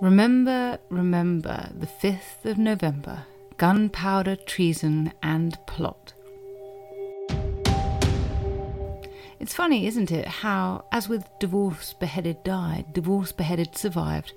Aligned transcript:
Remember, 0.00 0.78
remember 0.88 1.68
the 1.78 1.86
5th 1.86 2.46
of 2.46 2.56
November 2.56 3.24
gunpowder, 3.58 4.34
treason, 4.34 5.12
and 5.22 5.58
plot. 5.66 6.14
It's 9.38 9.52
funny, 9.52 9.86
isn't 9.86 10.10
it, 10.10 10.26
how, 10.26 10.86
as 10.90 11.10
with 11.10 11.28
divorce 11.38 11.92
beheaded 11.92 12.42
died, 12.42 12.94
divorce 12.94 13.32
beheaded 13.32 13.76
survived, 13.76 14.32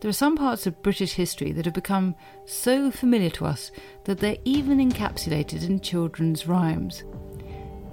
there 0.00 0.08
are 0.08 0.12
some 0.12 0.36
parts 0.36 0.68
of 0.68 0.82
British 0.84 1.14
history 1.14 1.50
that 1.50 1.64
have 1.64 1.74
become 1.74 2.14
so 2.46 2.92
familiar 2.92 3.30
to 3.30 3.46
us 3.46 3.72
that 4.04 4.18
they're 4.18 4.36
even 4.44 4.78
encapsulated 4.78 5.66
in 5.66 5.80
children's 5.80 6.46
rhymes. 6.46 7.02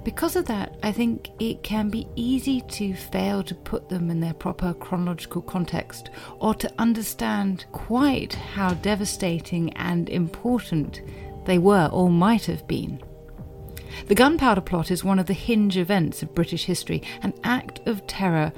Because 0.06 0.36
of 0.36 0.44
that, 0.44 0.76
I 0.84 0.92
think 0.92 1.30
it 1.40 1.64
can 1.64 1.90
be 1.90 2.06
easy 2.14 2.60
to 2.60 2.94
fail 2.94 3.42
to 3.42 3.56
put 3.56 3.88
them 3.88 4.08
in 4.08 4.20
their 4.20 4.34
proper 4.34 4.72
chronological 4.72 5.42
context 5.42 6.10
or 6.38 6.54
to 6.54 6.72
understand 6.78 7.64
quite 7.72 8.32
how 8.34 8.74
devastating 8.74 9.72
and 9.72 10.08
important 10.08 11.02
they 11.44 11.58
were 11.58 11.90
or 11.92 12.08
might 12.08 12.44
have 12.44 12.68
been. 12.68 13.02
The 14.06 14.14
Gunpowder 14.14 14.60
Plot 14.60 14.92
is 14.92 15.02
one 15.02 15.18
of 15.18 15.26
the 15.26 15.32
hinge 15.34 15.76
events 15.76 16.22
of 16.22 16.36
British 16.36 16.66
history, 16.66 17.02
an 17.22 17.34
act 17.42 17.80
of 17.88 18.06
terror 18.06 18.52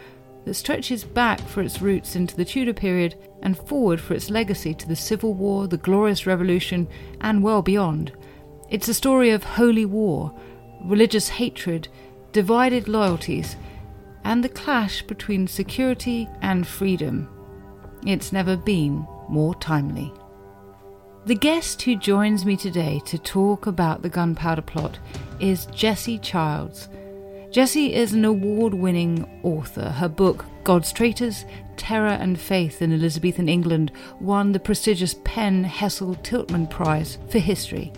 that 0.45 0.53
stretches 0.53 1.03
back 1.03 1.41
for 1.41 1.63
its 1.63 1.81
roots 1.81 2.15
into 2.15 2.37
the 2.37 2.45
Tudor 2.45 2.75
period 2.75 3.17
and 3.43 3.57
forward 3.57 4.03
for 4.03 4.13
its 4.13 4.29
legacy 4.29 4.75
to 4.75 4.87
the 4.87 4.95
Civil 4.95 5.33
War, 5.33 5.67
the 5.67 5.79
Glorious 5.79 6.27
Revolution, 6.27 6.87
and 7.23 7.43
well 7.43 7.63
beyond. 7.63 8.13
It's 8.69 8.89
a 8.89 8.93
story 8.93 9.31
of 9.31 9.45
holy 9.45 9.87
war 9.87 10.39
religious 10.83 11.29
hatred, 11.29 11.89
divided 12.33 12.89
loyalties, 12.89 13.57
and 14.25 14.43
the 14.45 14.49
clash 14.49 15.03
between 15.03 15.47
security 15.47 16.29
and 16.43 16.67
freedom. 16.67 17.29
It's 18.07 18.33
never 18.33 18.57
been 18.57 19.07
more 19.29 19.55
timely. 19.55 20.13
The 21.27 21.35
guest 21.35 21.83
who 21.83 21.97
joins 21.97 22.45
me 22.45 22.57
today 22.57 23.03
to 23.07 23.19
talk 23.19 23.67
about 23.67 24.03
the 24.03 24.09
gunpowder 24.09 24.63
plot 24.63 24.99
is 25.41 25.67
Jessie 25.67 26.19
Childs. 26.19 26.89
Jessie 27.51 27.95
is 27.95 28.13
an 28.13 28.25
award 28.25 28.75
winning 28.75 29.41
author. 29.43 29.91
Her 29.91 30.09
book, 30.09 30.45
God's 30.65 30.93
Traitors 30.93 31.45
Terror 31.77 32.09
and 32.09 32.39
Faith 32.39 32.83
in 32.83 32.93
Elizabethan 32.93 33.49
England, 33.49 33.93
won 34.21 34.53
the 34.53 34.61
prestigious 34.61 35.17
PEN 35.25 35.65
Hessel 35.65 36.15
Tiltman 36.17 36.69
Prize 36.69 37.19
for 37.29 37.39
History 37.39 37.93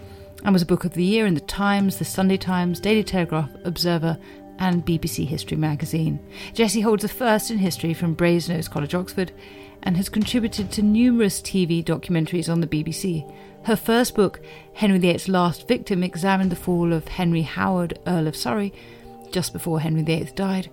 and 0.45 0.53
was 0.53 0.63
a 0.63 0.67
book 0.67 0.85
of 0.85 0.95
the 0.95 1.05
year 1.05 1.27
in 1.27 1.35
the 1.35 1.41
Times, 1.41 1.99
the 1.99 2.05
Sunday 2.05 2.37
Times, 2.37 2.81
Daily 2.81 3.05
Telegraph, 3.05 3.51
Observer, 3.65 4.19
and 4.59 4.85
BBC 4.85 5.27
History 5.27 5.57
magazine. 5.57 6.19
Jessie 6.55 6.81
holds 6.81 7.05
a 7.05 7.09
first 7.09 7.51
in 7.51 7.59
history 7.59 7.95
from 7.95 8.15
Brasenose 8.15 8.71
College, 8.71 8.95
Oxford, 8.95 9.33
and 9.83 9.97
has 9.97 10.09
contributed 10.09 10.71
to 10.71 10.83
numerous 10.83 11.41
TV 11.41 11.83
documentaries 11.85 12.51
on 12.51 12.61
the 12.61 12.67
BBC. 12.67 13.31
Her 13.65 13.77
first 13.77 14.15
book, 14.15 14.41
Henry 14.75 14.99
VIII's 14.99 15.29
Last 15.29 15.67
Victim, 15.67 16.03
examined 16.03 16.53
the 16.53 16.57
fall 16.57 16.93
of 16.93 17.09
Henry 17.09 17.43
Howard, 17.43 17.99
Earl 18.07 18.27
of 18.27 18.37
Surrey, 18.37 18.73
just 19.31 19.53
before 19.53 19.81
Henry 19.81 20.03
VIII 20.03 20.33
died, 20.35 20.71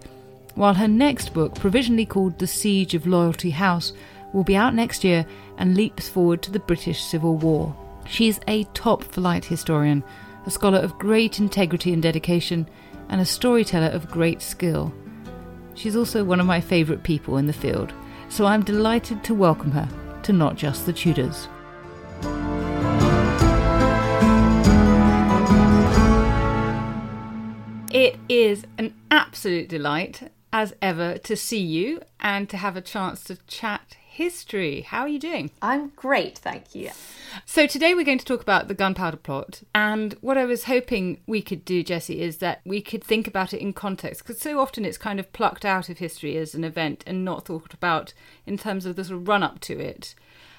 while 0.56 0.74
her 0.74 0.88
next 0.88 1.34
book, 1.34 1.56
provisionally 1.56 2.06
called 2.06 2.40
The 2.40 2.48
Siege 2.48 2.96
of 2.96 3.06
Loyalty 3.06 3.52
House, 3.52 3.94
will 4.34 4.44
be 4.44 4.56
out 4.56 4.74
next 4.74 5.04
year 5.04 5.26
and 5.58 5.76
leaps 5.76 6.10
forward 6.10 6.42
to 6.44 6.52
the 6.52 6.60
British 6.60 7.04
Civil 7.04 7.38
War. 7.38 7.76
She's 8.10 8.40
a 8.48 8.64
top 8.74 9.04
flight 9.04 9.46
historian, 9.46 10.04
a 10.46 10.52
scholar 10.52 10.80
of 10.80 10.98
great 10.98 11.40
integrity 11.40 11.94
and 11.94 12.02
dedication, 12.02 12.68
and 13.10 13.22
a 13.22 13.26
storyteller 13.26 13.88
of 13.88 14.10
great 14.10 14.42
skill. 14.42 14.94
She's 15.76 15.96
also 15.96 16.24
one 16.24 16.40
of 16.40 16.46
my 16.46 16.62
favourite 16.62 17.04
people 17.04 17.38
in 17.38 17.48
the 17.48 17.54
field, 17.54 17.94
so 18.30 18.46
I'm 18.46 18.64
delighted 18.64 19.24
to 19.26 19.34
welcome 19.34 19.72
her 19.72 19.88
to 20.24 20.34
Not 20.34 20.56
Just 20.56 20.86
the 20.86 20.94
Tudors. 20.94 21.48
It 27.92 28.18
is 28.30 28.66
an 28.78 28.94
absolute 29.12 29.70
delight, 29.70 30.32
as 30.52 30.74
ever, 30.82 31.18
to 31.20 31.36
see 31.36 31.62
you 31.62 32.02
and 32.20 32.50
to 32.50 32.58
have 32.58 32.76
a 32.78 32.82
chance 32.82 33.24
to 33.26 33.38
chat 33.48 33.98
history. 34.18 34.82
How 34.82 35.02
are 35.02 35.08
you 35.08 35.20
doing? 35.20 35.52
I'm 35.62 35.90
great, 35.96 36.40
thank 36.40 36.74
you. 36.74 36.90
So, 37.46 37.68
today 37.68 37.94
we're 37.94 38.04
going 38.04 38.18
to 38.18 38.26
talk 38.26 38.42
about 38.42 38.68
the 38.68 38.74
gunpowder 38.74 39.18
plot. 39.18 39.62
And 39.76 40.14
what 40.22 40.40
I 40.40 40.46
was 40.46 40.64
hoping 40.64 41.22
we 41.28 41.44
could 41.44 41.64
do, 41.64 41.84
Jessie, 41.84 42.20
is 42.22 42.38
that 42.38 42.62
we 42.66 42.82
could 42.82 43.04
think 43.04 43.28
about 43.28 43.54
it 43.54 43.62
in 43.62 43.74
context, 43.74 44.24
because 44.24 44.42
so 44.42 44.60
often 44.60 44.86
it's 44.86 44.98
kind 44.98 45.20
of 45.20 45.32
plucked 45.34 45.66
out 45.66 45.88
of 45.88 46.00
history 46.00 46.36
as 46.36 46.56
an 46.56 46.64
event 46.64 47.04
and 47.06 47.24
not 47.24 47.46
thought 47.46 47.76
about 47.76 48.14
in 48.48 48.58
terms 48.58 48.88
of 48.88 48.96
the 48.96 49.04
sort 49.04 49.22
of 49.22 49.28
run 49.28 49.44
up 49.44 49.60
to 49.60 49.80
it. 49.80 50.16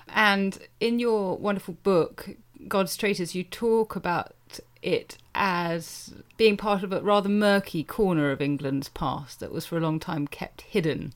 And 0.09 0.57
in 0.79 1.01
your 1.01 1.37
wonderful 1.37 1.75
book, 1.83 2.31
God's 2.69 2.97
Traitors, 2.97 3.35
you 3.35 3.43
talk 3.43 3.97
about 3.97 4.35
it 4.83 5.19
as 5.35 6.15
being 6.37 6.57
part 6.57 6.85
of 6.85 6.93
a 6.93 7.01
rather 7.01 7.29
murky 7.29 7.83
corner 7.83 8.31
of 8.31 8.41
England's 8.41 8.89
past 8.89 9.41
that 9.41 9.51
was 9.51 9.67
for 9.67 9.77
a 9.77 9.81
long 9.81 9.99
time 9.99 10.29
kept 10.29 10.61
hidden. 10.61 11.13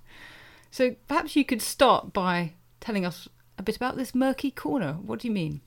So 0.73 0.97
perhaps 1.07 1.37
you 1.37 1.45
could 1.45 1.61
start 1.61 2.15
by 2.15 2.55
telling 2.81 3.05
us 3.05 3.29
a 3.59 3.63
bit 3.63 3.77
about 3.77 3.99
this 3.99 4.15
murky 4.15 4.51
corner. 4.51 4.95
What 4.95 5.19
do 5.19 5.29
you 5.29 5.35
mean? 5.35 5.61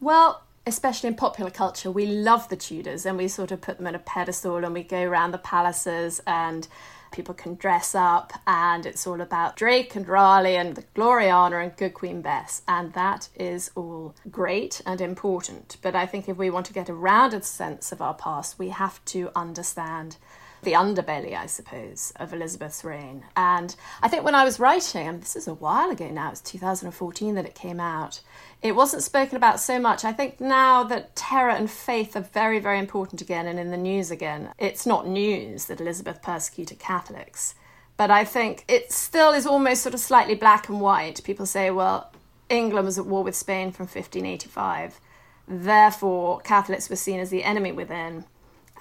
Well, 0.00 0.42
especially 0.66 1.06
in 1.06 1.14
popular 1.14 1.52
culture, 1.52 1.92
we 1.92 2.06
love 2.06 2.48
the 2.48 2.56
Tudors 2.56 3.06
and 3.06 3.16
we 3.16 3.28
sort 3.28 3.52
of 3.52 3.60
put 3.60 3.78
them 3.78 3.86
on 3.86 3.94
a 3.94 4.00
pedestal 4.00 4.64
and 4.64 4.74
we 4.74 4.82
go 4.82 5.00
around 5.00 5.30
the 5.30 5.38
palaces 5.38 6.20
and 6.26 6.66
people 7.12 7.34
can 7.34 7.54
dress 7.54 7.94
up 7.94 8.32
and 8.44 8.84
it's 8.84 9.06
all 9.06 9.20
about 9.20 9.54
Drake 9.54 9.94
and 9.94 10.08
Raleigh 10.08 10.56
and 10.56 10.74
the 10.74 10.82
Gloriana 10.96 11.62
and 11.62 11.76
Good 11.76 11.94
Queen 11.94 12.20
Bess. 12.20 12.62
And 12.66 12.92
that 12.94 13.28
is 13.36 13.70
all 13.76 14.16
great 14.28 14.82
and 14.84 15.00
important. 15.00 15.76
But 15.82 15.94
I 15.94 16.04
think 16.04 16.28
if 16.28 16.36
we 16.36 16.50
want 16.50 16.66
to 16.66 16.72
get 16.72 16.88
a 16.88 16.94
rounded 16.94 17.44
sense 17.44 17.92
of 17.92 18.02
our 18.02 18.14
past, 18.14 18.58
we 18.58 18.70
have 18.70 19.04
to 19.04 19.30
understand 19.36 20.16
the 20.62 20.72
underbelly, 20.72 21.36
I 21.36 21.46
suppose, 21.46 22.12
of 22.16 22.32
Elizabeth's 22.32 22.84
reign. 22.84 23.24
And 23.36 23.74
I 24.00 24.08
think 24.08 24.24
when 24.24 24.34
I 24.34 24.44
was 24.44 24.60
writing, 24.60 25.08
and 25.08 25.20
this 25.20 25.36
is 25.36 25.48
a 25.48 25.54
while 25.54 25.90
ago 25.90 26.08
now, 26.08 26.30
it's 26.30 26.40
2014 26.40 27.34
that 27.34 27.44
it 27.44 27.54
came 27.54 27.80
out, 27.80 28.20
it 28.62 28.76
wasn't 28.76 29.02
spoken 29.02 29.36
about 29.36 29.58
so 29.58 29.80
much. 29.80 30.04
I 30.04 30.12
think 30.12 30.40
now 30.40 30.84
that 30.84 31.16
terror 31.16 31.50
and 31.50 31.68
faith 31.68 32.14
are 32.16 32.20
very, 32.20 32.60
very 32.60 32.78
important 32.78 33.20
again 33.20 33.46
and 33.48 33.58
in 33.58 33.72
the 33.72 33.76
news 33.76 34.12
again, 34.12 34.50
it's 34.56 34.86
not 34.86 35.08
news 35.08 35.66
that 35.66 35.80
Elizabeth 35.80 36.22
persecuted 36.22 36.78
Catholics. 36.78 37.56
But 37.96 38.10
I 38.10 38.24
think 38.24 38.64
it 38.68 38.92
still 38.92 39.32
is 39.32 39.46
almost 39.46 39.82
sort 39.82 39.94
of 39.94 40.00
slightly 40.00 40.36
black 40.36 40.68
and 40.68 40.80
white. 40.80 41.22
People 41.24 41.44
say, 41.44 41.70
well, 41.70 42.12
England 42.48 42.86
was 42.86 42.98
at 42.98 43.06
war 43.06 43.24
with 43.24 43.34
Spain 43.34 43.72
from 43.72 43.84
1585. 43.84 45.00
Therefore, 45.48 46.40
Catholics 46.40 46.88
were 46.88 46.96
seen 46.96 47.18
as 47.18 47.30
the 47.30 47.44
enemy 47.44 47.72
within 47.72 48.24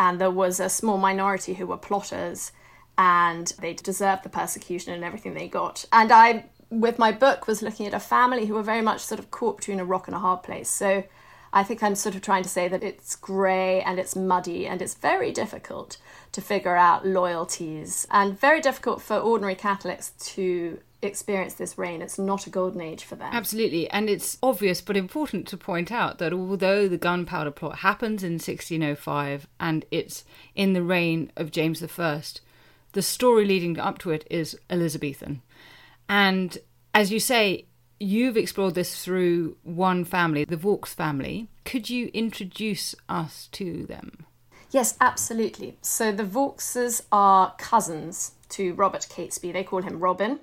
and 0.02 0.20
there 0.20 0.32
was 0.32 0.60
a 0.60 0.68
small 0.68 0.98
minority 0.98 1.54
who 1.54 1.68
were 1.68 1.78
plotters 1.78 2.52
and 2.98 3.54
they 3.62 3.74
deserved 3.74 4.24
the 4.24 4.30
persecution 4.30 4.94
and 4.94 5.04
everything 5.04 5.36
they 5.36 5.48
got. 5.48 5.86
And 5.94 6.12
I 6.12 6.46
with 6.72 6.98
my 6.98 7.12
book 7.12 7.46
was 7.46 7.62
looking 7.62 7.86
at 7.86 7.94
a 7.94 8.00
family 8.00 8.48
who 8.48 8.56
were 8.56 8.64
very 8.64 8.82
much 8.82 9.02
sort 9.02 9.20
of 9.20 9.30
caught 9.30 9.58
between 9.58 9.80
a 9.80 9.86
rock 9.86 10.08
and 10.08 10.16
a 10.16 10.20
hard 10.20 10.42
place. 10.42 10.70
So 10.70 11.04
I 11.54 11.64
think 11.64 11.84
I'm 11.84 11.94
sort 11.94 12.16
of 12.16 12.22
trying 12.22 12.42
to 12.42 12.50
say 12.50 12.68
that 12.68 12.82
it's 12.82 13.16
grey 13.16 13.82
and 13.82 14.00
it's 14.00 14.16
muddy 14.16 14.66
and 14.66 14.82
it's 14.82 14.96
very 14.96 15.32
difficult 15.32 15.98
to 16.32 16.42
figure 16.42 16.76
out 16.76 17.06
loyalties 17.06 18.08
and 18.10 18.40
very 18.40 18.60
difficult 18.60 19.04
for 19.04 19.18
ordinary 19.18 19.56
Catholics 19.56 20.14
to 20.34 20.80
experience 21.02 21.56
this 21.56 21.78
reign. 21.78 22.02
It's 22.02 22.20
not 22.20 22.48
a 22.48 22.50
golden 22.50 22.82
age 22.82 23.04
for 23.04 23.16
them. 23.16 23.30
Absolutely. 23.34 23.90
And 23.90 24.10
it's 24.10 24.38
obvious 24.44 24.82
but 24.82 24.98
important 24.98 25.48
to 25.48 25.58
point 25.58 25.92
out 25.92 26.18
that 26.20 26.34
although 26.34 26.88
the 26.88 26.98
gunpowder 26.98 27.52
plot 27.52 27.80
happens 27.80 28.24
in 28.24 28.34
1605 28.34 29.48
and 29.60 29.86
it's 29.92 30.24
in 30.56 30.74
the 30.74 30.84
reign 30.84 31.32
of 31.36 31.52
James 31.52 31.84
I, 31.84 32.22
the 32.94 33.02
story 33.02 33.46
leading 33.46 33.80
up 33.80 33.98
to 34.00 34.12
it 34.12 34.28
is 34.30 34.58
Elizabethan. 34.70 35.42
And 36.08 36.58
as 36.94 37.12
you 37.12 37.20
say, 37.20 37.66
you've 38.00 38.38
explored 38.38 38.76
this 38.76 39.04
through 39.04 39.58
one 39.64 40.04
family, 40.04 40.46
the 40.46 40.58
Vaux 40.58 40.94
family. 40.94 41.48
Could 41.66 41.90
you 41.90 42.10
introduce 42.14 42.96
us 43.08 43.48
to 43.54 43.86
them? 43.86 44.26
Yes, 44.72 44.98
absolutely. 45.02 45.78
So 45.82 46.12
the 46.12 46.24
Vauxes 46.24 47.04
are 47.12 47.54
cousins 47.58 48.34
to 48.50 48.74
Robert 48.74 49.08
Catesby. 49.10 49.52
They 49.52 49.64
call 49.64 49.82
him 49.82 50.00
Robin. 50.00 50.40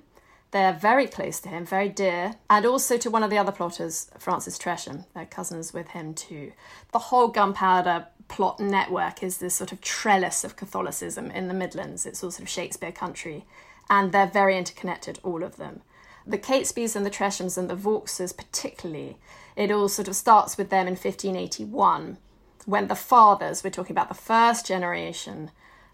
They're 0.51 0.73
very 0.73 1.07
close 1.07 1.39
to 1.41 1.49
him, 1.49 1.65
very 1.65 1.89
dear, 1.89 2.35
and 2.49 2.65
also 2.65 2.97
to 2.97 3.09
one 3.09 3.23
of 3.23 3.29
the 3.29 3.37
other 3.37 3.51
plotters, 3.51 4.09
Francis 4.17 4.57
Tresham. 4.57 5.05
They're 5.13 5.25
cousins 5.25 5.73
with 5.73 5.89
him 5.89 6.13
too. 6.13 6.53
The 6.91 6.99
whole 6.99 7.27
gunpowder 7.27 8.07
plot 8.27 8.59
network 8.59 9.21
is 9.21 9.37
this 9.37 9.55
sort 9.55 9.71
of 9.71 9.81
trellis 9.81 10.43
of 10.43 10.55
Catholicism 10.55 11.29
in 11.31 11.47
the 11.47 11.53
Midlands. 11.53 12.05
It's 12.05 12.23
all 12.23 12.31
sort 12.31 12.43
of 12.43 12.49
Shakespeare 12.49 12.91
country, 12.91 13.45
and 13.89 14.11
they're 14.11 14.27
very 14.27 14.57
interconnected, 14.57 15.19
all 15.23 15.43
of 15.43 15.57
them 15.57 15.81
the 16.29 16.37
Catesbys 16.37 16.95
and 16.95 17.05
the 17.05 17.09
Treshams 17.09 17.57
and 17.57 17.69
the 17.69 17.75
Vauxes 17.75 18.33
particularly, 18.33 19.17
it 19.55 19.71
all 19.71 19.89
sort 19.89 20.07
of 20.07 20.15
starts 20.15 20.57
with 20.57 20.69
them 20.69 20.87
in 20.87 20.93
1581 20.93 22.17
when 22.65 22.87
the 22.87 22.95
fathers, 22.95 23.63
we're 23.63 23.69
talking 23.71 23.93
about 23.93 24.09
the 24.09 24.13
first 24.13 24.65
generation 24.65 25.49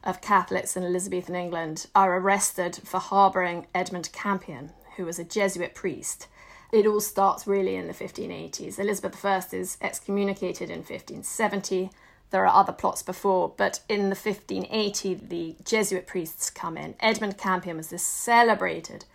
of 0.06 0.22
Catholics 0.22 0.78
in 0.78 0.84
Elizabethan 0.84 1.36
England, 1.36 1.88
are 1.96 2.18
arrested 2.18 2.80
for 2.84 3.00
harbouring 3.00 3.68
Edmund 3.74 4.12
Campion, 4.14 4.72
who 4.98 5.06
was 5.06 5.20
a 5.20 5.24
Jesuit 5.24 5.74
priest. 5.74 6.28
It 6.72 6.86
all 6.86 7.02
starts 7.02 7.48
really 7.48 7.76
in 7.76 7.88
the 7.88 7.94
1580s. 7.94 8.80
Elizabeth 8.80 9.26
I 9.26 9.44
is 9.54 9.78
excommunicated 9.82 10.70
in 10.70 10.80
1570. 10.80 11.90
There 12.32 12.46
are 12.46 12.62
other 12.62 12.74
plots 12.74 13.02
before, 13.02 13.54
but 13.56 13.82
in 13.88 14.10
the 14.10 14.16
1580, 14.16 15.14
the 15.16 15.56
Jesuit 15.64 16.08
priests 16.08 16.50
come 16.50 16.78
in. 16.78 16.96
Edmund 17.00 17.38
Campion 17.38 17.78
was 17.78 17.90
this 17.90 18.04
celebrated 18.04 19.06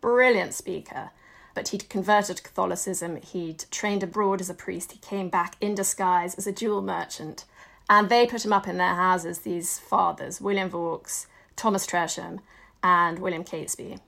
brilliant 0.00 0.54
speaker. 0.54 1.10
But 1.54 1.68
he'd 1.68 1.88
converted 1.88 2.38
to 2.38 2.42
Catholicism, 2.42 3.16
he'd 3.16 3.64
trained 3.70 4.02
abroad 4.02 4.40
as 4.40 4.50
a 4.50 4.54
priest, 4.54 4.92
he 4.92 4.98
came 4.98 5.28
back 5.28 5.56
in 5.60 5.74
disguise 5.74 6.34
as 6.36 6.46
a 6.46 6.52
jewel 6.52 6.80
merchant. 6.80 7.44
And 7.90 8.08
they 8.08 8.24
put 8.24 8.42
them 8.42 8.52
up 8.52 8.68
in 8.68 8.76
their 8.76 8.94
houses, 8.94 9.40
these 9.40 9.80
fathers, 9.80 10.40
William 10.40 10.70
Vaux, 10.70 11.26
Thomas 11.56 11.84
Tresham, 11.84 12.38
and 12.84 13.18
William 13.18 13.42
Catesby. 13.42 13.98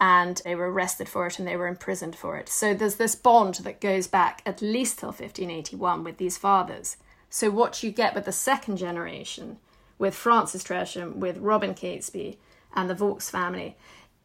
And 0.00 0.42
they 0.44 0.56
were 0.56 0.70
arrested 0.70 1.08
for 1.08 1.28
it 1.28 1.38
and 1.38 1.46
they 1.46 1.54
were 1.54 1.68
imprisoned 1.68 2.16
for 2.16 2.36
it. 2.36 2.48
So 2.48 2.74
there's 2.74 2.96
this 2.96 3.14
bond 3.14 3.54
that 3.62 3.80
goes 3.80 4.08
back 4.08 4.42
at 4.44 4.60
least 4.60 4.98
till 4.98 5.10
1581 5.10 6.02
with 6.02 6.16
these 6.16 6.36
fathers. 6.36 6.96
So 7.28 7.50
what 7.50 7.84
you 7.84 7.92
get 7.92 8.16
with 8.16 8.24
the 8.24 8.32
second 8.32 8.78
generation, 8.78 9.58
with 9.96 10.16
Francis 10.16 10.64
Tresham, 10.64 11.14
with 11.14 11.38
Robin 11.38 11.72
Catesby, 11.72 12.36
and 12.74 12.90
the 12.90 12.94
Vaux 12.94 13.30
family, 13.30 13.76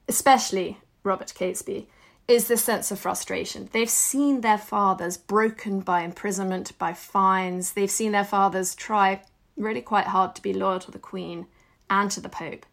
especially 0.07 0.79
Robert 1.03 1.31
Catesby, 1.37 1.85
is 2.27 2.47
this 2.47 2.63
sense 2.63 2.91
of 2.91 2.99
frustration. 2.99 3.69
They've 3.71 3.89
seen 3.89 4.41
their 4.41 4.57
fathers 4.57 5.17
broken 5.17 5.81
by 5.81 6.01
imprisonment, 6.01 6.77
by 6.79 6.93
fines. 6.93 7.73
They've 7.73 7.89
seen 7.89 8.11
their 8.11 8.23
fathers 8.23 8.73
try 8.75 9.21
really 9.57 9.81
quite 9.81 10.07
hard 10.07 10.35
to 10.35 10.41
be 10.41 10.53
loyal 10.53 10.79
to 10.79 10.91
the 10.91 10.99
Queen 10.99 11.47
and 11.89 12.09
to 12.11 12.19
the 12.19 12.29
Pope, 12.29 12.65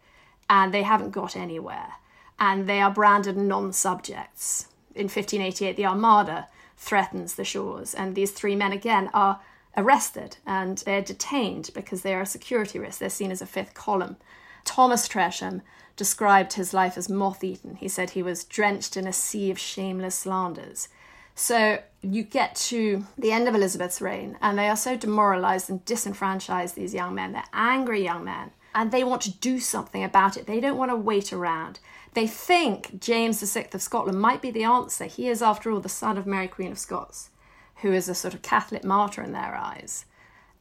and 0.49 0.73
they 0.73 0.83
haven't 0.83 1.11
got 1.11 1.37
anywhere. 1.37 1.95
And 2.39 2.67
they 2.67 2.81
are 2.81 2.91
branded 2.91 3.37
non 3.37 3.73
subjects. 3.73 4.69
In 4.95 5.05
1588, 5.05 5.77
the 5.77 5.87
Armada 5.87 6.49
threatens 6.77 7.35
the 7.35 7.45
shores, 7.45 7.95
and 7.95 8.15
these 8.15 8.33
three 8.33 8.57
men 8.57 8.73
again 8.73 9.11
are 9.15 9.41
arrested 9.77 10.37
and 10.47 10.79
they're 10.79 11.03
detained 11.03 11.71
because 11.75 12.03
they 12.03 12.15
are 12.15 12.21
a 12.21 12.27
security 12.27 12.79
risk. 12.79 12.99
They're 12.99 13.11
seen 13.11 13.31
as 13.31 13.43
a 13.43 13.47
fifth 13.47 13.75
column. 13.75 14.17
Thomas 14.65 15.09
Tresham 15.09 15.63
described 15.97 16.55
his 16.55 16.73
life 16.73 16.97
as 16.97 17.09
moth 17.09 17.45
eaten. 17.45 17.77
He 17.77 17.89
said 17.89 18.11
he 18.11 18.23
was 18.23 18.45
drenched 18.45 18.97
in 18.97 19.07
a 19.07 19.13
sea 19.13 19.51
of 19.51 19.59
shameless 19.59 20.15
slanders. 20.15 20.89
So 21.35 21.81
you 22.03 22.23
get 22.23 22.55
to 22.57 23.07
the 23.17 23.33
end 23.33 23.49
of 23.49 23.55
Elizabeth's 23.55 24.01
reign, 24.01 24.37
and 24.41 24.59
they 24.59 24.69
are 24.69 24.77
so 24.77 24.97
demoralized 24.97 25.71
and 25.71 25.85
disenfranchised, 25.85 26.75
these 26.75 26.95
young 26.95 27.15
men. 27.15 27.33
They're 27.33 27.45
angry 27.53 28.05
young 28.05 28.25
men, 28.25 28.51
and 28.75 28.91
they 28.91 29.05
want 29.05 29.23
to 29.23 29.39
do 29.39 29.59
something 29.59 30.05
about 30.05 30.37
it. 30.37 30.47
They 30.47 30.61
don't 30.61 30.77
want 30.77 30.91
to 30.91 30.97
wait 30.97 31.33
around. 31.33 31.81
They 32.15 32.27
think 32.27 33.01
James 33.01 33.41
VI 33.41 33.69
of 33.73 33.81
Scotland 33.81 34.21
might 34.21 34.43
be 34.43 34.51
the 34.51 34.65
answer. 34.65 35.07
He 35.07 35.29
is, 35.29 35.41
after 35.41 35.71
all, 35.71 35.81
the 35.81 35.89
son 35.89 36.19
of 36.19 36.27
Mary, 36.27 36.49
Queen 36.49 36.73
of 36.73 36.79
Scots, 36.79 37.31
who 37.77 37.93
is 37.93 38.09
a 38.09 38.15
sort 38.15 38.35
of 38.35 38.43
Catholic 38.43 38.85
martyr 38.85 39.23
in 39.23 39.33
their 39.33 39.55
eyes. 39.55 40.05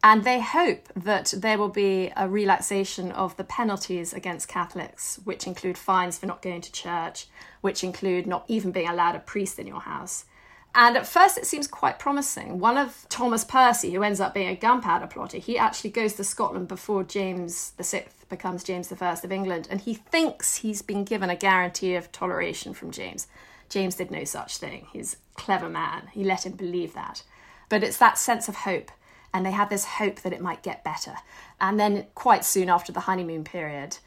And 0.04 0.24
they 0.24 0.40
hope 0.40 0.88
that 0.96 1.34
there 1.38 1.60
will 1.60 1.70
be 1.70 2.12
a 2.18 2.28
relaxation 2.28 3.12
of 3.12 3.38
the 3.38 3.44
penalties 3.44 4.14
against 4.14 4.48
Catholics, 4.48 5.20
which 5.26 5.46
include 5.46 5.78
fines 5.78 6.18
for 6.18 6.26
not 6.26 6.42
going 6.42 6.62
to 6.62 6.72
church, 6.72 7.28
which 7.62 7.84
include 7.84 8.26
not 8.26 8.44
even 8.48 8.72
being 8.72 8.90
allowed 8.90 9.16
a 9.16 9.20
priest 9.20 9.60
in 9.60 9.68
your 9.68 9.82
house. 9.82 10.26
And 10.74 10.96
at 10.98 11.06
first, 11.06 11.38
it 11.38 11.46
seems 11.46 11.68
quite 11.68 12.00
promising. 12.00 12.58
One 12.58 12.78
of 12.78 13.06
Thomas 13.10 13.44
Percy, 13.44 13.92
who 13.92 14.04
ends 14.04 14.22
up 14.22 14.34
being 14.34 14.48
a 14.48 14.56
gunpowder 14.56 15.06
plotter, 15.06 15.38
he 15.38 15.58
actually 15.58 15.90
goes 15.92 16.14
to 16.14 16.24
Scotland 16.24 16.68
before 16.68 17.04
James 17.04 17.74
VI 17.80 18.06
becomes 18.30 18.64
James 18.64 18.92
I 18.92 19.12
of 19.12 19.32
England, 19.32 19.68
and 19.70 19.82
he 19.82 19.94
thinks 19.94 20.58
he's 20.58 20.82
been 20.82 21.04
given 21.04 21.30
a 21.30 21.36
guarantee 21.36 21.96
of 21.96 22.12
toleration 22.12 22.74
from 22.74 22.90
James. 22.90 23.28
James 23.70 23.96
did 23.96 24.10
no 24.10 24.24
such 24.24 24.58
thing. 24.58 24.88
He's 24.94 25.14
a 25.14 25.40
clever 25.40 25.70
man. 25.70 26.10
He 26.14 26.24
let 26.24 26.46
him 26.46 26.54
believe 26.54 26.94
that. 26.94 27.24
But 27.70 27.84
it's 27.84 27.98
that 27.98 28.18
sense 28.18 28.48
of 28.48 28.56
hope 28.56 28.92
and 29.34 29.46
they 29.46 29.52
had 29.52 29.70
this 29.70 29.86
hope 29.86 30.22
that 30.22 30.34
it 30.34 30.42
might 30.42 30.64
get 30.64 30.84
better. 30.84 31.16
And 31.60 31.80
then, 31.80 32.08
quite 32.16 32.44
soon 32.44 32.70
after 32.70 32.92
the 32.92 33.02
honeymoon 33.02 33.44
period, 33.44 33.98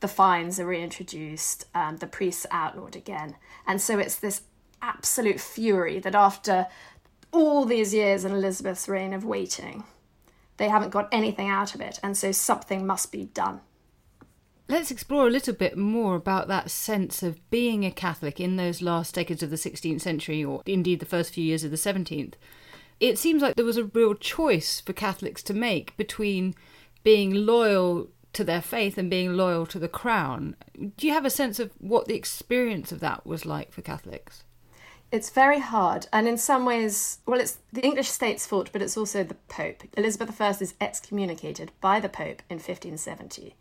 the 0.00 0.08
fines 0.08 0.60
are 0.60 0.66
reintroduced, 0.66 1.64
um, 1.74 1.96
the 1.96 2.06
priests 2.06 2.46
outlawed 2.50 2.94
again. 2.94 3.36
And 3.66 3.80
so 3.80 3.98
it's 3.98 4.16
this 4.16 4.42
absolute 4.80 5.40
fury 5.40 5.98
that 5.98 6.14
after 6.14 6.68
all 7.32 7.64
these 7.64 7.92
years 7.92 8.24
in 8.24 8.32
Elizabeth's 8.32 8.88
reign 8.88 9.12
of 9.12 9.24
waiting, 9.24 9.84
they 10.56 10.68
haven't 10.68 10.90
got 10.90 11.08
anything 11.12 11.48
out 11.48 11.74
of 11.74 11.80
it, 11.80 11.98
and 12.02 12.16
so 12.16 12.32
something 12.32 12.86
must 12.86 13.12
be 13.12 13.24
done. 13.26 13.60
Let's 14.68 14.90
explore 14.90 15.26
a 15.26 15.30
little 15.30 15.54
bit 15.54 15.78
more 15.78 16.14
about 16.14 16.48
that 16.48 16.70
sense 16.70 17.22
of 17.22 17.48
being 17.48 17.84
a 17.84 17.90
Catholic 17.90 18.38
in 18.38 18.56
those 18.56 18.82
last 18.82 19.14
decades 19.14 19.42
of 19.42 19.50
the 19.50 19.56
16th 19.56 20.00
century, 20.00 20.44
or 20.44 20.62
indeed 20.66 21.00
the 21.00 21.06
first 21.06 21.32
few 21.32 21.44
years 21.44 21.64
of 21.64 21.70
the 21.70 21.76
17th 21.76 22.34
it 23.00 23.18
seems 23.18 23.42
like 23.42 23.56
there 23.56 23.64
was 23.64 23.76
a 23.76 23.84
real 23.84 24.14
choice 24.14 24.80
for 24.80 24.92
Catholics 24.92 25.42
to 25.44 25.54
make 25.54 25.96
between 25.96 26.54
being 27.04 27.46
loyal 27.46 28.08
to 28.32 28.44
their 28.44 28.60
faith 28.60 28.98
and 28.98 29.08
being 29.08 29.36
loyal 29.36 29.66
to 29.66 29.78
the 29.78 29.88
crown. 29.88 30.56
Do 30.96 31.06
you 31.06 31.12
have 31.12 31.24
a 31.24 31.30
sense 31.30 31.58
of 31.58 31.72
what 31.78 32.06
the 32.06 32.14
experience 32.14 32.92
of 32.92 33.00
that 33.00 33.26
was 33.26 33.46
like 33.46 33.72
for 33.72 33.82
Catholics? 33.82 34.44
It's 35.10 35.30
very 35.30 35.60
hard, 35.60 36.06
and 36.12 36.28
in 36.28 36.36
some 36.36 36.66
ways, 36.66 37.20
well, 37.24 37.40
it's 37.40 37.58
the 37.72 37.80
English 37.80 38.10
state's 38.10 38.46
fault, 38.46 38.68
but 38.72 38.82
it's 38.82 38.96
also 38.96 39.24
the 39.24 39.36
Pope. 39.48 39.84
Elizabeth 39.96 40.38
I 40.38 40.50
is 40.50 40.74
excommunicated 40.80 41.72
by 41.80 41.98
the 41.98 42.10
Pope 42.10 42.42
in 42.50 42.56
1570, 42.56 43.54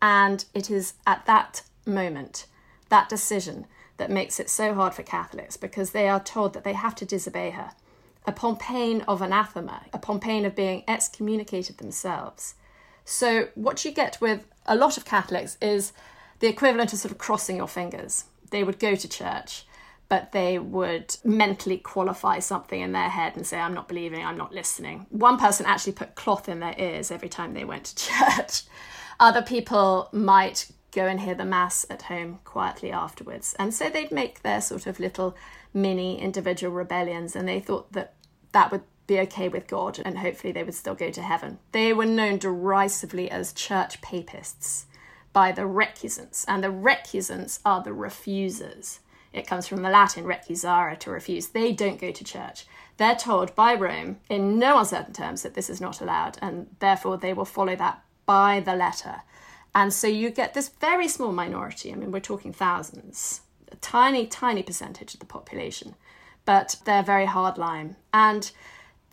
and 0.00 0.46
it 0.54 0.70
is 0.70 0.94
at 1.06 1.26
that 1.26 1.62
moment, 1.84 2.46
that 2.88 3.10
decision, 3.10 3.66
that 3.98 4.10
makes 4.10 4.40
it 4.40 4.48
so 4.48 4.74
hard 4.74 4.94
for 4.94 5.02
Catholics 5.02 5.56
because 5.56 5.90
they 5.90 6.08
are 6.08 6.20
told 6.20 6.52
that 6.52 6.64
they 6.64 6.72
have 6.72 6.94
to 6.94 7.06
disobey 7.06 7.50
her 7.50 7.72
upon 8.26 8.56
pain 8.56 9.02
of 9.02 9.22
anathema, 9.22 9.82
upon 9.92 10.20
pain 10.20 10.44
of 10.44 10.54
being 10.54 10.84
excommunicated 10.88 11.78
themselves. 11.78 12.54
So, 13.04 13.48
what 13.54 13.84
you 13.84 13.92
get 13.92 14.20
with 14.20 14.44
a 14.66 14.74
lot 14.74 14.96
of 14.96 15.04
Catholics 15.04 15.56
is 15.60 15.92
the 16.40 16.48
equivalent 16.48 16.92
of 16.92 16.98
sort 16.98 17.12
of 17.12 17.18
crossing 17.18 17.56
your 17.56 17.68
fingers. 17.68 18.24
They 18.50 18.64
would 18.64 18.78
go 18.78 18.94
to 18.94 19.08
church, 19.08 19.64
but 20.08 20.32
they 20.32 20.58
would 20.58 21.16
mentally 21.24 21.78
qualify 21.78 22.38
something 22.40 22.80
in 22.80 22.92
their 22.92 23.08
head 23.08 23.36
and 23.36 23.46
say, 23.46 23.58
I'm 23.58 23.74
not 23.74 23.88
believing, 23.88 24.24
I'm 24.24 24.36
not 24.36 24.52
listening. 24.52 25.06
One 25.10 25.38
person 25.38 25.66
actually 25.66 25.92
put 25.92 26.14
cloth 26.14 26.48
in 26.48 26.60
their 26.60 26.74
ears 26.78 27.10
every 27.10 27.28
time 27.28 27.54
they 27.54 27.64
went 27.64 27.84
to 27.86 27.96
church. 28.36 28.62
Other 29.18 29.42
people 29.42 30.08
might 30.12 30.70
go 30.92 31.06
and 31.06 31.20
hear 31.20 31.34
the 31.34 31.44
Mass 31.44 31.86
at 31.90 32.02
home 32.02 32.40
quietly 32.44 32.90
afterwards. 32.90 33.54
And 33.58 33.72
so 33.72 33.88
they'd 33.88 34.10
make 34.10 34.42
their 34.42 34.60
sort 34.60 34.86
of 34.86 34.98
little 34.98 35.36
mini 35.74 36.20
individual 36.20 36.72
rebellions, 36.72 37.36
and 37.36 37.46
they 37.46 37.60
thought 37.60 37.92
that 37.92 38.14
that 38.56 38.72
would 38.72 38.84
be 39.06 39.20
okay 39.20 39.48
with 39.50 39.66
God 39.66 40.00
and 40.02 40.16
hopefully 40.16 40.50
they 40.50 40.64
would 40.64 40.74
still 40.74 40.94
go 40.94 41.10
to 41.10 41.20
heaven. 41.20 41.58
They 41.72 41.92
were 41.92 42.06
known 42.06 42.38
derisively 42.38 43.30
as 43.30 43.52
church 43.52 44.00
papists 44.00 44.86
by 45.34 45.52
the 45.52 45.68
recusants, 45.68 46.46
and 46.48 46.64
the 46.64 46.68
recusants 46.68 47.60
are 47.66 47.82
the 47.82 47.92
refusers. 47.92 49.00
It 49.34 49.46
comes 49.46 49.68
from 49.68 49.82
the 49.82 49.90
Latin 49.90 50.24
recusare, 50.24 50.98
to 50.98 51.10
refuse. 51.10 51.48
They 51.48 51.72
don't 51.72 52.00
go 52.00 52.10
to 52.10 52.24
church. 52.24 52.64
They're 52.96 53.14
told 53.14 53.54
by 53.54 53.74
Rome 53.74 54.20
in 54.30 54.58
no 54.58 54.78
uncertain 54.78 55.12
terms 55.12 55.42
that 55.42 55.52
this 55.52 55.68
is 55.68 55.78
not 55.78 56.00
allowed, 56.00 56.38
and 56.40 56.74
therefore 56.78 57.18
they 57.18 57.34
will 57.34 57.44
follow 57.44 57.76
that 57.76 58.02
by 58.24 58.60
the 58.60 58.74
letter. 58.74 59.16
And 59.74 59.92
so 59.92 60.06
you 60.06 60.30
get 60.30 60.54
this 60.54 60.70
very 60.70 61.08
small 61.08 61.32
minority. 61.32 61.92
I 61.92 61.96
mean, 61.96 62.10
we're 62.10 62.20
talking 62.20 62.54
thousands, 62.54 63.42
a 63.70 63.76
tiny, 63.76 64.26
tiny 64.26 64.62
percentage 64.62 65.12
of 65.12 65.20
the 65.20 65.26
population, 65.26 65.94
but 66.46 66.76
they're 66.86 67.02
very 67.02 67.26
hardline. 67.26 67.96
And 68.14 68.50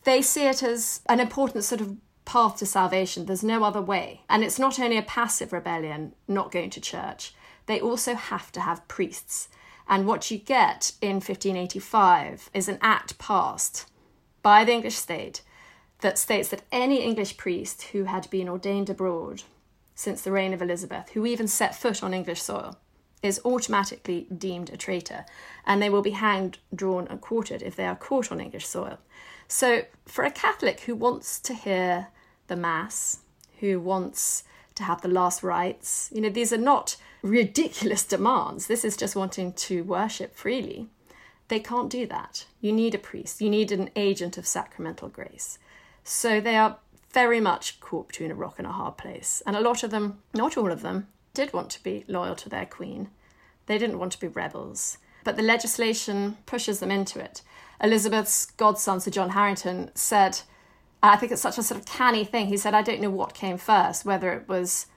they 0.06 0.22
see 0.22 0.48
it 0.48 0.64
as 0.64 1.02
an 1.10 1.20
important 1.20 1.66
sort 1.66 1.82
of 1.82 1.98
path 2.24 2.58
to 2.58 2.66
salvation. 2.66 3.26
There's 3.26 3.44
no 3.44 3.64
other 3.64 3.82
way. 3.82 4.22
And 4.30 4.44
it's 4.44 4.60
not 4.60 4.80
only 4.80 4.98
a 4.98 5.02
passive 5.02 5.52
rebellion, 5.52 6.14
not 6.28 6.52
going 6.52 6.70
to 6.70 6.82
church, 6.82 7.34
they 7.66 7.82
also 7.82 8.14
have 8.14 8.52
to 8.54 8.62
have 8.62 8.88
priests. 8.88 9.50
And 9.88 10.08
what 10.08 10.32
you 10.32 10.38
get 10.38 10.94
in 11.02 11.16
1585 11.16 12.50
is 12.54 12.70
an 12.70 12.78
act 12.82 13.18
passed 13.18 13.86
by 14.42 14.64
the 14.64 14.72
English 14.72 14.96
state 14.96 15.42
that 16.00 16.18
states 16.18 16.50
that 16.50 16.64
any 16.72 17.02
English 17.02 17.38
priest 17.38 17.84
who 17.94 18.06
had 18.06 18.30
been 18.30 18.50
ordained 18.50 18.90
abroad 18.90 19.44
since 19.96 20.22
the 20.22 20.32
reign 20.32 20.54
of 20.54 20.62
Elizabeth, 20.62 21.10
who 21.14 21.26
even 21.26 21.48
set 21.48 21.76
foot 21.76 22.04
on 22.04 22.14
English 22.14 22.42
soil, 22.42 22.78
is 23.24 23.42
automatically 23.46 24.28
deemed 24.38 24.70
a 24.70 24.78
traitor, 24.78 25.26
and 25.66 25.82
they 25.82 25.90
will 25.90 26.02
be 26.02 26.12
hanged, 26.12 26.60
drawn, 26.76 27.08
and 27.08 27.22
quartered 27.22 27.64
if 27.64 27.76
they 27.76 27.88
are 27.88 27.96
caught 27.96 28.32
on 28.32 28.42
English 28.42 28.68
soil. 28.68 29.00
So, 29.48 29.84
for 30.06 30.26
a 30.26 30.32
Catholic 30.32 30.82
who 30.82 30.94
wants 30.94 31.40
to 31.40 31.54
hear 31.54 32.08
the 32.48 32.56
Mass, 32.56 33.20
who 33.60 33.80
wants 33.80 34.44
to 34.76 34.84
have 34.84 35.02
the 35.02 35.08
last 35.08 35.42
rites, 35.42 36.10
you 36.14 36.22
know, 36.22 36.30
these 36.30 36.52
are 36.52 36.58
not 36.58 36.98
ridiculous 37.22 38.04
demands. 38.04 38.68
This 38.68 38.84
is 38.84 38.98
just 38.98 39.16
wanting 39.16 39.54
to 39.54 39.84
worship 39.84 40.36
freely. 40.36 40.90
They 41.48 41.60
can't 41.60 41.90
do 41.90 42.06
that. 42.08 42.46
You 42.62 42.72
need 42.74 42.96
a 42.96 42.98
priest, 43.00 43.42
you 43.42 43.50
need 43.50 43.72
an 43.72 43.90
agent 43.96 44.38
of 44.38 44.46
sacramental 44.46 45.08
grace. 45.08 45.60
So 46.04 46.42
they 46.42 46.58
are 46.58 46.78
very 47.12 47.40
much 47.40 47.80
caught 47.80 48.08
between 48.08 48.32
a 48.32 48.36
rock 48.36 48.56
and 48.58 48.68
a 48.68 48.72
hard 48.72 48.98
place. 48.98 49.42
And 49.46 49.56
a 49.56 49.62
lot 49.62 49.84
of 49.84 49.92
them, 49.92 50.20
not 50.34 50.58
all 50.58 50.72
of 50.72 50.82
them, 50.82 51.08
did 51.34 51.54
want 51.54 51.70
to 51.72 51.84
be 51.84 52.06
loyal 52.08 52.36
to 52.36 52.50
their 52.50 52.66
queen. 52.66 53.10
They 53.66 53.78
didn't 53.78 54.00
want 54.00 54.12
to 54.14 54.20
be 54.20 54.28
rebels. 54.28 54.98
But 55.24 55.36
the 55.36 55.44
legislation 55.44 56.38
pushes 56.46 56.80
them 56.80 56.92
into 56.92 57.20
it. 57.20 57.42
Elizabeth's 57.82 58.46
godson, 58.46 59.00
Sir 59.00 59.12
John 59.12 59.32
Harrington, 59.32 59.92
said, 59.96 60.42
I 61.02 61.16
think 61.16 61.32
it's 61.32 61.42
such 61.42 61.58
a 61.58 61.64
sort 61.64 61.80
of 61.80 61.86
canny 61.86 62.24
thing. 62.24 62.48
He 62.48 62.58
said, 62.58 62.74
I 62.74 62.82
don't 62.82 63.02
know 63.02 63.10
what 63.10 63.34
came 63.34 63.58
first, 63.58 64.06
whether 64.06 64.32
it 64.34 64.48
was 64.48 64.88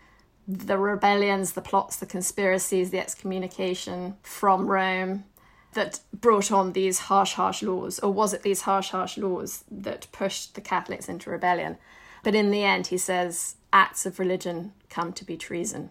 the 0.47 0.79
rebellions, 0.79 1.53
the 1.53 1.63
plots, 1.63 1.97
the 1.97 2.07
conspiracies, 2.07 2.91
the 2.91 3.01
excommunication 3.01 4.17
from 4.23 4.69
Rome 4.69 5.25
that 5.73 6.01
brought 6.13 6.53
on 6.53 6.73
these 6.73 7.01
harsh, 7.01 7.35
harsh 7.35 7.63
laws, 7.63 7.99
or 7.99 8.13
was 8.13 8.33
it 8.33 8.43
these 8.43 8.63
harsh, 8.63 8.91
harsh 8.91 9.19
laws 9.19 9.65
that 9.71 10.07
pushed 10.13 10.55
the 10.55 10.61
Catholics 10.61 11.09
into 11.09 11.31
rebellion? 11.31 11.77
But 12.23 12.35
in 12.35 12.51
the 12.51 12.63
end, 12.63 12.89
he 12.89 12.99
says, 12.99 13.57
acts 13.73 14.07
of 14.07 14.19
religion 14.19 14.73
come 14.89 15.13
to 15.13 15.25
be 15.25 15.37
treason. 15.37 15.91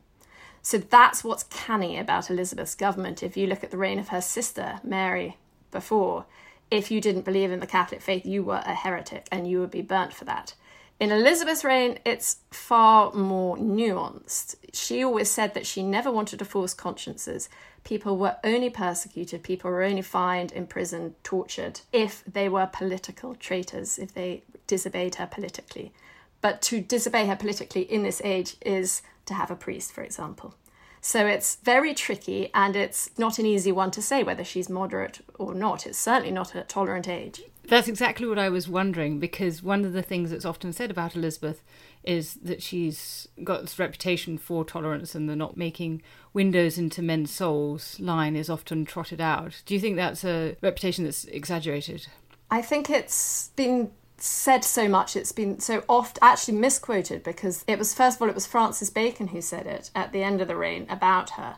So 0.65 0.79
that's 0.79 1.23
what's 1.23 1.43
canny 1.43 1.99
about 1.99 2.31
Elizabeth's 2.31 2.73
government. 2.73 3.21
If 3.21 3.37
you 3.37 3.45
look 3.45 3.63
at 3.63 3.69
the 3.69 3.77
reign 3.77 3.99
of 3.99 4.07
her 4.07 4.19
sister, 4.19 4.79
Mary, 4.83 5.37
before, 5.69 6.25
if 6.71 6.89
you 6.89 6.99
didn't 6.99 7.23
believe 7.23 7.51
in 7.51 7.59
the 7.59 7.67
Catholic 7.67 8.01
faith, 8.01 8.25
you 8.25 8.41
were 8.41 8.63
a 8.65 8.73
heretic 8.73 9.27
and 9.31 9.47
you 9.47 9.59
would 9.59 9.69
be 9.69 9.83
burnt 9.83 10.11
for 10.11 10.25
that. 10.25 10.55
In 10.99 11.11
Elizabeth's 11.11 11.63
reign, 11.63 11.99
it's 12.03 12.37
far 12.49 13.13
more 13.13 13.57
nuanced. 13.57 14.55
She 14.73 15.03
always 15.03 15.29
said 15.29 15.53
that 15.53 15.67
she 15.67 15.83
never 15.83 16.11
wanted 16.11 16.39
to 16.39 16.45
force 16.45 16.73
consciences. 16.73 17.47
People 17.83 18.17
were 18.17 18.37
only 18.43 18.71
persecuted, 18.71 19.43
people 19.43 19.69
were 19.69 19.83
only 19.83 20.01
fined, 20.01 20.51
imprisoned, 20.51 21.13
tortured 21.23 21.81
if 21.93 22.23
they 22.25 22.49
were 22.49 22.65
political 22.65 23.35
traitors, 23.35 23.99
if 23.99 24.15
they 24.15 24.41
disobeyed 24.65 25.13
her 25.15 25.27
politically. 25.27 25.93
But 26.41 26.63
to 26.63 26.81
disobey 26.81 27.27
her 27.27 27.35
politically 27.35 27.83
in 27.83 28.01
this 28.01 28.19
age 28.23 28.57
is 28.65 29.03
to 29.25 29.33
have 29.33 29.51
a 29.51 29.55
priest, 29.55 29.91
for 29.91 30.03
example. 30.03 30.55
So 31.01 31.27
it's 31.27 31.57
very 31.57 31.93
tricky 31.93 32.49
and 32.55 32.75
it's 32.75 33.11
not 33.15 33.37
an 33.37 33.45
easy 33.45 33.71
one 33.71 33.91
to 33.91 34.01
say 34.01 34.23
whether 34.23 34.43
she's 34.43 34.69
moderate 34.69 35.23
or 35.37 35.53
not. 35.53 35.85
It's 35.85 35.99
certainly 35.99 36.31
not 36.31 36.55
a 36.55 36.63
tolerant 36.63 37.07
age. 37.07 37.43
That's 37.67 37.87
exactly 37.87 38.27
what 38.27 38.39
I 38.39 38.49
was 38.49 38.67
wondering 38.67 39.19
because 39.19 39.61
one 39.61 39.85
of 39.85 39.93
the 39.93 40.01
things 40.01 40.31
that's 40.31 40.45
often 40.45 40.73
said 40.73 40.89
about 40.89 41.15
Elizabeth 41.15 41.61
is 42.03 42.35
that 42.35 42.63
she's 42.63 43.27
got 43.43 43.61
this 43.61 43.77
reputation 43.77 44.37
for 44.37 44.65
tolerance 44.65 45.13
and 45.13 45.29
the 45.29 45.35
not 45.35 45.57
making 45.57 46.01
windows 46.33 46.77
into 46.77 47.03
men's 47.03 47.29
souls 47.29 47.99
line 47.99 48.35
is 48.35 48.49
often 48.49 48.83
trotted 48.83 49.21
out. 49.21 49.61
Do 49.67 49.75
you 49.75 49.79
think 49.79 49.95
that's 49.95 50.23
a 50.23 50.55
reputation 50.61 51.03
that's 51.03 51.25
exaggerated? 51.25 52.07
I 52.49 52.61
think 52.61 52.89
it's 52.89 53.49
been 53.55 53.91
said 54.17 54.63
so 54.63 54.87
much 54.87 55.15
it's 55.15 55.31
been 55.31 55.59
so 55.59 55.83
oft 55.89 56.17
actually 56.21 56.57
misquoted 56.57 57.21
because 57.23 57.65
it 57.67 57.77
was 57.77 57.93
first 57.93 58.17
of 58.17 58.21
all 58.21 58.29
it 58.29 58.35
was 58.35 58.45
Francis 58.45 58.89
Bacon 58.89 59.27
who 59.27 59.41
said 59.41 59.67
it 59.67 59.91
at 59.93 60.11
the 60.13 60.23
end 60.23 60.41
of 60.41 60.47
the 60.47 60.55
reign 60.55 60.85
about 60.89 61.31
her 61.31 61.57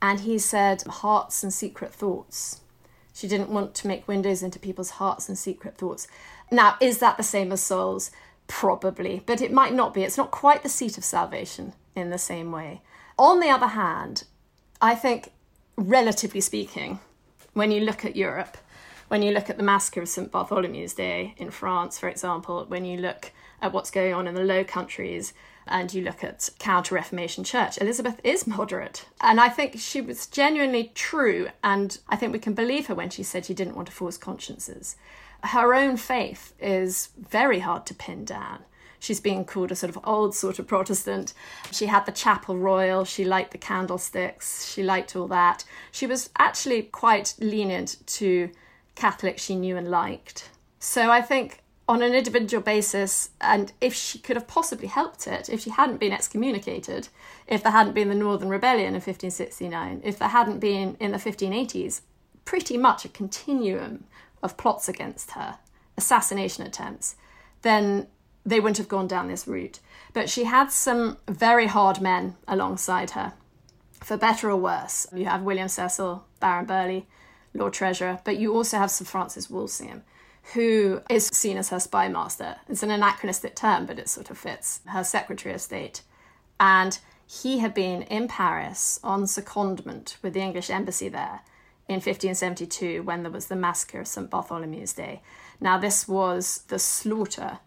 and 0.00 0.20
he 0.20 0.38
said 0.38 0.82
hearts 0.82 1.42
and 1.42 1.52
secret 1.52 1.92
thoughts 1.92 2.60
she 3.18 3.26
didn't 3.26 3.50
want 3.50 3.74
to 3.74 3.88
make 3.88 4.06
windows 4.06 4.44
into 4.44 4.60
people's 4.60 4.90
hearts 4.90 5.28
and 5.28 5.36
secret 5.36 5.76
thoughts. 5.76 6.06
Now, 6.52 6.76
is 6.80 6.98
that 6.98 7.16
the 7.16 7.24
same 7.24 7.50
as 7.50 7.60
souls? 7.60 8.12
Probably, 8.46 9.24
but 9.26 9.40
it 9.40 9.50
might 9.50 9.74
not 9.74 9.92
be. 9.92 10.04
It's 10.04 10.16
not 10.16 10.30
quite 10.30 10.62
the 10.62 10.68
seat 10.68 10.96
of 10.96 11.04
salvation 11.04 11.72
in 11.96 12.10
the 12.10 12.18
same 12.18 12.52
way. 12.52 12.80
On 13.18 13.40
the 13.40 13.50
other 13.50 13.66
hand, 13.66 14.22
I 14.80 14.94
think, 14.94 15.32
relatively 15.76 16.40
speaking, 16.40 17.00
when 17.54 17.72
you 17.72 17.80
look 17.80 18.04
at 18.04 18.14
Europe, 18.14 18.56
when 19.08 19.22
you 19.22 19.32
look 19.32 19.50
at 19.50 19.56
the 19.56 19.62
massacre 19.62 20.02
of 20.02 20.08
St. 20.08 20.30
Bartholomew's 20.30 20.94
Day 20.94 21.34
in 21.36 21.50
France, 21.50 21.98
for 21.98 22.08
example, 22.08 22.64
when 22.68 22.84
you 22.84 22.98
look 22.98 23.32
at 23.60 23.72
what's 23.72 23.90
going 23.90 24.14
on 24.14 24.26
in 24.26 24.34
the 24.34 24.44
Low 24.44 24.64
Countries, 24.64 25.32
and 25.70 25.92
you 25.92 26.02
look 26.02 26.24
at 26.24 26.48
Counter 26.58 26.94
Reformation 26.94 27.44
Church, 27.44 27.78
Elizabeth 27.80 28.20
is 28.24 28.46
moderate. 28.46 29.06
And 29.20 29.40
I 29.40 29.48
think 29.48 29.78
she 29.78 30.00
was 30.00 30.26
genuinely 30.26 30.92
true, 30.94 31.48
and 31.62 31.98
I 32.08 32.16
think 32.16 32.32
we 32.32 32.38
can 32.38 32.54
believe 32.54 32.86
her 32.86 32.94
when 32.94 33.10
she 33.10 33.22
said 33.22 33.44
she 33.44 33.54
didn't 33.54 33.76
want 33.76 33.88
to 33.88 33.94
force 33.94 34.16
consciences. 34.16 34.96
Her 35.44 35.74
own 35.74 35.96
faith 35.96 36.54
is 36.58 37.10
very 37.18 37.60
hard 37.60 37.86
to 37.86 37.94
pin 37.94 38.24
down. 38.24 38.60
She's 38.98 39.20
being 39.20 39.44
called 39.44 39.70
a 39.70 39.76
sort 39.76 39.94
of 39.94 40.02
old 40.04 40.34
sort 40.34 40.58
of 40.58 40.66
Protestant. 40.66 41.32
She 41.70 41.86
had 41.86 42.04
the 42.04 42.12
chapel 42.12 42.58
royal, 42.58 43.04
she 43.04 43.24
liked 43.24 43.52
the 43.52 43.58
candlesticks, 43.58 44.68
she 44.68 44.82
liked 44.82 45.14
all 45.14 45.28
that. 45.28 45.64
She 45.92 46.06
was 46.06 46.30
actually 46.38 46.82
quite 46.82 47.34
lenient 47.38 47.96
to 48.06 48.50
Catholics 48.98 49.44
she 49.44 49.54
knew 49.54 49.76
and 49.76 49.88
liked. 49.88 50.50
So 50.80 51.08
I 51.08 51.22
think 51.22 51.62
on 51.88 52.02
an 52.02 52.14
individual 52.14 52.60
basis, 52.60 53.30
and 53.40 53.72
if 53.80 53.94
she 53.94 54.18
could 54.18 54.34
have 54.34 54.48
possibly 54.48 54.88
helped 54.88 55.28
it, 55.28 55.48
if 55.48 55.60
she 55.60 55.70
hadn't 55.70 56.00
been 56.00 56.12
excommunicated, 56.12 57.08
if 57.46 57.62
there 57.62 57.70
hadn't 57.70 57.94
been 57.94 58.08
the 58.08 58.14
Northern 58.16 58.48
Rebellion 58.48 58.88
in 58.88 58.94
1569, 58.94 60.00
if 60.02 60.18
there 60.18 60.28
hadn't 60.28 60.58
been 60.58 60.96
in 60.98 61.12
the 61.12 61.18
1580s 61.18 62.00
pretty 62.44 62.76
much 62.76 63.04
a 63.04 63.08
continuum 63.08 64.04
of 64.42 64.56
plots 64.56 64.88
against 64.88 65.30
her, 65.30 65.58
assassination 65.96 66.66
attempts, 66.66 67.14
then 67.62 68.08
they 68.44 68.58
wouldn't 68.58 68.78
have 68.78 68.88
gone 68.88 69.06
down 69.06 69.28
this 69.28 69.46
route. 69.46 69.78
But 70.12 70.28
she 70.28 70.44
had 70.44 70.72
some 70.72 71.18
very 71.28 71.66
hard 71.66 72.00
men 72.00 72.34
alongside 72.48 73.12
her, 73.12 73.34
for 74.02 74.16
better 74.16 74.50
or 74.50 74.56
worse. 74.56 75.06
You 75.14 75.26
have 75.26 75.42
William 75.42 75.68
Cecil, 75.68 76.24
Baron 76.40 76.66
Burghley, 76.66 77.06
Lord 77.54 77.72
Treasurer, 77.72 78.20
but 78.24 78.38
you 78.38 78.54
also 78.54 78.78
have 78.78 78.90
Sir 78.90 79.04
Francis 79.04 79.50
Walsingham 79.50 80.02
who 80.54 81.02
is 81.10 81.26
seen 81.26 81.58
as 81.58 81.68
her 81.68 81.80
spy 81.80 82.08
master. 82.08 82.56
It's 82.68 82.82
an 82.82 82.90
anachronistic 82.90 83.54
term, 83.54 83.86
but 83.86 83.98
it 83.98 84.08
sort 84.08 84.30
of 84.30 84.38
fits. 84.38 84.80
Her 84.86 85.04
Secretary 85.04 85.54
of 85.54 85.60
State. 85.60 86.02
And 86.58 86.98
he 87.26 87.58
had 87.58 87.74
been 87.74 88.02
in 88.02 88.28
Paris 88.28 88.98
on 89.04 89.24
secondment 89.24 90.16
with 90.22 90.32
the 90.32 90.40
English 90.40 90.70
embassy 90.70 91.08
there 91.08 91.40
in 91.86 91.96
1572 91.96 93.02
when 93.02 93.22
there 93.22 93.32
was 93.32 93.46
the 93.46 93.56
massacre 93.56 94.00
of 94.00 94.08
St. 94.08 94.30
Bartholomew's 94.30 94.94
Day. 94.94 95.20
Now, 95.60 95.76
this 95.76 96.08
was 96.08 96.64
the 96.68 96.78
slaughter 96.78 97.58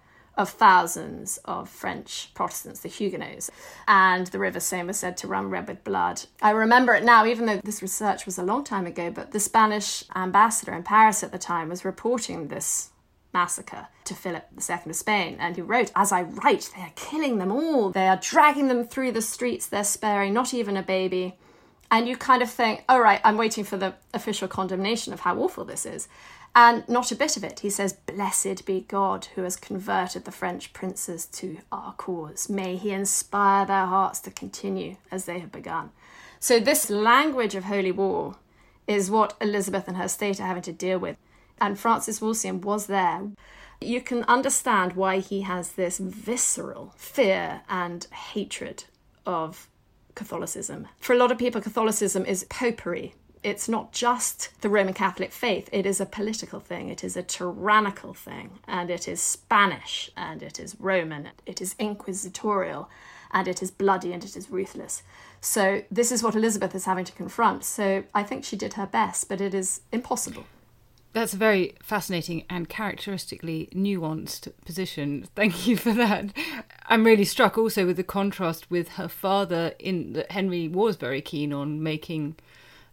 of 0.41 0.49
thousands 0.49 1.37
of 1.45 1.69
French 1.69 2.31
Protestants, 2.33 2.81
the 2.81 2.89
Huguenots, 2.89 3.49
and 3.87 4.27
the 4.27 4.39
River 4.39 4.59
Seine 4.59 4.87
was 4.87 4.97
said 4.97 5.15
to 5.17 5.27
run 5.27 5.49
red 5.49 5.67
with 5.67 5.83
blood. 5.83 6.23
I 6.41 6.51
remember 6.51 6.93
it 6.93 7.03
now, 7.03 7.25
even 7.25 7.45
though 7.45 7.61
this 7.63 7.81
research 7.81 8.25
was 8.25 8.37
a 8.37 8.43
long 8.43 8.63
time 8.63 8.85
ago, 8.85 9.11
but 9.11 9.31
the 9.31 9.39
Spanish 9.39 10.03
ambassador 10.15 10.73
in 10.73 10.83
Paris 10.83 11.23
at 11.23 11.31
the 11.31 11.37
time 11.37 11.69
was 11.69 11.85
reporting 11.85 12.47
this 12.47 12.89
massacre 13.33 13.87
to 14.03 14.13
Philip 14.13 14.47
II 14.57 14.77
of 14.87 14.95
Spain, 14.95 15.37
and 15.39 15.55
he 15.55 15.61
wrote, 15.61 15.91
As 15.95 16.11
I 16.11 16.23
write, 16.23 16.71
they 16.75 16.81
are 16.81 16.93
killing 16.95 17.37
them 17.37 17.51
all. 17.51 17.89
They 17.89 18.07
are 18.07 18.19
dragging 18.21 18.67
them 18.67 18.85
through 18.85 19.13
the 19.13 19.21
streets, 19.21 19.67
they're 19.67 19.83
sparing 19.83 20.33
not 20.33 20.53
even 20.53 20.75
a 20.75 20.83
baby. 20.83 21.37
And 21.91 22.07
you 22.07 22.15
kind 22.15 22.41
of 22.41 22.49
think, 22.49 22.85
all 22.87 23.01
right, 23.01 23.19
I'm 23.25 23.37
waiting 23.37 23.65
for 23.65 23.75
the 23.75 23.93
official 24.13 24.47
condemnation 24.47 25.11
of 25.11 25.19
how 25.19 25.37
awful 25.37 25.65
this 25.65 25.85
is. 25.85 26.07
And 26.55 26.87
not 26.87 27.11
a 27.11 27.15
bit 27.15 27.35
of 27.35 27.43
it. 27.43 27.59
He 27.59 27.69
says, 27.69 27.93
Blessed 27.93 28.65
be 28.65 28.85
God 28.87 29.25
who 29.35 29.43
has 29.43 29.57
converted 29.57 30.23
the 30.23 30.31
French 30.31 30.73
princes 30.73 31.25
to 31.27 31.57
our 31.71 31.93
cause. 31.93 32.49
May 32.49 32.77
he 32.77 32.91
inspire 32.91 33.65
their 33.65 33.85
hearts 33.85 34.21
to 34.21 34.31
continue 34.31 34.95
as 35.11 35.25
they 35.25 35.39
have 35.39 35.51
begun. 35.51 35.91
So, 36.39 36.59
this 36.59 36.89
language 36.89 37.55
of 37.55 37.65
holy 37.65 37.91
war 37.91 38.35
is 38.87 39.11
what 39.11 39.35
Elizabeth 39.39 39.87
and 39.87 39.97
her 39.97 40.07
state 40.07 40.41
are 40.41 40.47
having 40.47 40.63
to 40.63 40.73
deal 40.73 40.97
with. 40.97 41.15
And 41.59 41.79
Francis 41.79 42.21
Walsingham 42.21 42.61
was 42.61 42.87
there. 42.87 43.21
You 43.79 44.01
can 44.01 44.23
understand 44.23 44.93
why 44.93 45.19
he 45.19 45.41
has 45.41 45.73
this 45.73 45.99
visceral 45.99 46.93
fear 46.97 47.61
and 47.69 48.05
hatred 48.11 48.85
of 49.25 49.69
Catholicism. 50.15 50.87
For 50.99 51.13
a 51.13 51.17
lot 51.17 51.31
of 51.31 51.37
people, 51.37 51.61
Catholicism 51.61 52.25
is 52.25 52.45
popery. 52.45 53.13
It's 53.43 53.67
not 53.67 53.91
just 53.91 54.49
the 54.61 54.69
Roman 54.69 54.93
Catholic 54.93 55.31
faith, 55.31 55.67
it 55.71 55.87
is 55.87 55.99
a 55.99 56.05
political 56.05 56.59
thing, 56.59 56.89
it 56.89 57.03
is 57.03 57.17
a 57.17 57.23
tyrannical 57.23 58.13
thing, 58.13 58.59
and 58.67 58.91
it 58.91 59.07
is 59.07 59.19
Spanish, 59.19 60.11
and 60.15 60.43
it 60.43 60.59
is 60.59 60.75
Roman, 60.79 61.29
it 61.47 61.59
is 61.59 61.75
inquisitorial, 61.79 62.87
and 63.31 63.47
it 63.47 63.63
is 63.63 63.71
bloody, 63.71 64.13
and 64.13 64.23
it 64.23 64.37
is 64.37 64.51
ruthless. 64.51 65.01
So, 65.39 65.83
this 65.89 66.11
is 66.11 66.21
what 66.21 66.35
Elizabeth 66.35 66.75
is 66.75 66.85
having 66.85 67.05
to 67.05 67.11
confront. 67.13 67.63
So, 67.63 68.03
I 68.13 68.21
think 68.21 68.45
she 68.45 68.55
did 68.55 68.73
her 68.73 68.85
best, 68.85 69.27
but 69.27 69.41
it 69.41 69.55
is 69.55 69.81
impossible. 69.91 70.45
That's 71.13 71.33
a 71.33 71.37
very 71.37 71.75
fascinating 71.83 72.45
and 72.49 72.69
characteristically 72.69 73.69
nuanced 73.73 74.51
position. 74.65 75.27
Thank 75.35 75.67
you 75.67 75.75
for 75.75 75.91
that. 75.93 76.31
I'm 76.87 77.03
really 77.03 77.25
struck 77.25 77.57
also 77.57 77.85
with 77.85 77.97
the 77.97 78.03
contrast 78.03 78.71
with 78.71 78.89
her 78.89 79.07
father 79.07 79.73
in 79.77 80.13
that 80.13 80.31
Henry 80.31 80.67
was 80.67 80.95
very 80.95 81.21
keen 81.21 81.51
on 81.51 81.83
making 81.83 82.37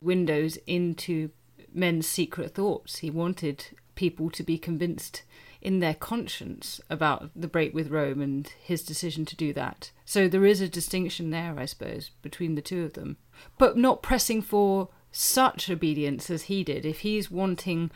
windows 0.01 0.59
into 0.67 1.31
men's 1.73 2.07
secret 2.09 2.55
thoughts. 2.55 2.99
He 2.99 3.11
wanted 3.11 3.67
people 3.95 4.31
to 4.31 4.43
be 4.43 4.59
convinced 4.59 5.23
in 5.61 5.81
their 5.81 5.95
conscience 5.95 6.81
about 6.89 7.31
the 7.35 7.49
break 7.49 7.75
with 7.75 7.91
Rome 7.91 8.21
and 8.21 8.47
his 8.61 8.83
decision 8.83 9.25
to 9.27 9.37
do 9.37 9.53
that. 9.53 9.91
So 10.05 10.29
there 10.29 10.47
is 10.47 10.61
a 10.61 10.69
distinction 10.69 11.31
there, 11.31 11.59
I 11.59 11.67
suppose, 11.67 12.11
between 12.23 12.55
the 12.55 12.63
two 12.63 12.85
of 12.85 12.95
them. 12.95 13.17
But 13.59 13.77
not 13.77 14.03
pressing 14.03 14.41
for 14.41 14.89
such 15.13 15.71
obedience 15.71 16.31
as 16.31 16.45
he 16.45 16.65
did, 16.65 16.85
if 16.85 17.01
he's 17.01 17.31
wanting 17.31 17.91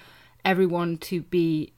everyone 0.45 0.97
to 0.99 1.23
be 1.23 1.73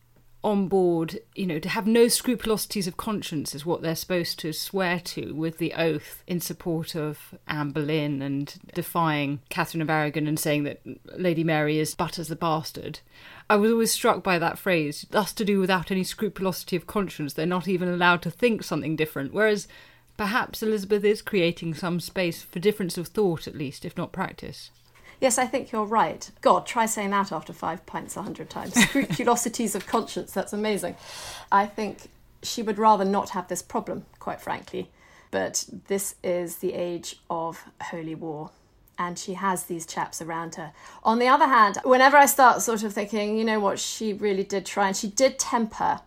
on 0.45 0.69
board, 0.69 1.19
you 1.35 1.47
know, 1.47 1.59
to 1.59 1.71
have 1.71 1.87
no 1.87 2.07
scrupulosities 2.07 2.87
of 2.87 2.99
conscience 2.99 3.55
is 3.55 3.64
what 3.64 3.81
they're 3.81 3.97
supposed 3.97 4.38
to 4.38 4.53
swear 4.53 5.00
to 5.00 5.33
with 5.33 5.57
the 5.57 5.73
oath 5.73 6.23
in 6.26 6.38
support 6.38 6.95
of 6.95 7.35
Anne 7.49 7.71
Boleyn 7.71 8.21
and 8.21 8.55
defying 8.75 9.41
Catherine 9.49 9.81
of 9.81 9.88
Aragon 9.88 10.26
and 10.26 10.38
saying 10.38 10.64
that 10.64 10.83
Lady 11.17 11.43
Mary 11.43 11.79
is 11.79 11.95
but 11.95 12.19
as 12.19 12.31
a 12.31 12.37
bastard. 12.37 13.00
I 13.49 13.57
was 13.57 13.73
always 13.73 13.91
struck 13.91 14.23
by 14.23 14.38
that 14.38 14.59
phrase, 14.59 15.07
thus 15.11 15.33
to 15.33 15.47
do 15.47 15.61
without 15.61 15.91
any 15.91 16.05
scrupulosity 16.05 16.76
of 16.76 16.87
conscience. 16.87 17.33
They're 17.33 17.47
not 17.47 17.67
even 17.67 17.88
allowed 17.88 18.21
to 18.23 18.31
think 18.31 18.62
something 18.62 18.97
different. 18.97 19.33
Whereas 19.33 19.67
perhaps 20.19 20.62
Elizabeth 20.62 21.05
is 21.05 21.23
creating 21.23 21.73
some 21.73 22.00
space 22.00 22.43
for 22.43 22.59
difference 22.59 22.99
of 22.99 23.09
thought, 23.09 23.49
at 23.49 23.57
least, 23.57 23.87
if 23.87 23.97
not 23.97 24.12
practice. 24.12 24.71
Yes, 25.21 25.38
I 25.38 25.47
think 25.47 25.73
you're 25.73 25.85
right. 25.85 26.30
God, 26.40 26.66
try 26.66 26.87
saying 26.87 27.11
that 27.11 27.33
after 27.33 27.52
five 27.52 27.85
pints 27.87 28.16
a 28.16 28.23
hundred 28.23 28.50
times. 28.50 28.75
Scrupulosities 28.87 29.75
of 29.75 29.87
conscience, 29.87 30.33
that's 30.33 30.52
amazing. 30.52 30.97
I 31.50 31.66
think 31.66 32.11
she 32.42 32.62
would 32.62 32.78
rather 32.78 33.04
not 33.04 33.30
have 33.30 33.49
this 33.49 33.62
problem, 33.62 34.04
quite 34.18 34.40
frankly. 34.40 34.90
But 35.30 35.66
this 35.88 36.14
is 36.23 36.56
the 36.56 36.75
age 36.75 37.16
of 37.28 37.64
holy 37.83 38.14
war. 38.14 38.50
And 38.97 39.18
she 39.18 39.35
has 39.35 39.64
these 39.64 39.87
chaps 39.87 40.23
around 40.23 40.54
her. 40.54 40.73
On 41.02 41.18
the 41.18 41.26
other 41.26 41.47
hand, 41.49 41.78
whenever 41.85 42.16
I 42.16 42.26
start 42.26 42.62
sort 42.62 42.85
of 42.85 42.92
thinking, 42.92 43.37
you 43.37 43.44
know 43.44 43.59
what, 43.59 43.80
she 43.80 44.12
really 44.12 44.44
did 44.44 44.64
try, 44.64 44.87
and 44.87 44.97
she 44.97 45.09
did 45.09 45.38
temper 45.38 46.00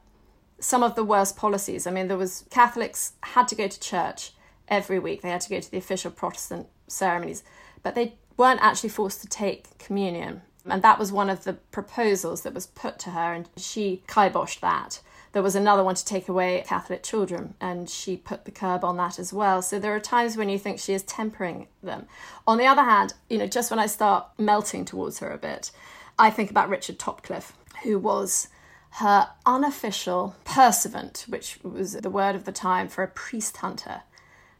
some 0.59 0.83
of 0.83 0.95
the 0.95 1.03
worst 1.03 1.35
policies. 1.35 1.85
I 1.85 1.91
mean, 1.91 2.07
there 2.07 2.17
was 2.17 2.45
Catholics 2.49 3.13
had 3.23 3.47
to 3.49 3.55
go 3.55 3.67
to 3.67 3.79
church 3.79 4.31
every 4.67 4.99
week. 4.99 5.21
They 5.21 5.29
had 5.29 5.41
to 5.41 5.49
go 5.49 5.59
to 5.59 5.69
the 5.69 5.77
official 5.77 6.11
Protestant 6.11 6.67
ceremonies, 6.87 7.43
but 7.83 7.95
they 7.95 8.15
weren't 8.37 8.61
actually 8.61 8.89
forced 8.89 9.21
to 9.21 9.27
take 9.27 9.77
communion. 9.77 10.43
And 10.65 10.81
that 10.81 10.99
was 10.99 11.11
one 11.11 11.29
of 11.29 11.43
the 11.43 11.53
proposals 11.53 12.41
that 12.41 12.53
was 12.53 12.67
put 12.67 12.99
to 12.99 13.11
her, 13.11 13.33
and 13.33 13.49
she 13.57 14.03
kiboshed 14.07 14.59
that. 14.61 15.01
There 15.31 15.43
was 15.43 15.55
another 15.55 15.83
one 15.83 15.95
to 15.95 16.05
take 16.05 16.29
away 16.29 16.63
Catholic 16.65 17.03
children, 17.03 17.55
and 17.61 17.89
she 17.89 18.17
put 18.17 18.45
the 18.45 18.51
curb 18.51 18.83
on 18.83 18.97
that 18.97 19.19
as 19.19 19.31
well. 19.31 19.61
So 19.61 19.79
there 19.79 19.95
are 19.95 19.99
times 19.99 20.35
when 20.35 20.49
you 20.49 20.57
think 20.57 20.79
she 20.79 20.93
is 20.93 21.03
tempering 21.03 21.67
them. 21.83 22.05
On 22.47 22.57
the 22.57 22.65
other 22.65 22.83
hand, 22.83 23.13
you 23.29 23.37
know, 23.37 23.47
just 23.47 23.71
when 23.71 23.79
I 23.79 23.85
start 23.85 24.27
melting 24.37 24.85
towards 24.85 25.19
her 25.19 25.31
a 25.31 25.37
bit, 25.37 25.71
I 26.17 26.29
think 26.29 26.49
about 26.49 26.69
Richard 26.69 26.97
Topcliffe, 26.97 27.53
who 27.83 27.99
was 27.99 28.47
her 28.91 29.29
unofficial 29.45 30.35
pursuivant, 30.43 31.25
which 31.27 31.59
was 31.61 31.93
the 31.93 32.09
word 32.09 32.35
of 32.35 32.45
the 32.45 32.51
time 32.51 32.87
for 32.87 33.03
a 33.03 33.07
priest 33.07 33.57
hunter. 33.57 34.01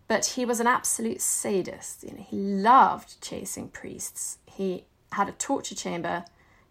But 0.07 0.25
he 0.25 0.45
was 0.45 0.59
an 0.59 0.67
absolute 0.67 1.21
sadist. 1.21 2.03
You 2.03 2.11
know, 2.11 2.25
he 2.27 2.37
loved 2.37 3.21
chasing 3.21 3.69
priests. 3.69 4.37
He 4.45 4.85
had 5.11 5.29
a 5.29 5.33
torture 5.33 5.75
chamber 5.75 6.25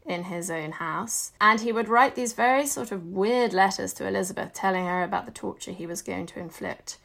in 0.06 0.24
his 0.24 0.50
own 0.50 0.72
house, 0.72 1.32
and 1.40 1.60
he 1.60 1.72
would 1.72 1.88
write 1.88 2.14
these 2.14 2.32
very 2.32 2.64
sort 2.66 2.92
of 2.92 3.06
weird 3.06 3.52
letters 3.52 3.92
to 3.94 4.06
Elizabeth 4.06 4.52
telling 4.52 4.86
her 4.86 5.02
about 5.02 5.26
the 5.26 5.32
torture 5.32 5.72
he 5.72 5.86
was 5.86 6.00
going 6.00 6.26
to 6.26 6.38
inflict. 6.38 6.98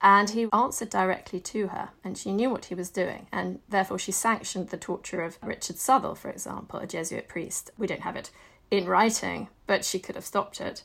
And 0.00 0.30
he 0.30 0.46
answered 0.52 0.90
directly 0.90 1.40
to 1.40 1.68
her, 1.68 1.90
and 2.04 2.16
she 2.16 2.30
knew 2.32 2.50
what 2.50 2.66
he 2.66 2.74
was 2.74 2.90
doing, 2.90 3.26
and 3.32 3.60
therefore 3.68 3.98
she 3.98 4.12
sanctioned 4.12 4.68
the 4.68 4.76
torture 4.76 5.22
of 5.22 5.38
Richard 5.42 5.78
Southwell, 5.78 6.14
for 6.14 6.30
example, 6.30 6.78
a 6.78 6.86
Jesuit 6.86 7.28
priest. 7.28 7.70
We 7.76 7.86
don't 7.86 8.02
have 8.02 8.16
it 8.16 8.30
in 8.70 8.86
writing, 8.86 9.48
but 9.66 9.84
she 9.84 9.98
could 9.98 10.14
have 10.14 10.24
stopped 10.24 10.60
it 10.60 10.84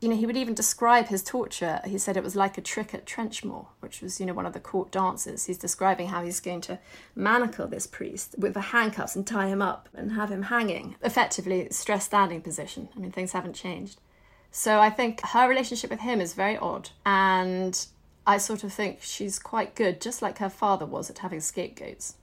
you 0.00 0.08
know, 0.08 0.16
he 0.16 0.26
would 0.26 0.36
even 0.36 0.54
describe 0.54 1.08
his 1.08 1.22
torture. 1.22 1.80
He 1.84 1.98
said 1.98 2.16
it 2.16 2.22
was 2.22 2.36
like 2.36 2.56
a 2.56 2.60
trick 2.60 2.94
at 2.94 3.04
Trenchmore, 3.04 3.66
which 3.80 4.00
was, 4.00 4.20
you 4.20 4.26
know, 4.26 4.32
one 4.32 4.46
of 4.46 4.52
the 4.52 4.60
court 4.60 4.92
dances. 4.92 5.46
He's 5.46 5.58
describing 5.58 6.08
how 6.08 6.22
he's 6.22 6.38
going 6.38 6.60
to 6.62 6.78
manacle 7.16 7.66
this 7.66 7.86
priest 7.86 8.36
with 8.38 8.54
the 8.54 8.60
handcuffs 8.60 9.16
and 9.16 9.26
tie 9.26 9.48
him 9.48 9.60
up 9.60 9.88
and 9.94 10.12
have 10.12 10.30
him 10.30 10.42
hanging. 10.42 10.94
Effectively, 11.02 11.68
stress 11.70 12.04
standing 12.04 12.42
position. 12.42 12.88
I 12.94 13.00
mean, 13.00 13.10
things 13.10 13.32
haven't 13.32 13.54
changed. 13.54 14.00
So 14.52 14.78
I 14.78 14.88
think 14.88 15.20
her 15.20 15.48
relationship 15.48 15.90
with 15.90 16.00
him 16.00 16.20
is 16.20 16.32
very 16.32 16.56
odd. 16.56 16.90
And 17.04 17.84
I 18.24 18.38
sort 18.38 18.62
of 18.62 18.72
think 18.72 19.02
she's 19.02 19.40
quite 19.40 19.74
good, 19.74 20.00
just 20.00 20.22
like 20.22 20.38
her 20.38 20.50
father 20.50 20.86
was 20.86 21.10
at 21.10 21.18
having 21.18 21.40
scapegoats. 21.40 22.14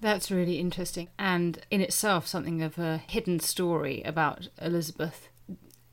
That's 0.00 0.30
really 0.30 0.58
interesting. 0.58 1.08
And 1.18 1.60
in 1.70 1.80
itself, 1.80 2.26
something 2.26 2.62
of 2.62 2.78
a 2.78 2.96
hidden 2.96 3.40
story 3.40 4.02
about 4.04 4.48
Elizabeth 4.60 5.28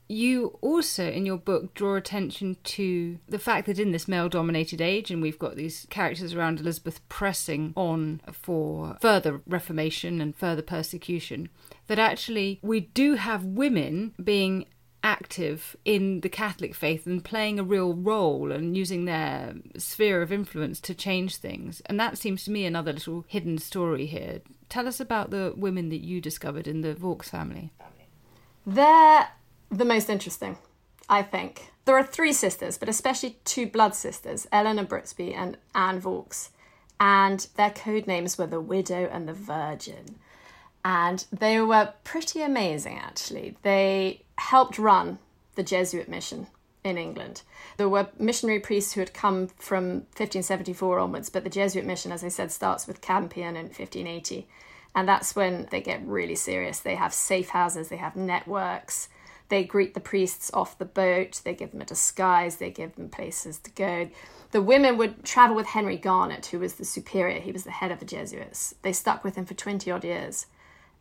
you 0.09 0.57
also, 0.61 1.07
in 1.07 1.25
your 1.25 1.37
book, 1.37 1.75
draw 1.75 1.95
attention 1.95 2.57
to 2.63 3.19
the 3.29 3.37
fact 3.37 3.67
that 3.67 3.77
in 3.77 3.91
this 3.91 4.07
male 4.07 4.27
dominated 4.27 4.81
age, 4.81 5.11
and 5.11 5.21
we've 5.21 5.37
got 5.37 5.55
these 5.55 5.85
characters 5.91 6.33
around 6.33 6.59
Elizabeth 6.59 7.07
pressing 7.09 7.73
on 7.75 8.19
for 8.31 8.97
further 8.99 9.41
reformation 9.45 10.19
and 10.19 10.35
further 10.35 10.63
persecution, 10.63 11.47
that 11.85 11.99
actually 11.99 12.59
we 12.63 12.79
do 12.79 13.13
have 13.15 13.45
women 13.45 14.15
being 14.21 14.65
active 15.03 15.75
in 15.85 16.21
the 16.21 16.29
Catholic 16.29 16.73
faith 16.75 17.05
and 17.05 17.23
playing 17.23 17.59
a 17.59 17.63
real 17.63 17.93
role 17.93 18.51
and 18.51 18.75
using 18.75 19.05
their 19.05 19.53
sphere 19.77 20.21
of 20.21 20.31
influence 20.31 20.81
to 20.81 20.93
change 20.95 21.37
things. 21.37 21.81
And 21.85 21.99
that 21.99 22.17
seems 22.17 22.43
to 22.45 22.51
me 22.51 22.65
another 22.65 22.93
little 22.93 23.25
hidden 23.27 23.59
story 23.59 24.07
here. 24.07 24.41
Tell 24.69 24.87
us 24.87 24.99
about 24.99 25.29
the 25.29 25.53
women 25.55 25.89
that 25.89 26.03
you 26.03 26.19
discovered 26.19 26.67
in 26.67 26.81
the 26.81 26.95
Vaux 26.95 27.29
family. 27.29 27.71
There 28.65 29.29
the 29.69 29.85
most 29.85 30.09
interesting, 30.09 30.57
I 31.07 31.21
think. 31.21 31.71
There 31.85 31.97
are 31.97 32.03
three 32.03 32.33
sisters, 32.33 32.77
but 32.77 32.89
especially 32.89 33.37
two 33.45 33.67
blood 33.67 33.95
sisters, 33.95 34.47
Eleanor 34.51 34.85
Brooksby 34.85 35.33
and 35.33 35.57
Anne 35.73 35.99
Vaux, 35.99 36.51
and 36.99 37.47
their 37.55 37.71
code 37.71 38.07
names 38.07 38.37
were 38.37 38.47
the 38.47 38.61
Widow 38.61 39.09
and 39.11 39.27
the 39.27 39.33
Virgin. 39.33 40.19
And 40.83 41.25
they 41.31 41.59
were 41.61 41.93
pretty 42.03 42.41
amazing, 42.41 42.97
actually. 42.97 43.57
They 43.63 44.21
helped 44.37 44.77
run 44.77 45.19
the 45.55 45.63
Jesuit 45.63 46.07
mission 46.07 46.47
in 46.83 46.97
England. 46.97 47.41
There 47.77 47.89
were 47.89 48.09
missionary 48.17 48.59
priests 48.59 48.93
who 48.93 49.01
had 49.01 49.13
come 49.13 49.47
from 49.57 50.05
1574 50.15 50.99
onwards, 50.99 51.29
but 51.29 51.43
the 51.43 51.49
Jesuit 51.49 51.85
mission, 51.85 52.11
as 52.11 52.23
I 52.23 52.29
said, 52.29 52.51
starts 52.51 52.87
with 52.87 53.01
Campion 53.01 53.55
in 53.55 53.65
1580. 53.65 54.47
And 54.95 55.07
that's 55.07 55.35
when 55.35 55.67
they 55.71 55.81
get 55.81 56.05
really 56.05 56.35
serious. 56.35 56.79
They 56.79 56.95
have 56.95 57.13
safe 57.13 57.49
houses, 57.49 57.89
they 57.89 57.97
have 57.97 58.15
networks, 58.15 59.09
they 59.49 59.63
greet 59.63 59.95
the 59.95 59.99
priests 59.99 60.49
off 60.53 60.77
the 60.77 60.85
boat, 60.85 61.41
they 61.43 61.53
give 61.53 61.71
them 61.71 61.81
a 61.81 61.85
disguise, 61.85 62.57
they 62.57 62.69
give 62.69 62.95
them 62.95 63.09
places 63.09 63.59
to 63.59 63.71
go. 63.71 64.09
The 64.51 64.61
women 64.61 64.97
would 64.97 65.23
travel 65.23 65.55
with 65.55 65.67
Henry 65.67 65.97
Garnet, 65.97 66.47
who 66.47 66.59
was 66.59 66.75
the 66.75 66.85
superior, 66.85 67.39
he 67.39 67.51
was 67.51 67.63
the 67.63 67.71
head 67.71 67.91
of 67.91 67.99
the 67.99 68.05
Jesuits. 68.05 68.75
They 68.83 68.93
stuck 68.93 69.23
with 69.23 69.35
him 69.35 69.45
for 69.45 69.55
20 69.55 69.91
odd 69.91 70.03
years. 70.03 70.45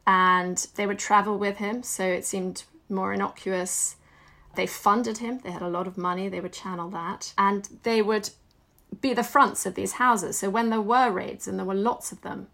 And 0.06 0.66
they 0.76 0.86
would 0.86 0.98
travel 0.98 1.38
with 1.38 1.58
him, 1.58 1.82
so 1.82 2.04
it 2.04 2.24
seemed 2.24 2.64
more 2.88 3.12
innocuous. 3.12 3.96
They 4.56 4.66
funded 4.66 5.18
him, 5.18 5.40
they 5.44 5.50
had 5.50 5.62
a 5.62 5.68
lot 5.68 5.86
of 5.86 5.98
money, 5.98 6.28
they 6.28 6.40
would 6.40 6.54
channel 6.54 6.88
that. 6.90 7.34
And 7.36 7.68
they 7.82 8.00
would 8.00 8.30
be 9.02 9.12
the 9.12 9.22
fronts 9.22 9.66
of 9.66 9.74
these 9.74 9.92
houses. 9.92 10.38
So 10.38 10.48
when 10.48 10.70
there 10.70 10.80
were 10.80 11.10
raids, 11.10 11.46
and 11.46 11.58
there 11.58 11.66
were 11.66 11.74
lots 11.74 12.12
of 12.12 12.22
them, 12.22 12.48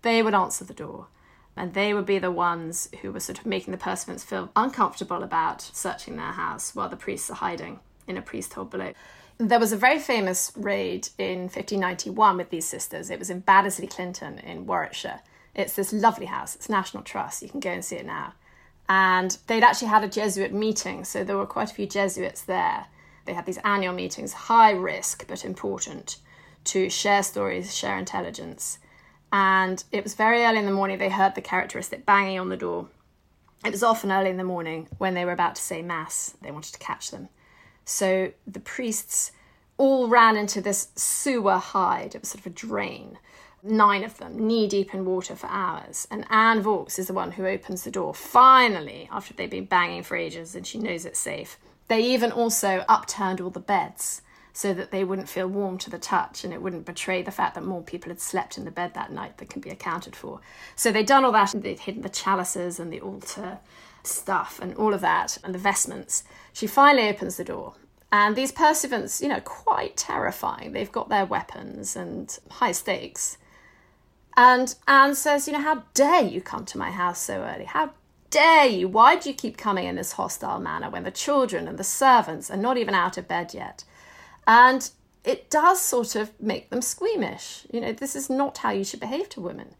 they 0.00 0.22
would 0.22 0.34
answer 0.34 0.64
the 0.64 0.72
door 0.72 1.08
and 1.56 1.74
they 1.74 1.94
would 1.94 2.06
be 2.06 2.18
the 2.18 2.30
ones 2.30 2.88
who 3.00 3.12
were 3.12 3.20
sort 3.20 3.38
of 3.38 3.46
making 3.46 3.72
the 3.72 3.78
pursuivants 3.78 4.24
feel 4.24 4.50
uncomfortable 4.56 5.22
about 5.22 5.62
searching 5.62 6.16
their 6.16 6.32
house 6.32 6.74
while 6.74 6.88
the 6.88 6.96
priests 6.96 7.30
are 7.30 7.34
hiding 7.34 7.80
in 8.06 8.16
a 8.16 8.22
priest 8.22 8.54
hole 8.54 8.64
below. 8.64 8.92
There 9.38 9.60
was 9.60 9.72
a 9.72 9.76
very 9.76 9.98
famous 9.98 10.52
raid 10.56 11.08
in 11.18 11.42
1591 11.42 12.36
with 12.36 12.50
these 12.50 12.66
sisters. 12.66 13.10
It 13.10 13.18
was 13.18 13.30
in 13.30 13.42
Baddesley 13.42 13.90
Clinton 13.90 14.38
in 14.38 14.66
Warwickshire. 14.66 15.20
It's 15.54 15.74
this 15.74 15.92
lovely 15.92 16.26
house. 16.26 16.54
It's 16.54 16.68
National 16.68 17.02
Trust. 17.02 17.42
You 17.42 17.48
can 17.48 17.60
go 17.60 17.70
and 17.70 17.84
see 17.84 17.96
it 17.96 18.06
now. 18.06 18.34
And 18.88 19.36
they'd 19.46 19.62
actually 19.62 19.88
had 19.88 20.04
a 20.04 20.08
Jesuit 20.08 20.52
meeting, 20.52 21.04
so 21.04 21.24
there 21.24 21.36
were 21.36 21.46
quite 21.46 21.70
a 21.70 21.74
few 21.74 21.86
Jesuits 21.86 22.42
there. 22.42 22.86
They 23.24 23.32
had 23.32 23.46
these 23.46 23.58
annual 23.64 23.94
meetings, 23.94 24.32
high 24.32 24.72
risk 24.72 25.26
but 25.26 25.44
important, 25.44 26.18
to 26.64 26.90
share 26.90 27.22
stories, 27.22 27.74
share 27.74 27.98
intelligence. 27.98 28.78
And 29.32 29.82
it 29.90 30.02
was 30.02 30.14
very 30.14 30.44
early 30.44 30.58
in 30.58 30.66
the 30.66 30.72
morning 30.72 30.98
they 30.98 31.08
heard 31.08 31.34
the 31.34 31.40
characteristic 31.40 32.06
banging 32.06 32.38
on 32.38 32.48
the 32.48 32.56
door. 32.56 32.88
It 33.64 33.72
was 33.72 33.82
often 33.82 34.12
early 34.12 34.30
in 34.30 34.36
the 34.36 34.44
morning 34.44 34.88
when 34.98 35.14
they 35.14 35.24
were 35.24 35.32
about 35.32 35.56
to 35.56 35.62
say 35.62 35.82
Mass. 35.82 36.34
They 36.42 36.50
wanted 36.50 36.72
to 36.74 36.78
catch 36.78 37.10
them. 37.10 37.28
So 37.84 38.32
the 38.46 38.60
priests 38.60 39.32
all 39.76 40.08
ran 40.08 40.36
into 40.36 40.60
this 40.60 40.88
sewer 40.94 41.58
hide. 41.58 42.14
It 42.14 42.20
was 42.20 42.28
sort 42.28 42.40
of 42.40 42.46
a 42.46 42.50
drain 42.50 43.18
nine 43.64 44.04
of 44.04 44.18
them, 44.18 44.46
knee 44.46 44.68
deep 44.68 44.94
in 44.94 45.04
water 45.04 45.34
for 45.34 45.46
hours. 45.46 46.06
And 46.10 46.26
Anne 46.30 46.60
Vaux 46.60 46.98
is 46.98 47.06
the 47.06 47.14
one 47.14 47.32
who 47.32 47.46
opens 47.46 47.82
the 47.82 47.90
door 47.90 48.14
finally 48.14 49.08
after 49.10 49.32
they've 49.32 49.50
been 49.50 49.64
banging 49.64 50.02
for 50.02 50.16
ages 50.16 50.54
and 50.54 50.66
she 50.66 50.78
knows 50.78 51.06
it's 51.06 51.18
safe. 51.18 51.58
They 51.88 52.00
even 52.02 52.30
also 52.30 52.84
upturned 52.88 53.40
all 53.40 53.50
the 53.50 53.60
beds 53.60 54.22
so 54.54 54.72
that 54.72 54.92
they 54.92 55.02
wouldn't 55.02 55.28
feel 55.28 55.48
warm 55.48 55.76
to 55.76 55.90
the 55.90 55.98
touch 55.98 56.44
and 56.44 56.54
it 56.54 56.62
wouldn't 56.62 56.86
betray 56.86 57.22
the 57.22 57.30
fact 57.32 57.56
that 57.56 57.64
more 57.64 57.82
people 57.82 58.08
had 58.08 58.20
slept 58.20 58.56
in 58.56 58.64
the 58.64 58.70
bed 58.70 58.94
that 58.94 59.10
night 59.10 59.36
than 59.36 59.48
can 59.48 59.60
be 59.60 59.68
accounted 59.68 60.14
for. 60.14 60.40
So 60.76 60.92
they'd 60.92 61.06
done 61.06 61.24
all 61.24 61.32
that 61.32 61.52
and 61.52 61.62
they'd 61.64 61.80
hidden 61.80 62.02
the 62.02 62.08
chalices 62.08 62.78
and 62.78 62.92
the 62.92 63.00
altar 63.00 63.58
stuff 64.04 64.60
and 64.62 64.72
all 64.76 64.94
of 64.94 65.00
that 65.00 65.38
and 65.42 65.52
the 65.52 65.58
vestments. 65.58 66.22
She 66.52 66.68
finally 66.68 67.08
opens 67.08 67.36
the 67.36 67.44
door 67.44 67.74
and 68.12 68.36
these 68.36 68.52
pursuivants, 68.52 69.20
you 69.20 69.26
know, 69.26 69.40
quite 69.40 69.96
terrifying. 69.96 70.70
They've 70.70 70.92
got 70.92 71.08
their 71.08 71.26
weapons 71.26 71.96
and 71.96 72.38
high 72.48 72.70
stakes. 72.70 73.38
And 74.36 74.72
Anne 74.86 75.16
says, 75.16 75.48
You 75.48 75.54
know, 75.54 75.62
how 75.62 75.82
dare 75.94 76.22
you 76.22 76.40
come 76.40 76.64
to 76.66 76.78
my 76.78 76.92
house 76.92 77.18
so 77.18 77.42
early? 77.42 77.64
How 77.64 77.90
dare 78.30 78.66
you? 78.66 78.86
Why 78.86 79.16
do 79.16 79.28
you 79.28 79.34
keep 79.34 79.56
coming 79.56 79.86
in 79.88 79.96
this 79.96 80.12
hostile 80.12 80.60
manner 80.60 80.90
when 80.90 81.02
the 81.02 81.10
children 81.10 81.66
and 81.66 81.76
the 81.76 81.82
servants 81.82 82.52
are 82.52 82.56
not 82.56 82.76
even 82.76 82.94
out 82.94 83.18
of 83.18 83.26
bed 83.26 83.52
yet? 83.52 83.82
And 84.46 84.88
it 85.24 85.50
does 85.50 85.80
sort 85.80 86.16
of 86.16 86.30
make 86.40 86.70
them 86.70 86.82
squeamish. 86.82 87.66
You 87.72 87.80
know, 87.80 87.92
this 87.92 88.14
is 88.14 88.28
not 88.28 88.58
how 88.58 88.70
you 88.70 88.84
should 88.84 89.00
behave 89.00 89.28
to 89.30 89.40
women. 89.40 89.74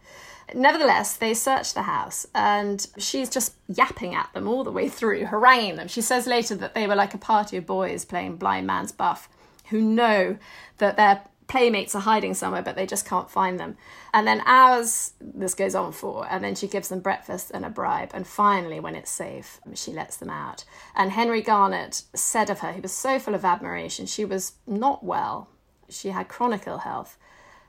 Nevertheless, 0.54 1.16
they 1.16 1.32
search 1.34 1.74
the 1.74 1.82
house 1.82 2.26
and 2.34 2.86
she's 2.98 3.30
just 3.30 3.54
yapping 3.68 4.14
at 4.14 4.32
them 4.34 4.46
all 4.46 4.62
the 4.62 4.70
way 4.70 4.88
through, 4.88 5.24
haranguing 5.26 5.76
them. 5.76 5.88
She 5.88 6.02
says 6.02 6.26
later 6.26 6.54
that 6.56 6.74
they 6.74 6.86
were 6.86 6.94
like 6.94 7.14
a 7.14 7.18
party 7.18 7.56
of 7.56 7.66
boys 7.66 8.04
playing 8.04 8.36
blind 8.36 8.66
man's 8.66 8.92
buff 8.92 9.28
who 9.70 9.80
know 9.80 10.36
that 10.78 10.96
their 10.96 11.22
playmates 11.46 11.94
are 11.94 12.00
hiding 12.00 12.34
somewhere, 12.34 12.62
but 12.62 12.76
they 12.76 12.86
just 12.86 13.06
can't 13.06 13.30
find 13.30 13.60
them. 13.60 13.76
And 14.12 14.26
then 14.26 14.42
hours 14.46 15.12
this 15.20 15.54
goes 15.54 15.74
on 15.74 15.92
for, 15.92 16.26
and 16.30 16.42
then 16.42 16.54
she 16.54 16.66
gives 16.66 16.88
them 16.88 17.00
breakfast 17.00 17.50
and 17.52 17.64
a 17.64 17.70
bribe. 17.70 18.10
And 18.14 18.26
finally, 18.26 18.80
when 18.80 18.94
it's 18.94 19.10
safe, 19.10 19.60
she 19.74 19.92
lets 19.92 20.16
them 20.16 20.30
out. 20.30 20.64
And 20.94 21.12
Henry 21.12 21.42
Garnet 21.42 22.02
said 22.14 22.50
of 22.50 22.60
her, 22.60 22.72
he 22.72 22.80
was 22.80 22.92
so 22.92 23.18
full 23.18 23.34
of 23.34 23.44
admiration, 23.44 24.06
she 24.06 24.24
was 24.24 24.52
not 24.66 25.04
well. 25.04 25.48
She 25.88 26.10
had 26.10 26.28
chronic 26.28 26.66
ill 26.66 26.78
health. 26.78 27.18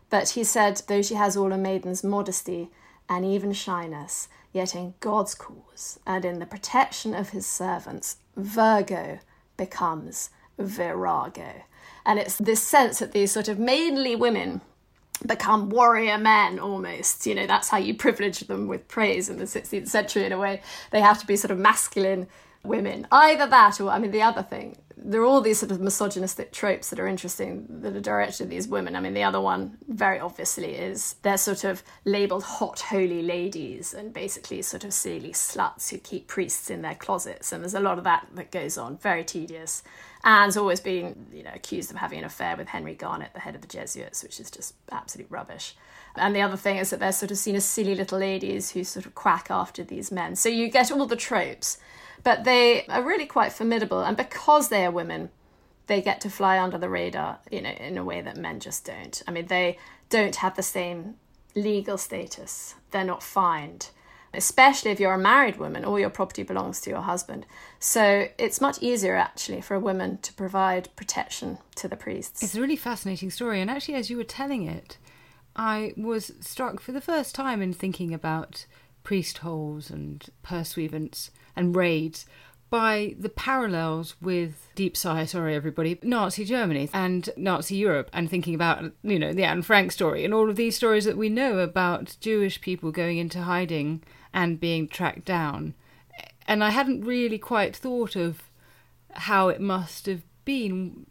But 0.10 0.30
he 0.30 0.44
said, 0.44 0.82
though 0.88 1.02
she 1.02 1.16
has 1.16 1.36
all 1.36 1.52
a 1.52 1.58
maiden's 1.58 2.04
modesty 2.04 2.70
and 3.10 3.26
even 3.26 3.54
shyness, 3.54 4.30
yet 4.54 4.74
in 4.74 4.94
God's 5.00 5.36
cause 5.36 6.00
and 6.08 6.24
in 6.24 6.40
the 6.40 6.46
protection 6.46 7.14
of 7.14 7.30
his 7.30 7.46
servants, 7.46 8.18
Virgo 8.36 9.20
becomes 9.58 10.30
virago. 10.58 11.64
And 12.06 12.20
it's 12.20 12.38
this 12.38 12.62
sense 12.62 13.00
that 13.00 13.12
these 13.12 13.32
sort 13.32 13.48
of 13.48 13.58
mainly 13.58 14.16
women 14.16 14.62
become 15.26 15.70
warrior 15.70 16.18
men 16.18 16.60
almost. 16.60 17.26
You 17.26 17.36
know, 17.36 17.48
that's 17.48 17.70
how 17.70 17.78
you 17.78 17.96
privilege 17.96 18.42
them 18.42 18.68
with 18.68 18.88
praise 18.88 19.30
in 19.30 19.38
the 19.38 19.46
16th 19.46 19.88
century 19.88 20.26
in 20.26 20.32
a 20.32 20.38
way. 20.38 20.62
They 20.92 21.02
have 21.02 21.20
to 21.20 21.28
be 21.28 21.36
sort 21.36 21.52
of 21.52 21.58
masculine 21.58 22.28
women. 22.68 23.08
Either 23.12 23.48
that 23.48 23.80
or, 23.80 23.90
I 23.90 24.00
mean, 24.00 24.12
the 24.12 24.22
other 24.22 24.44
thing 24.44 24.78
there 25.06 25.22
are 25.22 25.26
all 25.26 25.42
these 25.42 25.60
sort 25.60 25.72
of 25.72 25.80
misogynistic 25.80 26.52
tropes 26.52 26.90
that 26.90 27.00
are 27.00 27.08
interesting 27.08 27.68
that 27.70 27.96
are 27.96 28.02
directed 28.02 28.46
at 28.46 28.50
these 28.50 28.68
women. 28.68 28.96
I 28.96 29.00
mean, 29.00 29.14
the 29.14 29.24
other 29.24 29.40
one, 29.40 29.78
very 29.88 30.20
obviously, 30.20 30.74
is 30.74 31.16
they're 31.22 31.38
sort 31.38 31.64
of 31.64 31.84
labeled 32.06 32.44
hot, 32.44 32.80
holy 32.80 33.22
ladies 33.22 33.94
and 33.94 34.12
basically 34.12 34.64
sort 34.64 34.84
of 34.84 34.94
silly 34.94 35.32
sluts 35.32 35.92
who 35.92 36.00
keep 36.00 36.28
priests 36.28 36.72
in 36.72 36.82
their 36.82 36.96
closets. 36.96 37.52
And 37.52 37.62
there's 37.62 37.76
a 37.76 37.80
lot 37.80 38.00
of 38.00 38.04
that 38.06 38.28
that 38.34 38.52
goes 38.52 38.80
on, 38.80 38.98
very 38.98 39.24
tedious. 39.24 39.84
Anne's 40.24 40.58
always 40.58 40.80
been, 40.80 41.28
you 41.32 41.44
know, 41.44 41.52
accused 41.54 41.92
of 41.92 41.98
having 41.98 42.18
an 42.18 42.26
affair 42.26 42.58
with 42.58 42.70
Henry 42.70 42.96
Garnet, 42.96 43.32
the 43.36 43.42
head 43.42 43.54
of 43.54 43.62
the 43.62 43.68
Jesuits, 43.68 44.24
which 44.24 44.40
is 44.40 44.50
just 44.50 44.74
absolute 44.92 45.30
rubbish. 45.30 45.76
And 46.16 46.36
the 46.36 46.42
other 46.42 46.58
thing 46.58 46.78
is 46.78 46.90
that 46.90 47.00
they're 47.00 47.12
sort 47.12 47.30
of 47.30 47.38
seen 47.38 47.56
as 47.56 47.66
silly 47.66 47.94
little 47.94 48.18
ladies 48.18 48.72
who 48.72 48.84
sort 48.84 49.06
of 49.06 49.14
quack 49.14 49.52
after 49.52 49.84
these 49.84 50.12
men. 50.12 50.36
So 50.36 50.50
you 50.50 50.70
get 50.70 50.92
all 50.92 51.06
the 51.06 51.16
tropes 51.16 51.78
but 52.26 52.44
they 52.44 52.86
are 52.88 53.04
really 53.04 53.28
quite 53.28 53.54
formidable, 53.54 54.02
and 54.02 54.18
because 54.18 54.68
they 54.68 54.84
are 54.84 54.92
women, 54.92 55.30
they 55.88 56.02
get 56.02 56.20
to 56.22 56.30
fly 56.30 56.60
under 56.60 56.80
the 56.80 56.90
radar, 56.90 57.38
you 57.52 57.62
know, 57.62 57.70
in 57.70 57.98
a 57.98 58.04
way 58.04 58.20
that 58.20 58.36
men 58.36 58.60
just 58.60 58.84
don't. 58.84 59.22
I 59.28 59.32
mean, 59.32 59.46
they 59.46 59.78
don't 60.10 60.36
have 60.38 60.56
the 60.56 60.64
same 60.64 61.16
legal 61.54 62.00
status. 62.00 62.74
They're 62.90 63.04
not 63.04 63.22
fined, 63.22 63.90
especially 64.34 64.90
if 64.90 65.00
you're 65.00 65.14
a 65.14 65.20
married 65.20 65.58
woman, 65.58 65.86
all 65.86 66.00
your 66.00 66.10
property 66.10 66.42
belongs 66.42 66.82
to 66.82 66.90
your 66.90 67.02
husband. 67.02 67.46
So 67.80 68.28
it's 68.40 68.60
much 68.60 68.82
easier 68.82 69.16
actually 69.16 69.62
for 69.62 69.76
a 69.76 69.80
woman 69.80 70.18
to 70.24 70.34
provide 70.34 70.90
protection 70.96 71.60
to 71.76 71.88
the 71.88 71.96
priests. 71.96 72.42
It's 72.42 72.56
a 72.56 72.62
really 72.62 72.76
fascinating 72.76 73.30
story, 73.30 73.62
and 73.62 73.70
actually, 73.70 73.96
as 73.96 74.10
you 74.10 74.18
were 74.18 74.24
telling 74.24 74.64
it, 74.64 74.98
I 75.56 75.94
was 75.96 76.34
struck 76.42 76.80
for 76.80 76.92
the 76.92 77.00
first 77.02 77.36
time 77.36 77.62
in 77.62 77.72
thinking 77.72 78.16
about 78.16 78.66
priest 79.06 79.38
holes 79.38 79.90
and 79.90 80.28
pursuivants 80.44 81.32
and 81.56 81.76
raids 81.76 82.26
by 82.70 83.16
the 83.18 83.30
parallels 83.30 84.16
with 84.20 84.68
deep 84.76 84.98
sigh, 84.98 85.24
sorry 85.24 85.56
everybody, 85.56 85.98
Nazi 86.04 86.44
Germany 86.44 86.90
and 86.94 87.30
Nazi 87.38 87.76
Europe, 87.76 88.10
and 88.12 88.30
thinking 88.30 88.54
about, 88.56 88.84
you 89.04 89.18
know, 89.18 89.32
the 89.32 89.46
Anne 89.46 89.62
Frank 89.62 89.94
story 89.94 90.26
and 90.26 90.34
all 90.34 90.50
of 90.50 90.58
these 90.58 90.76
stories 90.76 91.06
that 91.06 91.16
we 91.16 91.30
know 91.30 91.60
about 91.60 92.18
Jewish 92.20 92.60
people 92.60 92.92
going 92.92 93.18
into 93.18 93.44
hiding 93.44 94.04
and 94.34 94.60
being 94.60 94.90
tracked 94.90 95.24
down. 95.24 95.76
And 96.48 96.64
I 96.64 96.72
hadn't 96.72 97.06
really 97.06 97.38
quite 97.38 97.76
thought 97.76 98.16
of 98.16 98.44
how 99.12 99.48
it 99.48 99.62
must 99.62 100.08
have 100.08 100.24
been 100.44 101.06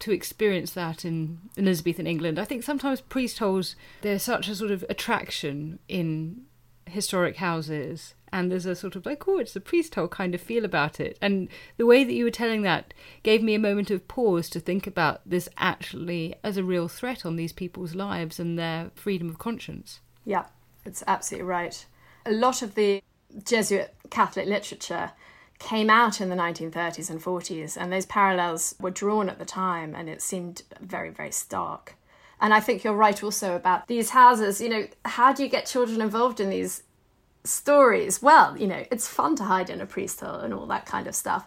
to 0.00 0.12
experience 0.12 0.72
that 0.72 1.04
in 1.04 1.38
Elizabethan 1.56 2.06
England. 2.06 2.38
I 2.38 2.44
think 2.44 2.62
sometimes 2.62 3.00
priest 3.00 3.38
holes, 3.38 3.76
there's 4.00 4.22
such 4.22 4.48
a 4.48 4.54
sort 4.54 4.70
of 4.70 4.84
attraction 4.88 5.78
in 5.88 6.45
historic 6.86 7.36
houses 7.36 8.14
and 8.32 8.50
there's 8.50 8.66
a 8.66 8.74
sort 8.74 8.96
of 8.96 9.06
like 9.06 9.26
oh 9.28 9.38
it's 9.38 9.56
a 9.56 9.60
priest 9.60 9.94
hole 9.94 10.08
kind 10.08 10.34
of 10.34 10.40
feel 10.40 10.64
about 10.64 11.00
it. 11.00 11.18
And 11.20 11.48
the 11.76 11.86
way 11.86 12.04
that 12.04 12.12
you 12.12 12.24
were 12.24 12.30
telling 12.30 12.62
that 12.62 12.94
gave 13.22 13.42
me 13.42 13.54
a 13.54 13.58
moment 13.58 13.90
of 13.90 14.08
pause 14.08 14.48
to 14.50 14.60
think 14.60 14.86
about 14.86 15.20
this 15.26 15.48
actually 15.56 16.34
as 16.42 16.56
a 16.56 16.64
real 16.64 16.88
threat 16.88 17.24
on 17.24 17.36
these 17.36 17.52
people's 17.52 17.94
lives 17.94 18.38
and 18.38 18.58
their 18.58 18.90
freedom 18.94 19.28
of 19.28 19.38
conscience. 19.38 20.00
Yeah 20.24 20.46
it's 20.86 21.02
absolutely 21.06 21.48
right. 21.48 21.84
A 22.24 22.32
lot 22.32 22.62
of 22.62 22.74
the 22.74 23.02
jesuit 23.44 23.94
catholic 24.08 24.46
literature 24.46 25.10
came 25.58 25.90
out 25.90 26.20
in 26.20 26.30
the 26.30 26.36
1930s 26.36 27.10
and 27.10 27.20
40s 27.20 27.76
and 27.76 27.92
those 27.92 28.06
parallels 28.06 28.74
were 28.80 28.90
drawn 28.90 29.28
at 29.28 29.38
the 29.38 29.44
time 29.44 29.94
and 29.94 30.08
it 30.08 30.22
seemed 30.22 30.62
very 30.80 31.10
very 31.10 31.32
stark 31.32 31.96
and 32.40 32.52
I 32.52 32.60
think 32.60 32.84
you're 32.84 32.94
right 32.94 33.22
also 33.22 33.56
about 33.56 33.88
these 33.88 34.10
houses. 34.10 34.60
You 34.60 34.68
know, 34.68 34.86
how 35.04 35.32
do 35.32 35.42
you 35.42 35.48
get 35.48 35.66
children 35.66 36.00
involved 36.00 36.40
in 36.40 36.50
these 36.50 36.82
stories? 37.44 38.20
Well, 38.20 38.56
you 38.56 38.66
know, 38.66 38.84
it's 38.90 39.08
fun 39.08 39.36
to 39.36 39.44
hide 39.44 39.70
in 39.70 39.80
a 39.80 39.86
priest 39.86 40.20
hole 40.20 40.40
and 40.40 40.52
all 40.52 40.66
that 40.66 40.86
kind 40.86 41.06
of 41.06 41.14
stuff, 41.14 41.46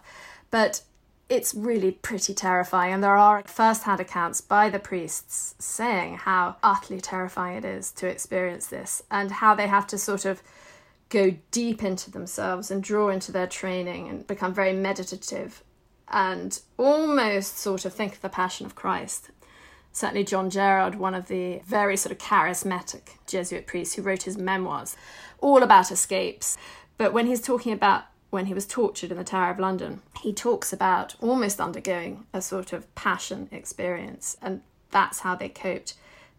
but 0.50 0.82
it's 1.28 1.54
really 1.54 1.92
pretty 1.92 2.34
terrifying. 2.34 2.92
And 2.92 3.04
there 3.04 3.16
are 3.16 3.44
first 3.46 3.84
hand 3.84 4.00
accounts 4.00 4.40
by 4.40 4.68
the 4.68 4.80
priests 4.80 5.54
saying 5.60 6.16
how 6.16 6.56
utterly 6.62 7.00
terrifying 7.00 7.58
it 7.58 7.64
is 7.64 7.92
to 7.92 8.08
experience 8.08 8.66
this 8.66 9.02
and 9.10 9.30
how 9.30 9.54
they 9.54 9.68
have 9.68 9.86
to 9.88 9.98
sort 9.98 10.24
of 10.24 10.42
go 11.08 11.36
deep 11.52 11.84
into 11.84 12.10
themselves 12.10 12.70
and 12.70 12.82
draw 12.82 13.08
into 13.10 13.30
their 13.30 13.46
training 13.46 14.08
and 14.08 14.26
become 14.26 14.52
very 14.52 14.72
meditative 14.72 15.62
and 16.08 16.60
almost 16.76 17.58
sort 17.58 17.84
of 17.84 17.94
think 17.94 18.14
of 18.14 18.20
the 18.22 18.28
passion 18.28 18.66
of 18.66 18.74
Christ 18.74 19.30
certainly 19.92 20.24
John 20.24 20.50
Gerard, 20.50 20.94
one 20.94 21.14
of 21.14 21.28
the 21.28 21.60
very 21.66 21.96
sort 21.96 22.12
of 22.12 22.18
charismatic 22.18 23.16
Jesuit 23.26 23.66
priests 23.66 23.94
who 23.94 24.02
wrote 24.02 24.22
his 24.22 24.38
memoirs, 24.38 24.96
all 25.38 25.62
about 25.62 25.90
escapes. 25.90 26.56
But 26.96 27.12
when 27.12 27.26
he's 27.26 27.40
talking 27.40 27.72
about 27.72 28.04
when 28.30 28.46
he 28.46 28.54
was 28.54 28.66
tortured 28.66 29.10
in 29.10 29.16
the 29.16 29.24
Tower 29.24 29.50
of 29.50 29.58
London, 29.58 30.02
he 30.22 30.32
talks 30.32 30.72
about 30.72 31.16
almost 31.20 31.60
undergoing 31.60 32.26
a 32.32 32.40
sort 32.40 32.72
of 32.72 32.92
passion 32.94 33.48
experience, 33.50 34.36
and 34.40 34.60
that's 34.90 35.20
how 35.20 35.34
they 35.34 35.48
coped. 35.48 35.94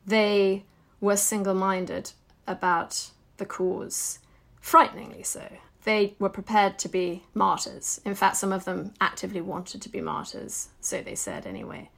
They 0.05 0.63
were 1.01 1.17
single 1.17 1.53
minded 1.53 2.11
about 2.47 3.11
the 3.37 3.45
cause, 3.45 4.19
frighteningly 4.61 5.23
so. 5.23 5.57
They 5.83 6.15
were 6.19 6.29
prepared 6.29 6.79
to 6.79 6.89
be 6.89 7.23
martyrs. 7.33 7.99
In 8.05 8.15
fact, 8.15 8.37
some 8.37 8.53
of 8.53 8.65
them 8.65 8.93
actively 9.01 9.41
wanted 9.41 9.81
to 9.81 9.89
be 9.89 9.99
martyrs, 9.99 10.69
so 10.79 11.01
they 11.01 11.15
said 11.15 11.45
anyway 11.45 11.89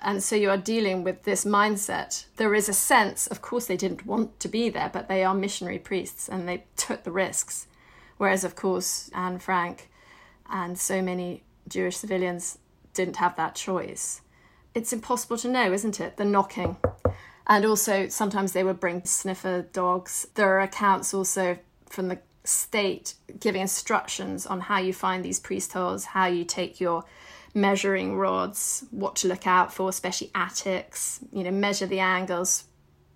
And 0.00 0.22
so 0.22 0.36
you 0.36 0.50
are 0.50 0.56
dealing 0.56 1.02
with 1.02 1.24
this 1.24 1.44
mindset. 1.44 2.26
There 2.36 2.54
is 2.54 2.68
a 2.68 2.72
sense, 2.72 3.26
of 3.26 3.42
course, 3.42 3.66
they 3.66 3.76
didn't 3.76 4.06
want 4.06 4.38
to 4.40 4.48
be 4.48 4.68
there, 4.68 4.90
but 4.92 5.08
they 5.08 5.24
are 5.24 5.34
missionary 5.34 5.78
priests 5.78 6.28
and 6.28 6.48
they 6.48 6.64
took 6.76 7.02
the 7.02 7.10
risks. 7.10 7.66
Whereas, 8.16 8.44
of 8.44 8.54
course, 8.54 9.10
Anne 9.14 9.38
Frank 9.38 9.90
and 10.48 10.78
so 10.78 11.02
many 11.02 11.42
Jewish 11.68 11.96
civilians 11.96 12.58
didn't 12.94 13.16
have 13.16 13.36
that 13.36 13.54
choice. 13.54 14.20
It's 14.74 14.92
impossible 14.92 15.36
to 15.38 15.48
know, 15.48 15.72
isn't 15.72 16.00
it? 16.00 16.16
The 16.16 16.24
knocking. 16.24 16.76
And 17.46 17.64
also, 17.64 18.08
sometimes 18.08 18.52
they 18.52 18.64
would 18.64 18.78
bring 18.78 19.04
sniffer 19.04 19.62
dogs. 19.72 20.28
There 20.34 20.48
are 20.48 20.60
accounts 20.60 21.14
also 21.14 21.58
from 21.88 22.08
the 22.08 22.18
state 22.44 23.14
giving 23.40 23.62
instructions 23.62 24.46
on 24.46 24.60
how 24.60 24.78
you 24.78 24.92
find 24.92 25.24
these 25.24 25.40
priest 25.40 25.72
holes, 25.72 26.06
how 26.06 26.26
you 26.26 26.44
take 26.44 26.80
your 26.80 27.04
measuring 27.60 28.16
rods, 28.16 28.84
what 28.90 29.16
to 29.16 29.28
look 29.28 29.46
out 29.46 29.72
for, 29.72 29.88
especially 29.88 30.30
attics, 30.34 31.20
you 31.32 31.42
know, 31.42 31.50
measure 31.50 31.86
the 31.86 32.00
angles, 32.00 32.64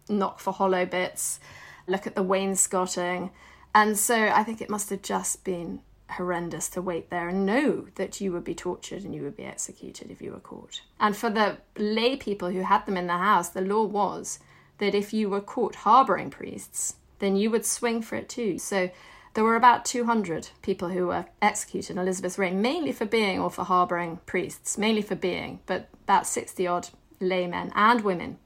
knock 0.09 0.41
for 0.41 0.53
hollow 0.53 0.85
bits, 0.85 1.41
look 1.87 2.07
at 2.07 2.15
the 2.15 2.23
wainscoting. 2.23 3.31
And 3.75 3.99
so 3.99 4.29
I 4.29 4.43
think 4.43 4.61
it 4.61 4.71
must 4.71 4.91
have 4.91 5.03
just 5.03 5.45
been 5.45 5.81
horrendous 6.11 6.69
to 6.69 6.83
wait 6.83 7.11
there 7.11 7.29
and 7.29 7.47
know 7.47 7.87
that 7.95 8.21
you 8.21 8.33
would 8.33 8.45
be 8.45 8.55
tortured 8.55 9.03
and 9.03 9.15
you 9.15 9.23
would 9.23 9.37
be 9.37 9.45
executed 9.45 10.11
if 10.11 10.21
you 10.21 10.33
were 10.33 10.41
caught. 10.41 10.83
And 11.01 11.17
for 11.17 11.31
the 11.31 11.59
lay 11.77 12.17
people 12.17 12.51
who 12.51 12.61
had 12.61 12.85
them 12.85 12.97
in 12.97 13.07
the 13.07 13.17
house, 13.17 13.49
the 13.49 13.63
law 13.63 13.85
was 13.85 14.39
that 14.79 14.95
if 14.95 15.13
you 15.13 15.31
were 15.31 15.41
caught 15.41 15.77
harbouring 15.77 16.31
priests, 16.31 16.97
then 17.19 17.37
you 17.37 17.51
would 17.51 17.65
swing 17.65 18.03
for 18.03 18.17
it 18.17 18.29
too. 18.29 18.59
So 18.59 18.91
there 19.35 19.45
were 19.45 19.57
about 19.57 19.85
200 19.85 20.51
people 20.61 20.89
who 20.89 21.07
were 21.07 21.27
executed 21.41 21.93
in 21.93 21.99
Elizabeth's 21.99 22.39
reign, 22.39 22.61
mainly 22.61 22.93
for 22.93 23.07
being 23.07 23.41
or 23.41 23.51
for 23.51 23.65
harbouring 23.65 24.21
priests, 24.27 24.77
mainly 24.77 25.03
for 25.03 25.15
being, 25.15 25.61
but 25.67 25.89
about 26.05 26.27
60 26.27 26.67
odd 26.67 26.89
laymen 27.21 27.73
and 27.75 28.03
women. 28.03 28.39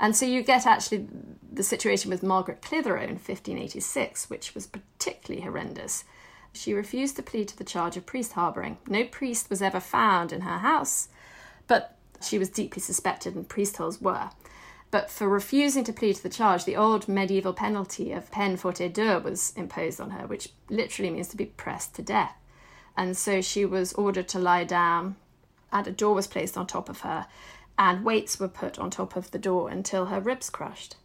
And 0.00 0.16
so 0.16 0.26
you 0.26 0.42
get 0.42 0.66
actually 0.66 1.06
the 1.50 1.62
situation 1.62 2.10
with 2.10 2.22
Margaret 2.22 2.60
Clitheroe 2.60 3.02
in 3.02 3.10
1586, 3.10 4.28
which 4.28 4.54
was 4.54 4.66
particularly 4.66 5.42
horrendous. 5.42 6.04
She 6.52 6.72
refused 6.72 7.16
to 7.16 7.22
plead 7.22 7.48
to 7.48 7.56
the 7.56 7.64
charge 7.64 7.96
of 7.96 8.06
priest 8.06 8.32
harbouring. 8.32 8.78
No 8.88 9.04
priest 9.04 9.48
was 9.48 9.62
ever 9.62 9.80
found 9.80 10.32
in 10.32 10.42
her 10.42 10.58
house, 10.58 11.08
but 11.66 11.96
she 12.22 12.38
was 12.38 12.48
deeply 12.48 12.80
suspected, 12.80 13.34
and 13.34 13.48
priest 13.48 13.76
holes 13.76 14.00
were. 14.00 14.30
But 14.96 15.10
for 15.10 15.28
refusing 15.28 15.84
to 15.84 15.92
plead 15.92 16.16
to 16.16 16.22
the 16.22 16.30
charge, 16.30 16.64
the 16.64 16.76
old 16.76 17.06
medieval 17.06 17.52
penalty 17.52 18.12
of 18.12 18.30
peine 18.30 18.56
forte 18.56 18.88
deux 18.88 19.18
was 19.18 19.52
imposed 19.54 20.00
on 20.00 20.12
her, 20.12 20.26
which 20.26 20.48
literally 20.70 21.10
means 21.10 21.28
to 21.28 21.36
be 21.36 21.44
pressed 21.44 21.94
to 21.96 22.02
death. 22.02 22.34
And 22.96 23.14
so 23.14 23.42
she 23.42 23.66
was 23.66 23.92
ordered 23.92 24.26
to 24.28 24.38
lie 24.38 24.64
down, 24.64 25.16
and 25.70 25.86
a 25.86 25.92
door 25.92 26.14
was 26.14 26.26
placed 26.26 26.56
on 26.56 26.66
top 26.66 26.88
of 26.88 27.00
her, 27.00 27.26
and 27.78 28.06
weights 28.06 28.40
were 28.40 28.48
put 28.48 28.78
on 28.78 28.88
top 28.88 29.16
of 29.16 29.32
the 29.32 29.38
door 29.38 29.68
until 29.68 30.06
her 30.06 30.18
ribs 30.18 30.48
crushed. 30.48 30.96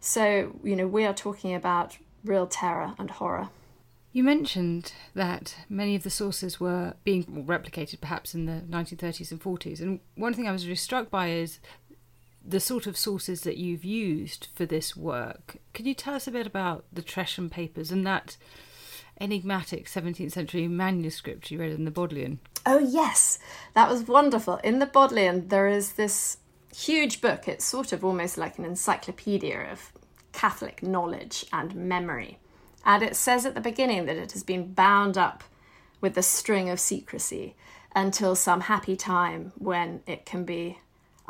So, 0.00 0.58
you 0.64 0.74
know, 0.74 0.88
we 0.88 1.04
are 1.04 1.14
talking 1.14 1.54
about 1.54 1.98
real 2.24 2.48
terror 2.48 2.96
and 2.98 3.12
horror. 3.12 3.50
You 4.10 4.24
mentioned 4.24 4.92
that 5.14 5.54
many 5.68 5.94
of 5.94 6.02
the 6.02 6.10
sources 6.10 6.58
were 6.58 6.94
being 7.04 7.46
replicated 7.46 8.00
perhaps 8.00 8.34
in 8.34 8.46
the 8.46 8.64
1930s 8.68 9.30
and 9.30 9.40
40s. 9.40 9.80
And 9.80 10.00
one 10.16 10.34
thing 10.34 10.48
I 10.48 10.52
was 10.52 10.64
really 10.64 10.74
struck 10.74 11.10
by 11.10 11.28
is 11.28 11.60
the 12.44 12.60
sort 12.60 12.86
of 12.86 12.96
sources 12.96 13.42
that 13.42 13.56
you've 13.56 13.84
used 13.84 14.48
for 14.54 14.66
this 14.66 14.96
work. 14.96 15.58
Can 15.72 15.86
you 15.86 15.94
tell 15.94 16.14
us 16.14 16.26
a 16.26 16.32
bit 16.32 16.46
about 16.46 16.84
the 16.92 17.02
Tresham 17.02 17.50
papers 17.50 17.92
and 17.92 18.06
that 18.06 18.36
enigmatic 19.20 19.86
17th 19.86 20.32
century 20.32 20.66
manuscript 20.66 21.50
you 21.50 21.60
read 21.60 21.72
in 21.72 21.84
the 21.84 21.90
Bodleian? 21.90 22.40
Oh, 22.64 22.78
yes, 22.78 23.38
that 23.74 23.90
was 23.90 24.08
wonderful. 24.08 24.56
In 24.64 24.78
the 24.78 24.86
Bodleian, 24.86 25.48
there 25.48 25.68
is 25.68 25.92
this 25.92 26.38
huge 26.74 27.20
book. 27.20 27.46
It's 27.46 27.64
sort 27.64 27.92
of 27.92 28.04
almost 28.04 28.38
like 28.38 28.58
an 28.58 28.64
encyclopedia 28.64 29.70
of 29.70 29.92
Catholic 30.32 30.82
knowledge 30.82 31.44
and 31.52 31.74
memory. 31.74 32.38
And 32.84 33.02
it 33.02 33.16
says 33.16 33.44
at 33.44 33.54
the 33.54 33.60
beginning 33.60 34.06
that 34.06 34.16
it 34.16 34.32
has 34.32 34.42
been 34.42 34.72
bound 34.72 35.18
up 35.18 35.44
with 36.00 36.16
a 36.16 36.22
string 36.22 36.70
of 36.70 36.80
secrecy 36.80 37.56
until 37.94 38.34
some 38.34 38.62
happy 38.62 38.96
time 38.96 39.52
when 39.56 40.02
it 40.06 40.24
can 40.24 40.44
be 40.44 40.78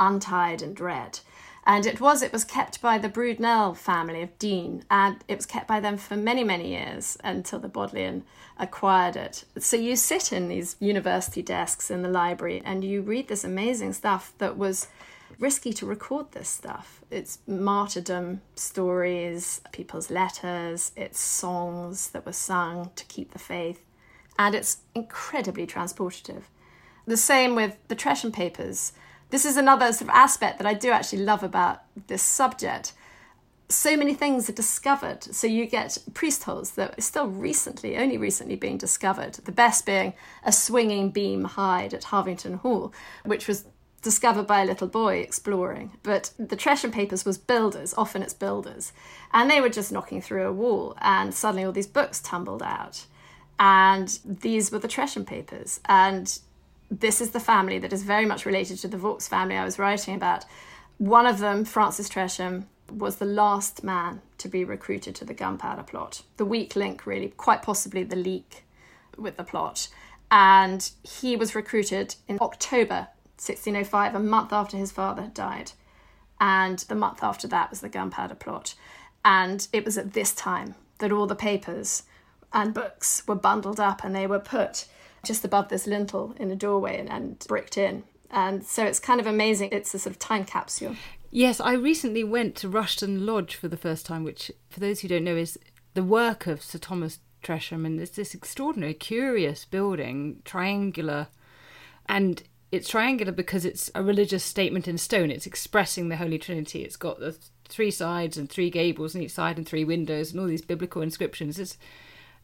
untied 0.00 0.62
and 0.62 0.80
red. 0.80 1.20
And 1.64 1.86
it 1.86 2.00
was, 2.00 2.22
it 2.22 2.32
was 2.32 2.44
kept 2.44 2.80
by 2.80 2.98
the 2.98 3.08
Brudenell 3.08 3.76
family 3.76 4.22
of 4.22 4.36
Deene, 4.38 4.82
and 4.90 5.22
it 5.28 5.36
was 5.36 5.46
kept 5.46 5.68
by 5.68 5.78
them 5.78 5.98
for 5.98 6.16
many, 6.16 6.42
many 6.42 6.70
years 6.70 7.18
until 7.22 7.58
the 7.58 7.68
Bodleian 7.68 8.24
acquired 8.58 9.14
it. 9.14 9.44
So 9.58 9.76
you 9.76 9.94
sit 9.94 10.32
in 10.32 10.48
these 10.48 10.76
university 10.80 11.42
desks 11.42 11.90
in 11.90 12.02
the 12.02 12.08
library 12.08 12.62
and 12.64 12.82
you 12.82 13.02
read 13.02 13.28
this 13.28 13.44
amazing 13.44 13.92
stuff 13.92 14.32
that 14.38 14.56
was 14.56 14.88
risky 15.38 15.72
to 15.74 15.86
record 15.86 16.32
this 16.32 16.48
stuff. 16.48 17.02
It's 17.10 17.38
martyrdom 17.46 18.40
stories, 18.54 19.60
people's 19.72 20.10
letters, 20.10 20.92
it's 20.96 21.20
songs 21.20 22.10
that 22.10 22.26
were 22.26 22.32
sung 22.32 22.90
to 22.96 23.04
keep 23.06 23.32
the 23.32 23.38
faith, 23.38 23.80
and 24.38 24.54
it's 24.54 24.78
incredibly 24.94 25.66
transportative. 25.66 26.42
The 27.06 27.16
same 27.16 27.54
with 27.54 27.76
the 27.88 27.96
Tresham 27.96 28.32
Papers 28.32 28.92
this 29.30 29.44
is 29.44 29.56
another 29.56 29.92
sort 29.92 30.02
of 30.02 30.10
aspect 30.10 30.58
that 30.58 30.66
I 30.66 30.74
do 30.74 30.90
actually 30.90 31.22
love 31.22 31.42
about 31.42 31.82
this 32.08 32.22
subject. 32.22 32.92
So 33.68 33.96
many 33.96 34.14
things 34.14 34.48
are 34.48 34.52
discovered. 34.54 35.22
So 35.22 35.46
you 35.46 35.66
get 35.66 35.98
priest 36.12 36.42
holes 36.42 36.72
that 36.72 36.98
are 36.98 37.02
still 37.02 37.28
recently, 37.28 37.96
only 37.96 38.18
recently 38.18 38.56
being 38.56 38.78
discovered. 38.78 39.34
The 39.34 39.52
best 39.52 39.86
being 39.86 40.14
a 40.44 40.50
swinging 40.52 41.10
beam 41.10 41.44
hide 41.44 41.94
at 41.94 42.04
Harvington 42.04 42.54
Hall, 42.58 42.92
which 43.24 43.46
was 43.46 43.64
discovered 44.02 44.46
by 44.46 44.62
a 44.62 44.64
little 44.64 44.88
boy 44.88 45.18
exploring. 45.18 45.92
But 46.02 46.32
the 46.38 46.56
Tresham 46.56 46.92
Papers 46.92 47.24
was 47.24 47.38
builders, 47.38 47.94
often 47.96 48.22
it's 48.22 48.34
builders. 48.34 48.92
And 49.32 49.50
they 49.50 49.60
were 49.60 49.68
just 49.68 49.92
knocking 49.92 50.20
through 50.20 50.46
a 50.46 50.52
wall, 50.52 50.96
and 51.00 51.32
suddenly 51.32 51.64
all 51.64 51.72
these 51.72 51.86
books 51.86 52.20
tumbled 52.20 52.62
out. 52.62 53.06
And 53.58 54.18
these 54.24 54.72
were 54.72 54.78
the 54.78 54.88
Tresham 54.88 55.26
Papers. 55.26 55.80
And 55.84 56.38
this 56.90 57.20
is 57.20 57.30
the 57.30 57.40
family 57.40 57.78
that 57.78 57.92
is 57.92 58.02
very 58.02 58.26
much 58.26 58.44
related 58.44 58.78
to 58.78 58.88
the 58.88 58.98
Vaux 58.98 59.26
family 59.28 59.56
I 59.56 59.64
was 59.64 59.78
writing 59.78 60.14
about. 60.14 60.44
One 60.98 61.26
of 61.26 61.38
them, 61.38 61.64
Francis 61.64 62.08
Tresham, 62.08 62.64
was 62.90 63.16
the 63.16 63.24
last 63.24 63.84
man 63.84 64.20
to 64.38 64.48
be 64.48 64.64
recruited 64.64 65.14
to 65.16 65.24
the 65.24 65.34
gunpowder 65.34 65.84
plot. 65.84 66.22
The 66.36 66.44
weak 66.44 66.74
link, 66.74 67.06
really, 67.06 67.28
quite 67.28 67.62
possibly 67.62 68.02
the 68.02 68.16
leak 68.16 68.64
with 69.16 69.36
the 69.36 69.44
plot. 69.44 69.88
And 70.30 70.90
he 71.02 71.36
was 71.36 71.54
recruited 71.54 72.16
in 72.26 72.38
October 72.40 73.08
1605, 73.36 74.14
a 74.14 74.18
month 74.18 74.52
after 74.52 74.76
his 74.76 74.92
father 74.92 75.22
had 75.22 75.34
died. 75.34 75.72
And 76.40 76.78
the 76.80 76.94
month 76.94 77.22
after 77.22 77.46
that 77.48 77.70
was 77.70 77.80
the 77.80 77.88
gunpowder 77.88 78.34
plot. 78.34 78.74
And 79.24 79.66
it 79.72 79.84
was 79.84 79.96
at 79.96 80.12
this 80.12 80.34
time 80.34 80.74
that 80.98 81.12
all 81.12 81.26
the 81.26 81.34
papers 81.34 82.04
and 82.52 82.74
books 82.74 83.26
were 83.26 83.34
bundled 83.34 83.78
up 83.78 84.02
and 84.02 84.14
they 84.14 84.26
were 84.26 84.40
put 84.40 84.86
just 85.24 85.44
above 85.44 85.68
this 85.68 85.86
lintel 85.86 86.34
in 86.38 86.50
a 86.50 86.56
doorway 86.56 86.98
and, 86.98 87.10
and 87.10 87.38
bricked 87.48 87.76
in. 87.76 88.04
And 88.30 88.64
so 88.64 88.84
it's 88.84 89.00
kind 89.00 89.20
of 89.20 89.26
amazing. 89.26 89.70
It's 89.72 89.92
a 89.94 89.98
sort 89.98 90.14
of 90.14 90.18
time 90.18 90.44
capsule. 90.44 90.96
Yes, 91.30 91.60
I 91.60 91.74
recently 91.74 92.24
went 92.24 92.56
to 92.56 92.68
Rushton 92.68 93.24
Lodge 93.24 93.54
for 93.54 93.68
the 93.68 93.76
first 93.76 94.06
time, 94.06 94.24
which, 94.24 94.50
for 94.68 94.80
those 94.80 95.00
who 95.00 95.08
don't 95.08 95.24
know, 95.24 95.36
is 95.36 95.58
the 95.94 96.02
work 96.02 96.46
of 96.46 96.62
Sir 96.62 96.78
Thomas 96.78 97.18
Tresham. 97.42 97.86
And 97.86 98.00
it's 98.00 98.12
this 98.12 98.34
extraordinary, 98.34 98.94
curious 98.94 99.64
building, 99.64 100.42
triangular. 100.44 101.28
And 102.08 102.42
it's 102.72 102.88
triangular 102.88 103.32
because 103.32 103.64
it's 103.64 103.90
a 103.94 104.02
religious 104.02 104.44
statement 104.44 104.88
in 104.88 104.98
stone. 104.98 105.30
It's 105.30 105.46
expressing 105.46 106.08
the 106.08 106.16
Holy 106.16 106.38
Trinity. 106.38 106.82
It's 106.82 106.96
got 106.96 107.20
the 107.20 107.36
three 107.68 107.90
sides 107.90 108.36
and 108.36 108.48
three 108.48 108.70
gables 108.70 109.14
on 109.14 109.22
each 109.22 109.32
side 109.32 109.56
and 109.56 109.66
three 109.66 109.84
windows 109.84 110.32
and 110.32 110.40
all 110.40 110.46
these 110.46 110.62
biblical 110.62 111.02
inscriptions. 111.02 111.58
It's 111.58 111.78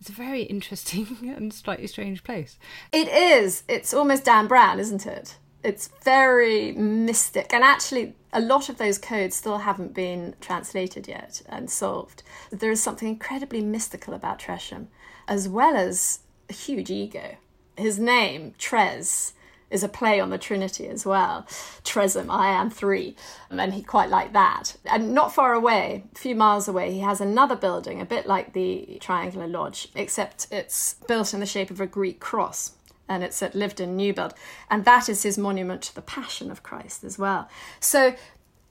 it's 0.00 0.08
a 0.10 0.12
very 0.12 0.42
interesting 0.42 1.16
and 1.36 1.52
slightly 1.52 1.86
strange 1.86 2.24
place. 2.24 2.58
It 2.92 3.08
is. 3.08 3.62
It's 3.68 3.94
almost 3.94 4.24
Dan 4.24 4.46
Brown, 4.46 4.78
isn't 4.78 5.06
it? 5.06 5.36
It's 5.62 5.88
very 6.04 6.72
mystic. 6.72 7.52
And 7.52 7.64
actually, 7.64 8.14
a 8.32 8.40
lot 8.40 8.68
of 8.68 8.78
those 8.78 8.98
codes 8.98 9.34
still 9.34 9.58
haven't 9.58 9.94
been 9.94 10.34
translated 10.40 11.08
yet 11.08 11.42
and 11.48 11.70
solved. 11.70 12.22
There 12.50 12.70
is 12.70 12.82
something 12.82 13.08
incredibly 13.08 13.62
mystical 13.62 14.14
about 14.14 14.38
Tresham, 14.38 14.86
as 15.26 15.48
well 15.48 15.74
as 15.74 16.20
a 16.48 16.52
huge 16.52 16.90
ego. 16.90 17.36
His 17.76 17.98
name, 17.98 18.54
Tres, 18.58 19.32
is 19.70 19.82
a 19.82 19.88
play 19.88 20.20
on 20.20 20.30
the 20.30 20.38
Trinity 20.38 20.86
as 20.88 21.04
well. 21.04 21.44
Tresem, 21.84 22.30
I 22.30 22.48
am 22.48 22.70
three. 22.70 23.16
And 23.50 23.74
he 23.74 23.82
quite 23.82 24.10
liked 24.10 24.32
that. 24.32 24.76
And 24.84 25.12
not 25.12 25.34
far 25.34 25.54
away, 25.54 26.04
a 26.14 26.18
few 26.18 26.34
miles 26.34 26.68
away, 26.68 26.92
he 26.92 27.00
has 27.00 27.20
another 27.20 27.56
building, 27.56 28.00
a 28.00 28.06
bit 28.06 28.26
like 28.26 28.52
the 28.52 28.98
Triangular 29.00 29.48
Lodge, 29.48 29.88
except 29.94 30.46
it's 30.52 30.94
built 31.08 31.34
in 31.34 31.40
the 31.40 31.46
shape 31.46 31.70
of 31.70 31.80
a 31.80 31.86
Greek 31.86 32.20
cross. 32.20 32.72
And 33.08 33.22
it's 33.22 33.42
at 33.42 33.54
Lyveden 33.54 33.94
New 33.94 34.12
Bield. 34.12 34.34
And 34.70 34.84
that 34.84 35.08
is 35.08 35.22
his 35.22 35.38
monument 35.38 35.82
to 35.82 35.94
the 35.94 36.02
Passion 36.02 36.50
of 36.50 36.62
Christ 36.62 37.04
as 37.04 37.18
well. 37.18 37.48
So 37.80 38.14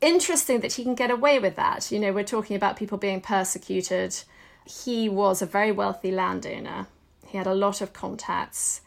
interesting 0.02 0.60
that 0.62 0.74
he 0.74 0.84
can 0.84 0.96
get 0.96 1.12
away 1.12 1.40
with 1.40 1.56
that. 1.56 1.92
You 1.92 2.00
know, 2.00 2.14
we're 2.14 2.24
talking 2.24 2.56
about 2.56 2.78
people 2.78 2.98
being 2.98 3.22
persecuted. 3.22 4.16
He 4.66 5.10
was 5.10 5.42
a 5.42 5.46
very 5.46 5.72
wealthy 5.72 6.12
landowner. 6.12 6.88
He 7.28 7.38
had 7.38 7.48
a 7.48 7.54
lot 7.54 7.82
of 7.82 7.94
contacts 7.94 8.82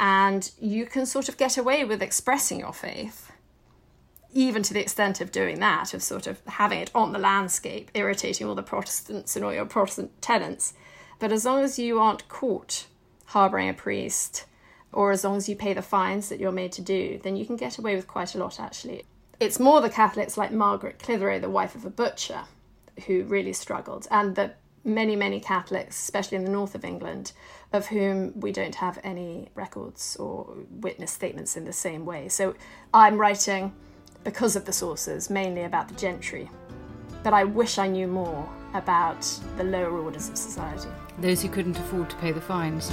and 0.00 0.50
you 0.58 0.86
can 0.86 1.06
sort 1.06 1.28
of 1.28 1.36
get 1.36 1.56
away 1.56 1.84
with 1.84 2.02
expressing 2.02 2.58
your 2.58 2.72
faith 2.72 3.30
even 4.32 4.62
to 4.62 4.72
the 4.72 4.80
extent 4.80 5.20
of 5.20 5.32
doing 5.32 5.58
that, 5.58 5.92
of 5.92 6.02
sort 6.02 6.26
of 6.26 6.40
having 6.46 6.78
it 6.78 6.90
on 6.94 7.12
the 7.12 7.18
landscape, 7.18 7.90
irritating 7.94 8.46
all 8.46 8.54
the 8.54 8.62
Protestants 8.62 9.34
and 9.34 9.44
all 9.44 9.52
your 9.52 9.64
Protestant 9.64 10.22
tenants. 10.22 10.74
But 11.18 11.32
as 11.32 11.44
long 11.44 11.64
as 11.64 11.78
you 11.78 11.98
aren't 11.98 12.28
caught 12.28 12.86
harbouring 13.26 13.68
a 13.68 13.74
priest, 13.74 14.44
or 14.92 15.10
as 15.10 15.24
long 15.24 15.36
as 15.36 15.48
you 15.48 15.56
pay 15.56 15.72
the 15.72 15.82
fines 15.82 16.28
that 16.28 16.38
you're 16.38 16.52
made 16.52 16.72
to 16.72 16.82
do, 16.82 17.18
then 17.22 17.36
you 17.36 17.44
can 17.44 17.56
get 17.56 17.78
away 17.78 17.96
with 17.96 18.06
quite 18.06 18.34
a 18.34 18.38
lot 18.38 18.60
actually. 18.60 19.04
It's 19.38 19.58
more 19.58 19.80
the 19.80 19.90
Catholics 19.90 20.36
like 20.36 20.52
Margaret 20.52 20.98
Clitheroe, 20.98 21.40
the 21.40 21.50
wife 21.50 21.74
of 21.74 21.84
a 21.84 21.90
butcher, 21.90 22.42
who 23.06 23.24
really 23.24 23.52
struggled, 23.52 24.06
and 24.10 24.36
the 24.36 24.52
many, 24.84 25.16
many 25.16 25.40
Catholics, 25.40 26.00
especially 26.00 26.36
in 26.36 26.44
the 26.44 26.50
north 26.50 26.74
of 26.74 26.84
England, 26.84 27.32
of 27.72 27.86
whom 27.86 28.38
we 28.40 28.52
don't 28.52 28.74
have 28.76 28.98
any 29.04 29.48
records 29.54 30.16
or 30.16 30.54
witness 30.70 31.12
statements 31.12 31.56
in 31.56 31.64
the 31.64 31.72
same 31.72 32.04
way. 32.04 32.28
So 32.28 32.54
I'm 32.92 33.16
writing 33.16 33.72
because 34.24 34.56
of 34.56 34.64
the 34.64 34.72
sources, 34.72 35.30
mainly 35.30 35.64
about 35.64 35.88
the 35.88 35.94
gentry. 35.94 36.50
But 37.22 37.32
I 37.32 37.44
wish 37.44 37.78
I 37.78 37.86
knew 37.86 38.06
more 38.06 38.48
about 38.74 39.22
the 39.56 39.64
lower 39.64 39.98
orders 39.98 40.28
of 40.28 40.36
society. 40.36 40.88
Those 41.18 41.42
who 41.42 41.48
couldn't 41.48 41.78
afford 41.78 42.10
to 42.10 42.16
pay 42.16 42.32
the 42.32 42.40
fines. 42.40 42.90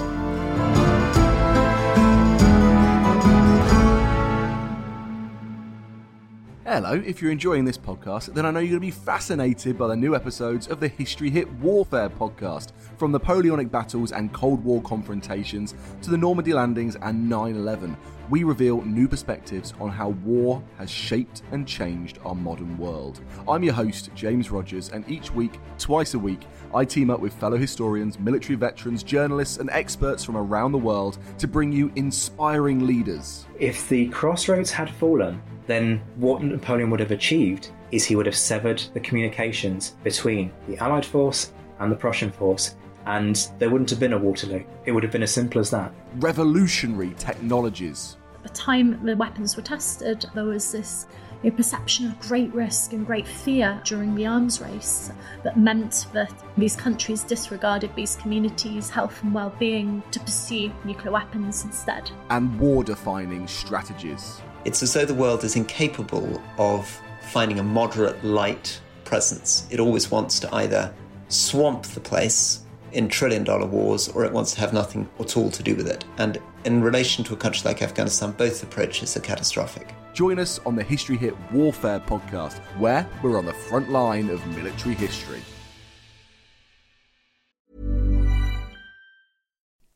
Hello, 6.77 6.93
if 6.93 7.23
you're 7.23 7.31
enjoying 7.31 7.65
this 7.65 7.75
podcast, 7.75 8.35
then 8.35 8.45
I 8.45 8.51
know 8.51 8.59
you're 8.59 8.79
going 8.79 8.81
to 8.81 8.85
be 8.85 8.91
fascinated 8.91 9.79
by 9.79 9.87
the 9.87 9.95
new 9.95 10.15
episodes 10.15 10.67
of 10.67 10.79
the 10.79 10.87
History 10.87 11.31
Hit 11.31 11.51
Warfare 11.53 12.07
podcast, 12.07 12.73
from 12.99 13.11
Napoleonic 13.11 13.71
battles 13.71 14.11
and 14.11 14.31
Cold 14.31 14.63
War 14.63 14.79
confrontations 14.83 15.73
to 16.03 16.11
the 16.11 16.17
Normandy 16.19 16.53
landings 16.53 16.95
and 17.01 17.27
9 17.27 17.55
11. 17.55 17.97
We 18.29 18.43
reveal 18.43 18.81
new 18.81 19.07
perspectives 19.07 19.73
on 19.79 19.89
how 19.89 20.09
war 20.09 20.61
has 20.77 20.89
shaped 20.89 21.43
and 21.53 21.65
changed 21.65 22.19
our 22.25 22.35
modern 22.35 22.77
world. 22.77 23.21
I'm 23.47 23.63
your 23.63 23.73
host, 23.73 24.09
James 24.15 24.51
Rogers, 24.51 24.89
and 24.89 25.09
each 25.09 25.31
week, 25.33 25.57
twice 25.77 26.13
a 26.13 26.19
week, 26.19 26.41
I 26.75 26.83
team 26.83 27.09
up 27.09 27.21
with 27.21 27.33
fellow 27.33 27.55
historians, 27.55 28.19
military 28.19 28.55
veterans, 28.55 29.01
journalists, 29.01 29.57
and 29.57 29.69
experts 29.69 30.25
from 30.25 30.35
around 30.35 30.73
the 30.73 30.77
world 30.77 31.19
to 31.37 31.47
bring 31.47 31.71
you 31.71 31.89
inspiring 31.95 32.85
leaders. 32.85 33.45
If 33.59 33.87
the 33.87 34.09
crossroads 34.09 34.71
had 34.71 34.89
fallen, 34.89 35.41
then 35.65 36.01
what 36.17 36.43
Napoleon 36.43 36.89
would 36.89 36.99
have 36.99 37.11
achieved 37.11 37.69
is 37.91 38.03
he 38.03 38.17
would 38.17 38.25
have 38.25 38.35
severed 38.35 38.83
the 38.93 38.99
communications 38.99 39.95
between 40.03 40.51
the 40.67 40.77
Allied 40.79 41.05
force 41.05 41.53
and 41.79 41.89
the 41.89 41.95
Prussian 41.95 42.31
force, 42.31 42.75
and 43.07 43.49
there 43.57 43.69
wouldn't 43.69 43.89
have 43.89 44.01
been 44.01 44.13
a 44.13 44.17
Waterloo. 44.17 44.63
It 44.85 44.91
would 44.91 45.01
have 45.01 45.13
been 45.13 45.23
as 45.23 45.31
simple 45.31 45.59
as 45.61 45.69
that. 45.71 45.93
Revolutionary 46.15 47.13
technologies. 47.17 48.17
At 48.35 48.43
the 48.43 48.49
time 48.49 49.03
the 49.03 49.15
weapons 49.15 49.55
were 49.55 49.63
tested, 49.63 50.25
there 50.35 50.43
was 50.43 50.73
this 50.73 51.07
you 51.41 51.49
know, 51.49 51.55
perception 51.55 52.07
of 52.07 52.19
great 52.19 52.53
risk 52.53 52.91
and 52.91 53.05
great 53.05 53.25
fear 53.25 53.81
during 53.85 54.13
the 54.13 54.25
arms 54.25 54.59
race 54.59 55.11
that 55.43 55.57
meant 55.57 56.07
that 56.11 56.33
these 56.57 56.75
countries 56.75 57.23
disregarded 57.23 57.95
these 57.95 58.17
communities' 58.17 58.89
health 58.89 59.23
and 59.23 59.33
well 59.33 59.55
being 59.57 60.03
to 60.11 60.19
pursue 60.19 60.69
nuclear 60.83 61.11
weapons 61.11 61.63
instead. 61.63 62.11
And 62.29 62.59
war 62.59 62.83
defining 62.83 63.47
strategies. 63.47 64.41
It's 64.65 64.83
as 64.83 64.93
though 64.93 65.05
the 65.05 65.13
world 65.13 65.45
is 65.45 65.55
incapable 65.55 66.41
of 66.57 67.01
finding 67.21 67.59
a 67.59 67.63
moderate 67.63 68.21
light 68.25 68.81
presence. 69.05 69.65
It 69.69 69.79
always 69.79 70.11
wants 70.11 70.41
to 70.41 70.53
either 70.53 70.93
swamp 71.29 71.83
the 71.83 72.01
place 72.01 72.65
in 72.97 73.07
trillion 73.07 73.43
dollar 73.43 73.67
wars 73.67 74.09
or 74.09 74.25
it 74.25 74.33
wants 74.33 74.53
to 74.53 74.59
have 74.59 74.73
nothing 74.73 75.07
at 75.19 75.37
all 75.37 75.51
to 75.51 75.63
do 75.63 75.75
with 75.75 75.87
it. 75.87 76.03
And 76.17 76.39
in 76.65 76.81
relation 76.81 77.23
to 77.25 77.33
a 77.33 77.37
country 77.37 77.61
like 77.63 77.81
Afghanistan, 77.81 78.31
both 78.31 78.63
approaches 78.63 79.15
are 79.15 79.21
catastrophic. 79.21 79.93
Join 80.13 80.39
us 80.39 80.59
on 80.65 80.75
the 80.75 80.83
History 80.83 81.15
Hit 81.15 81.35
Warfare 81.51 81.99
podcast, 81.99 82.57
where 82.79 83.07
we're 83.21 83.37
on 83.37 83.45
the 83.45 83.53
front 83.53 83.91
line 83.91 84.29
of 84.31 84.45
military 84.57 84.95
history. 84.95 85.41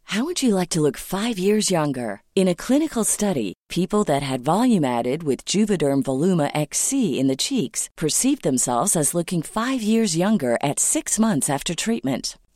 How 0.04 0.26
would 0.26 0.44
you 0.44 0.56
like 0.56 0.70
to 0.72 0.82
look 0.82 0.98
five 0.98 1.40
years 1.40 1.72
younger? 1.72 2.22
In 2.36 2.50
a 2.50 2.54
clinical 2.54 3.06
study, 3.06 3.54
people 3.70 4.04
that 4.04 4.22
had 4.22 4.42
volume 4.42 4.84
added 4.84 5.24
with 5.24 5.46
Juvederm 5.46 6.04
Voluma 6.04 6.52
XC 6.54 7.18
in 7.18 7.28
the 7.28 7.38
cheeks 7.38 7.90
perceived 7.96 8.44
themselves 8.44 8.98
as 8.98 9.14
looking 9.14 9.42
five 9.42 9.82
years 9.82 10.18
younger 10.18 10.58
at 10.62 10.80
six 10.80 11.18
months 11.18 11.50
after 11.50 11.74
treatment. 11.74 12.36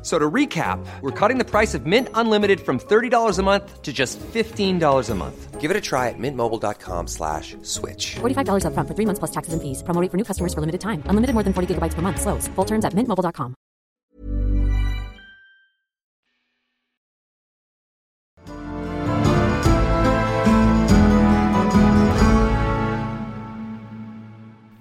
F- 0.00 0.06
So 0.06 0.18
to 0.18 0.30
recap, 0.30 0.78
we're 1.02 1.10
cutting 1.10 1.36
the 1.36 1.44
price 1.44 1.74
of 1.74 1.84
Mint 1.84 2.08
Unlimited 2.14 2.60
from 2.60 2.78
$30 2.78 3.38
a 3.38 3.42
month 3.42 3.82
to 3.82 3.92
just 3.92 4.18
$15 4.20 5.10
a 5.10 5.14
month. 5.14 5.60
Give 5.60 5.70
it 5.70 5.76
a 5.76 5.80
try 5.80 6.08
at 6.08 6.14
mintmobile.com 6.18 7.06
slash 7.06 7.54
switch. 7.60 8.16
$45 8.20 8.64
upfront 8.64 8.88
for 8.88 8.94
three 8.94 9.04
months 9.04 9.18
plus 9.18 9.30
taxes 9.30 9.52
and 9.52 9.60
fees. 9.60 9.82
Promo 9.82 10.00
rate 10.00 10.10
for 10.10 10.16
new 10.16 10.24
customers 10.24 10.54
for 10.54 10.60
limited 10.60 10.80
time. 10.80 11.02
Unlimited 11.04 11.34
more 11.34 11.42
than 11.44 11.52
40 11.52 11.74
gigabytes 11.74 11.92
per 11.92 12.00
month. 12.00 12.18
Slows. 12.18 12.48
Full 12.56 12.64
terms 12.64 12.86
at 12.86 12.94
mintmobile.com. 12.94 13.54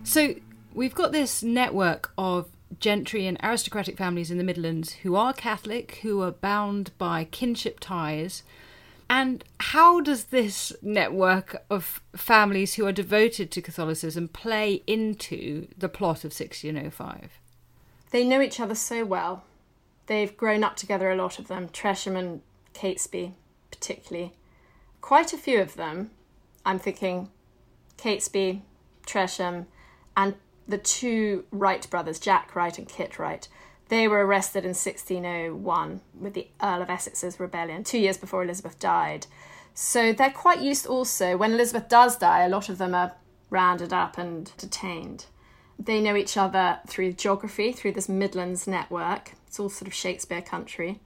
So 0.03 0.33
we've 0.73 0.95
got 0.95 1.11
this 1.11 1.43
network 1.43 2.11
of 2.17 2.49
gentry 2.79 3.27
and 3.27 3.37
aristocratic 3.43 3.97
families 3.97 4.31
in 4.31 4.37
the 4.37 4.43
Midlands 4.43 4.93
who 4.93 5.15
are 5.15 5.33
Catholic, 5.33 5.99
who 6.01 6.21
are 6.21 6.31
bound 6.31 6.91
by 6.97 7.25
kinship 7.25 7.79
ties. 7.79 8.43
And 9.09 9.43
how 9.59 10.01
does 10.01 10.25
this 10.25 10.71
network 10.81 11.63
of 11.69 12.01
families 12.15 12.75
who 12.75 12.85
are 12.85 12.91
devoted 12.91 13.51
to 13.51 13.61
Catholicism 13.61 14.27
play 14.27 14.83
into 14.85 15.67
the 15.77 15.89
plot 15.89 16.23
of 16.23 16.31
1605? 16.31 17.39
They 18.11 18.23
know 18.23 18.41
each 18.41 18.59
other 18.59 18.75
so 18.75 19.03
well. 19.05 19.43
They've 20.05 20.35
grown 20.35 20.63
up 20.63 20.75
together, 20.75 21.11
a 21.11 21.15
lot 21.15 21.39
of 21.39 21.47
them, 21.47 21.69
Tresham 21.69 22.15
and 22.15 22.41
Catesby, 22.73 23.33
particularly. 23.71 24.33
Quite 25.01 25.33
a 25.33 25.37
few 25.37 25.59
of 25.61 25.75
them, 25.75 26.11
I'm 26.65 26.79
thinking 26.79 27.29
Catesby, 27.97 28.61
Tresham, 29.05 29.65
and 30.15 30.35
the 30.69 30.77
two 30.77 31.45
Wright 31.51 31.89
brothers, 31.89 32.19
Jack 32.19 32.55
Wright 32.55 32.77
and 32.77 32.87
Kit 32.87 33.19
Wright, 33.19 33.47
they 33.89 34.07
were 34.07 34.25
arrested 34.25 34.63
in 34.63 34.69
1601 34.69 36.01
with 36.19 36.35
the 36.35 36.47
Earl 36.61 36.83
of 36.83 36.89
Essex's 36.89 37.39
rebellion, 37.39 37.83
two 37.83 37.97
years 37.97 38.17
before 38.17 38.43
Elizabeth 38.43 38.79
died. 38.79 39.25
So 39.73 40.13
they're 40.13 40.29
quite 40.29 40.61
used 40.61 40.85
also, 40.85 41.35
when 41.35 41.53
Elizabeth 41.53 41.89
does 41.89 42.17
die, 42.17 42.43
a 42.43 42.49
lot 42.49 42.69
of 42.69 42.77
them 42.77 42.93
are 42.93 43.13
rounded 43.49 43.91
up 43.91 44.17
and 44.17 44.51
detained. 44.57 45.25
They 45.79 46.01
know 46.01 46.15
each 46.15 46.37
other 46.37 46.79
through 46.87 47.13
geography, 47.13 47.71
through 47.71 47.93
this 47.93 48.09
Midlands 48.09 48.67
network. 48.67 49.33
It's 49.47 49.59
all 49.59 49.69
sort 49.69 49.87
of 49.87 49.93
Shakespeare 49.93 50.41
country. 50.41 50.99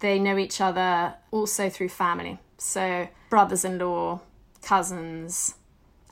They 0.00 0.18
know 0.18 0.36
each 0.36 0.60
other 0.60 1.14
also 1.30 1.70
through 1.70 1.88
family. 1.88 2.38
So, 2.58 3.08
brothers 3.30 3.64
in 3.64 3.78
law, 3.78 4.20
cousins. 4.60 5.54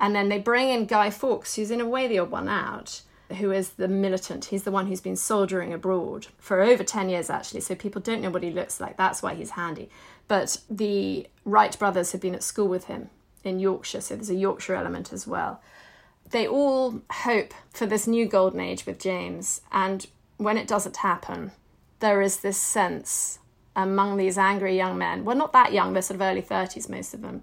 And 0.01 0.15
then 0.15 0.29
they 0.29 0.39
bring 0.39 0.71
in 0.71 0.87
Guy 0.87 1.11
Fawkes, 1.11 1.55
who's 1.55 1.71
in 1.71 1.81
a 1.81 1.89
way 1.89 2.09
the 2.09 2.19
odd 2.19 2.31
one 2.31 2.49
out, 2.49 3.03
who 3.39 3.53
is 3.53 3.71
the 3.71 3.89
militant. 3.89 4.47
He's 4.47 4.65
the 4.65 4.71
one 4.71 4.87
who's 4.87 5.01
been 5.01 5.17
soldiering 5.17 5.73
abroad 5.73 6.27
for 6.39 6.61
over 6.61 6.83
10 6.83 7.09
years, 7.09 7.31
actually. 7.31 7.61
So 7.61 7.75
people 7.75 8.01
don't 8.01 8.21
know 8.21 8.31
what 8.31 8.43
he 8.43 8.51
looks 8.51 8.81
like. 8.81 8.97
That's 8.97 9.23
why 9.23 9.35
he's 9.35 9.51
handy. 9.51 9.89
But 10.29 10.59
the 10.69 11.27
Wright 11.45 11.79
brothers 11.79 12.13
have 12.13 12.21
been 12.21 12.35
at 12.35 12.43
school 12.43 12.69
with 12.69 12.85
him 12.85 13.11
in 13.45 13.59
Yorkshire. 13.59 14.01
So 14.01 14.17
there's 14.17 14.31
a 14.31 14.35
Yorkshire 14.35 14.75
element 14.75 15.13
as 15.13 15.27
well. 15.27 15.61
They 16.31 16.47
all 16.47 17.03
hope 17.11 17.53
for 17.73 17.87
this 17.87 18.07
new 18.07 18.27
golden 18.27 18.61
age 18.61 18.87
with 18.87 18.99
James. 18.99 19.61
And 19.71 20.07
when 20.37 20.57
it 20.57 20.67
doesn't 20.67 20.99
happen, 20.99 21.53
there 22.01 22.23
is 22.23 22.39
this 22.39 22.59
sense 22.59 23.39
among 23.77 24.17
these 24.17 24.37
angry 24.37 24.77
young 24.77 24.99
men. 24.99 25.25
Well, 25.25 25.37
not 25.37 25.53
that 25.53 25.73
young, 25.73 25.93
they're 25.93 26.03
sort 26.03 26.17
of 26.17 26.23
early 26.23 26.43
30s, 26.43 26.89
most 26.89 27.15
of 27.15 27.23
them. 27.23 27.43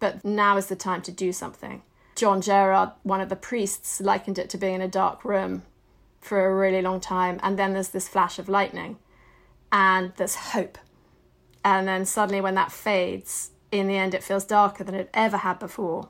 But 0.00 0.24
now 0.24 0.56
is 0.56 0.66
the 0.66 0.76
time 0.76 1.02
to 1.02 1.12
do 1.12 1.32
something. 1.32 1.82
John 2.16 2.40
Gerard, 2.40 2.90
one 3.02 3.20
of 3.20 3.28
the 3.28 3.36
priests, 3.36 4.00
likened 4.00 4.38
it 4.38 4.48
to 4.50 4.58
being 4.58 4.76
in 4.76 4.80
a 4.80 4.88
dark 4.88 5.24
room 5.24 5.62
for 6.20 6.44
a 6.44 6.54
really 6.54 6.82
long 6.82 7.00
time. 7.00 7.40
And 7.42 7.58
then 7.58 7.72
there's 7.72 7.88
this 7.88 8.08
flash 8.08 8.38
of 8.38 8.48
lightning, 8.48 8.98
and 9.72 10.12
there's 10.16 10.36
hope. 10.36 10.78
And 11.64 11.88
then 11.88 12.04
suddenly, 12.04 12.40
when 12.40 12.54
that 12.54 12.72
fades, 12.72 13.50
in 13.72 13.88
the 13.88 13.96
end, 13.96 14.14
it 14.14 14.22
feels 14.22 14.44
darker 14.44 14.84
than 14.84 14.94
it 14.94 15.10
ever 15.14 15.38
had 15.38 15.58
before. 15.58 16.08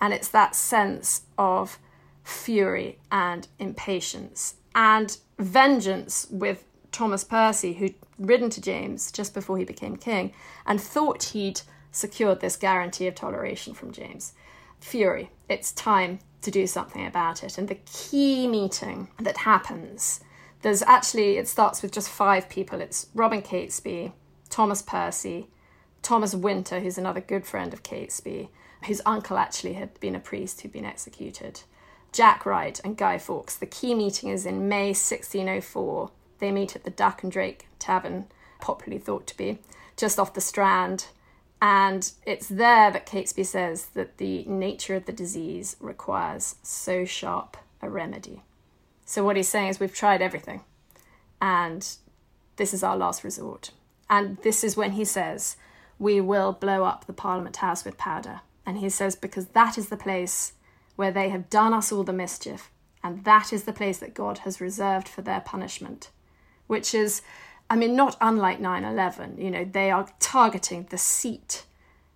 And 0.00 0.12
it's 0.12 0.28
that 0.28 0.54
sense 0.54 1.22
of 1.38 1.78
fury 2.22 2.98
and 3.10 3.48
impatience 3.58 4.56
and 4.74 5.18
vengeance 5.38 6.26
with 6.30 6.64
Thomas 6.92 7.24
Percy, 7.24 7.74
who'd 7.74 7.94
ridden 8.18 8.50
to 8.50 8.60
James 8.60 9.10
just 9.10 9.34
before 9.34 9.58
he 9.58 9.64
became 9.64 9.96
king 9.96 10.32
and 10.66 10.80
thought 10.80 11.24
he'd 11.24 11.60
secured 11.94 12.40
this 12.40 12.56
guarantee 12.56 13.06
of 13.06 13.14
toleration 13.14 13.74
from 13.74 13.92
James. 13.92 14.32
Fury, 14.80 15.30
it's 15.48 15.72
time 15.72 16.18
to 16.42 16.50
do 16.50 16.66
something 16.66 17.06
about 17.06 17.42
it. 17.42 17.56
And 17.56 17.68
the 17.68 17.78
key 17.86 18.46
meeting 18.46 19.08
that 19.18 19.38
happens, 19.38 20.20
there's 20.62 20.82
actually, 20.82 21.38
it 21.38 21.48
starts 21.48 21.82
with 21.82 21.92
just 21.92 22.08
five 22.08 22.48
people. 22.48 22.80
It's 22.80 23.06
Robin 23.14 23.42
Catesby, 23.42 24.12
Thomas 24.50 24.82
Percy, 24.82 25.48
Thomas 26.02 26.34
Winter, 26.34 26.80
who's 26.80 26.98
another 26.98 27.20
good 27.20 27.46
friend 27.46 27.72
of 27.72 27.82
Catesby, 27.82 28.48
whose 28.86 29.00
uncle 29.06 29.38
actually 29.38 29.74
had 29.74 29.98
been 30.00 30.14
a 30.14 30.20
priest 30.20 30.60
who'd 30.60 30.72
been 30.72 30.84
executed, 30.84 31.62
Jack 32.12 32.44
Wright, 32.44 32.78
and 32.84 32.96
Guy 32.96 33.18
Fawkes. 33.18 33.56
The 33.56 33.66
key 33.66 33.94
meeting 33.94 34.28
is 34.28 34.44
in 34.44 34.68
May 34.68 34.88
1604 34.88 36.10
they 36.38 36.52
meet 36.52 36.76
at 36.76 36.84
the 36.84 36.90
Duck 36.90 37.22
and 37.22 37.32
Drake 37.32 37.68
Tavern, 37.78 38.26
popularly 38.60 39.02
thought 39.02 39.26
to 39.28 39.36
be, 39.36 39.58
just 39.96 40.18
off 40.18 40.34
the 40.34 40.40
Strand. 40.40 41.06
And 41.64 42.12
it's 42.26 42.48
there 42.48 42.90
that 42.90 43.06
Catesby 43.06 43.46
says 43.46 43.86
that 43.94 44.18
the 44.18 44.44
nature 44.44 44.96
of 44.96 45.06
the 45.06 45.14
disease 45.14 45.76
requires 45.80 46.56
so 46.62 47.06
sharp 47.06 47.56
a 47.80 47.88
remedy. 47.88 48.42
So, 49.06 49.24
what 49.24 49.36
he's 49.36 49.48
saying 49.48 49.68
is, 49.68 49.80
we've 49.80 49.94
tried 49.94 50.20
everything, 50.20 50.60
and 51.40 51.88
this 52.56 52.74
is 52.74 52.82
our 52.82 52.98
last 52.98 53.24
resort. 53.24 53.70
And 54.10 54.36
this 54.42 54.62
is 54.62 54.76
when 54.76 54.92
he 54.92 55.06
says, 55.06 55.56
We 55.98 56.20
will 56.20 56.52
blow 56.52 56.84
up 56.84 57.06
the 57.06 57.14
Parliament 57.14 57.56
House 57.56 57.82
with 57.82 57.96
powder. 57.96 58.42
And 58.66 58.76
he 58.76 58.90
says, 58.90 59.16
Because 59.16 59.46
that 59.48 59.78
is 59.78 59.88
the 59.88 59.96
place 59.96 60.52
where 60.96 61.12
they 61.12 61.30
have 61.30 61.48
done 61.48 61.72
us 61.72 61.90
all 61.90 62.04
the 62.04 62.12
mischief, 62.12 62.70
and 63.02 63.24
that 63.24 63.54
is 63.54 63.64
the 63.64 63.72
place 63.72 63.96
that 64.00 64.12
God 64.12 64.40
has 64.40 64.60
reserved 64.60 65.08
for 65.08 65.22
their 65.22 65.40
punishment 65.40 66.10
which 66.66 66.94
is, 66.94 67.22
I 67.74 67.76
mean, 67.76 67.96
not 67.96 68.16
unlike 68.20 68.60
9 68.60 68.84
11. 68.84 69.36
You 69.36 69.50
know, 69.50 69.64
they 69.64 69.90
are 69.90 70.06
targeting 70.20 70.86
the 70.90 70.96
seat 70.96 71.64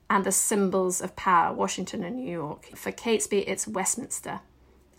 and 0.08 0.24
the 0.24 0.30
symbols 0.30 1.00
of 1.00 1.16
power, 1.16 1.52
Washington 1.52 2.04
and 2.04 2.14
New 2.14 2.30
York. 2.30 2.66
For 2.76 2.92
Catesby, 2.92 3.42
it's 3.44 3.66
Westminster. 3.66 4.38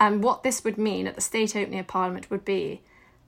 And 0.02 0.22
what 0.22 0.44
this 0.44 0.66
would 0.66 0.78
mean 0.78 1.08
at 1.08 1.16
the 1.16 1.22
state 1.22 1.56
opening 1.56 1.80
of 1.80 1.88
Parliament 1.88 2.30
would 2.30 2.44
be 2.44 2.82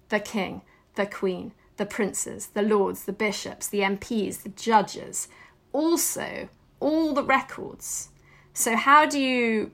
the 0.09 0.19
King, 0.19 0.61
the 0.95 1.05
Queen, 1.05 1.53
the 1.77 1.85
princes, 1.85 2.47
the 2.47 2.63
lords, 2.63 3.05
the 3.05 3.13
bishops, 3.13 3.65
the 3.65 3.79
MPs, 3.79 4.43
the 4.43 4.49
judges, 4.49 5.29
also 5.71 6.49
all 6.81 7.13
the 7.13 7.23
records. 7.23 8.09
So, 8.53 8.75
how 8.75 9.05
do 9.05 9.17
you 9.17 9.71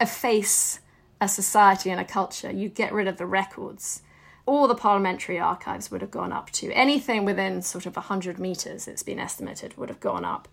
efface 0.00 0.80
a 1.20 1.28
society 1.28 1.88
and 1.88 2.00
a 2.00 2.04
culture? 2.04 2.50
You 2.50 2.68
get 2.68 2.92
rid 2.92 3.06
of 3.06 3.16
the 3.16 3.26
records 3.26 4.02
all 4.46 4.68
the 4.68 4.74
parliamentary 4.74 5.38
archives 5.38 5.90
would 5.90 6.00
have 6.00 6.10
gone 6.10 6.32
up 6.32 6.50
to. 6.50 6.70
Anything 6.72 7.24
within 7.24 7.60
sort 7.62 7.84
of 7.84 7.96
100 7.96 8.38
metres, 8.38 8.86
it's 8.86 9.02
been 9.02 9.18
estimated, 9.18 9.76
would 9.76 9.88
have 9.88 10.00
gone 10.00 10.24
up. 10.24 10.48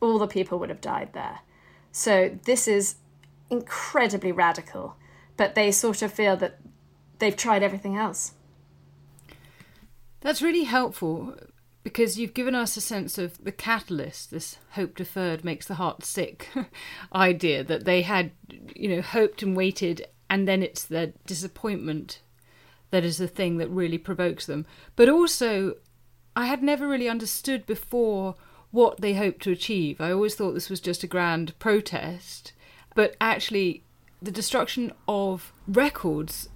All 0.00 0.18
the 0.18 0.26
people 0.26 0.58
would 0.58 0.68
have 0.68 0.80
died 0.80 1.12
there. 1.12 1.38
So 1.92 2.38
this 2.44 2.66
is 2.68 2.96
incredibly 3.48 4.32
radical, 4.32 4.96
but 5.36 5.54
they 5.54 5.70
sort 5.70 6.02
of 6.02 6.12
feel 6.12 6.36
that 6.36 6.58
they've 7.20 7.36
tried 7.36 7.62
everything 7.62 7.96
else. 7.96 8.32
That's 10.20 10.42
really 10.42 10.64
helpful 10.64 11.36
because 11.84 12.18
you've 12.18 12.34
given 12.34 12.56
us 12.56 12.76
a 12.76 12.80
sense 12.80 13.16
of 13.16 13.44
the 13.44 13.52
catalyst, 13.52 14.32
this 14.32 14.58
hope 14.70 14.96
deferred 14.96 15.44
makes 15.44 15.66
the 15.66 15.74
heart 15.74 16.04
sick 16.04 16.48
idea 17.14 17.62
that 17.62 17.84
they 17.84 18.02
had, 18.02 18.32
you 18.74 18.88
know, 18.88 19.00
hoped 19.00 19.40
and 19.40 19.56
waited, 19.56 20.04
and 20.28 20.48
then 20.48 20.64
it's 20.64 20.84
the 20.84 21.12
disappointment 21.26 22.22
that 22.96 23.04
is 23.04 23.18
the 23.18 23.28
thing 23.28 23.58
that 23.58 23.68
really 23.68 23.98
provokes 23.98 24.46
them. 24.46 24.64
But 24.96 25.10
also, 25.10 25.74
I 26.34 26.46
had 26.46 26.62
never 26.62 26.88
really 26.88 27.10
understood 27.10 27.66
before 27.66 28.36
what 28.70 29.02
they 29.02 29.12
hoped 29.12 29.42
to 29.42 29.50
achieve. 29.50 30.00
I 30.00 30.10
always 30.10 30.34
thought 30.34 30.52
this 30.52 30.70
was 30.70 30.80
just 30.80 31.02
a 31.02 31.06
grand 31.06 31.58
protest, 31.58 32.54
but 32.94 33.14
actually, 33.20 33.82
the 34.22 34.30
destruction 34.30 34.94
of 35.06 35.52
records 35.68 36.48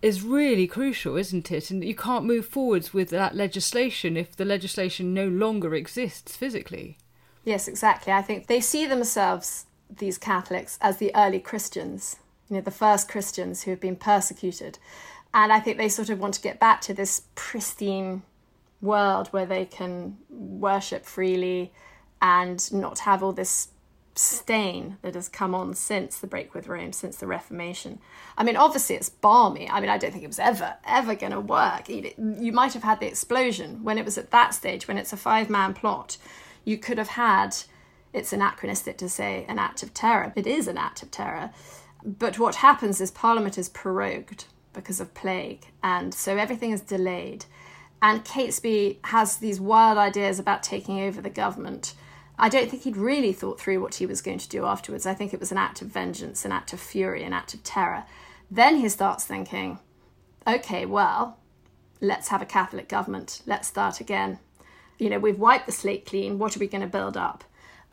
is 0.00 0.22
really 0.22 0.68
crucial, 0.68 1.16
isn't 1.16 1.50
it? 1.50 1.72
And 1.72 1.82
you 1.82 1.96
can't 1.96 2.24
move 2.24 2.46
forwards 2.46 2.94
with 2.94 3.10
that 3.10 3.34
legislation 3.34 4.16
if 4.16 4.36
the 4.36 4.44
legislation 4.44 5.12
no 5.12 5.26
longer 5.26 5.74
exists 5.74 6.36
physically. 6.36 6.98
Yes, 7.44 7.66
exactly. 7.66 8.12
I 8.12 8.22
think 8.22 8.46
they 8.46 8.60
see 8.60 8.86
themselves, 8.86 9.66
these 9.90 10.18
Catholics, 10.18 10.78
as 10.80 10.98
the 10.98 11.10
early 11.16 11.40
Christians, 11.40 12.14
you 12.48 12.54
know, 12.54 12.62
the 12.62 12.70
first 12.70 13.08
Christians 13.08 13.64
who 13.64 13.72
have 13.72 13.80
been 13.80 13.96
persecuted. 13.96 14.78
And 15.32 15.52
I 15.52 15.60
think 15.60 15.78
they 15.78 15.88
sort 15.88 16.10
of 16.10 16.18
want 16.18 16.34
to 16.34 16.40
get 16.40 16.58
back 16.58 16.80
to 16.82 16.94
this 16.94 17.22
pristine 17.34 18.22
world 18.80 19.28
where 19.28 19.46
they 19.46 19.64
can 19.64 20.16
worship 20.28 21.04
freely 21.04 21.72
and 22.20 22.72
not 22.72 23.00
have 23.00 23.22
all 23.22 23.32
this 23.32 23.68
stain 24.16 24.98
that 25.02 25.14
has 25.14 25.28
come 25.28 25.54
on 25.54 25.72
since 25.72 26.18
the 26.18 26.26
break 26.26 26.52
with 26.52 26.66
Rome, 26.66 26.92
since 26.92 27.16
the 27.16 27.26
Reformation. 27.26 28.00
I 28.36 28.42
mean, 28.42 28.56
obviously 28.56 28.96
it's 28.96 29.08
balmy. 29.08 29.70
I 29.70 29.80
mean, 29.80 29.88
I 29.88 29.98
don't 29.98 30.10
think 30.10 30.24
it 30.24 30.28
was 30.28 30.38
ever, 30.38 30.74
ever 30.84 31.14
going 31.14 31.32
to 31.32 31.40
work. 31.40 31.88
You 31.88 32.52
might 32.52 32.74
have 32.74 32.82
had 32.82 33.00
the 33.00 33.06
explosion 33.06 33.84
when 33.84 33.98
it 33.98 34.04
was 34.04 34.18
at 34.18 34.32
that 34.32 34.52
stage, 34.54 34.88
when 34.88 34.98
it's 34.98 35.12
a 35.12 35.16
five 35.16 35.48
man 35.48 35.74
plot. 35.74 36.16
You 36.64 36.76
could 36.76 36.98
have 36.98 37.08
had, 37.08 37.56
it's 38.12 38.32
anachronistic 38.32 38.98
to 38.98 39.08
say 39.08 39.46
an 39.48 39.58
act 39.58 39.82
of 39.82 39.94
terror. 39.94 40.32
It 40.34 40.46
is 40.46 40.66
an 40.66 40.76
act 40.76 41.02
of 41.02 41.10
terror. 41.10 41.50
But 42.04 42.38
what 42.38 42.56
happens 42.56 43.00
is 43.00 43.10
Parliament 43.10 43.56
is 43.56 43.68
prorogued 43.68 44.46
because 44.72 45.00
of 45.00 45.14
plague, 45.14 45.66
and 45.82 46.14
so 46.14 46.36
everything 46.36 46.70
is 46.70 46.80
delayed. 46.80 47.44
And 48.02 48.24
Catesby 48.24 48.98
has 49.04 49.36
these 49.36 49.60
wild 49.60 49.98
ideas 49.98 50.38
about 50.38 50.62
taking 50.62 51.00
over 51.00 51.20
the 51.20 51.30
government. 51.30 51.94
I 52.38 52.48
don't 52.48 52.70
think 52.70 52.84
he'd 52.84 52.96
really 52.96 53.34
thought 53.34 53.60
through 53.60 53.82
what 53.82 53.96
he 53.96 54.06
was 54.06 54.22
going 54.22 54.38
to 54.38 54.48
do 54.48 54.64
afterwards. 54.64 55.04
I 55.04 55.12
think 55.12 55.34
it 55.34 55.40
was 55.40 55.52
an 55.52 55.58
act 55.58 55.82
of 55.82 55.88
vengeance, 55.88 56.44
an 56.46 56.52
act 56.52 56.72
of 56.72 56.80
fury, 56.80 57.22
an 57.22 57.34
act 57.34 57.52
of 57.52 57.62
terror. 57.62 58.04
Then 58.50 58.76
he 58.76 58.88
starts 58.88 59.24
thinking, 59.24 59.78
okay, 60.46 60.86
well, 60.86 61.36
let's 62.00 62.28
have 62.28 62.40
a 62.40 62.46
Catholic 62.46 62.88
government. 62.88 63.42
Let's 63.46 63.68
start 63.68 64.00
again. 64.00 64.38
You 64.98 65.10
know, 65.10 65.18
we've 65.18 65.38
wiped 65.38 65.66
the 65.66 65.72
slate 65.72 66.06
clean. 66.06 66.38
What 66.38 66.56
are 66.56 66.60
we 66.60 66.66
going 66.66 66.80
to 66.80 66.86
build 66.86 67.16
up? 67.16 67.44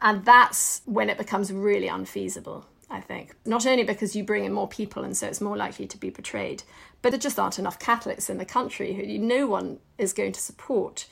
And 0.02 0.24
that's 0.24 0.82
when 0.86 1.10
it 1.10 1.18
becomes 1.18 1.52
really 1.52 1.88
unfeasible. 1.88 2.66
I 2.90 3.02
think. 3.02 3.36
Not 3.46 3.66
only 3.66 3.84
because 3.84 4.16
you 4.16 4.24
bring 4.24 4.46
in 4.46 4.54
more 4.54 4.68
people 4.68 5.04
and 5.04 5.16
so 5.16 5.28
it's 5.28 5.42
more 5.42 5.58
likely 5.58 5.88
to 5.88 5.98
be 5.98 6.10
betrayed, 6.10 6.64
but 7.02 7.10
there 7.10 7.20
just 7.20 7.40
aren't 7.40 7.60
enough 7.60 7.80
Catholics 7.80 8.30
in 8.30 8.38
the 8.38 8.46
country 8.46 8.94
who 8.94 9.06
no 9.18 9.46
one 9.48 9.80
is 9.98 10.14
going 10.14 10.32
to 10.32 10.40
support 10.40 11.08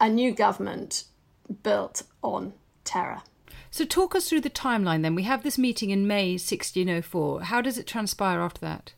a 0.00 0.08
new 0.08 0.32
government 0.32 1.04
built 1.62 2.02
on 2.22 2.54
terror. 2.84 3.22
So, 3.70 3.84
talk 3.84 4.14
us 4.14 4.28
through 4.28 4.42
the 4.42 4.50
timeline 4.50 5.02
then. 5.02 5.14
We 5.14 5.22
have 5.22 5.42
this 5.42 5.56
meeting 5.56 5.90
in 5.90 6.06
May 6.06 6.32
1604. 6.32 7.44
How 7.44 7.62
does 7.62 7.78
it 7.78 7.86
transpire 7.86 8.40
after 8.40 8.60
that? 8.60 8.92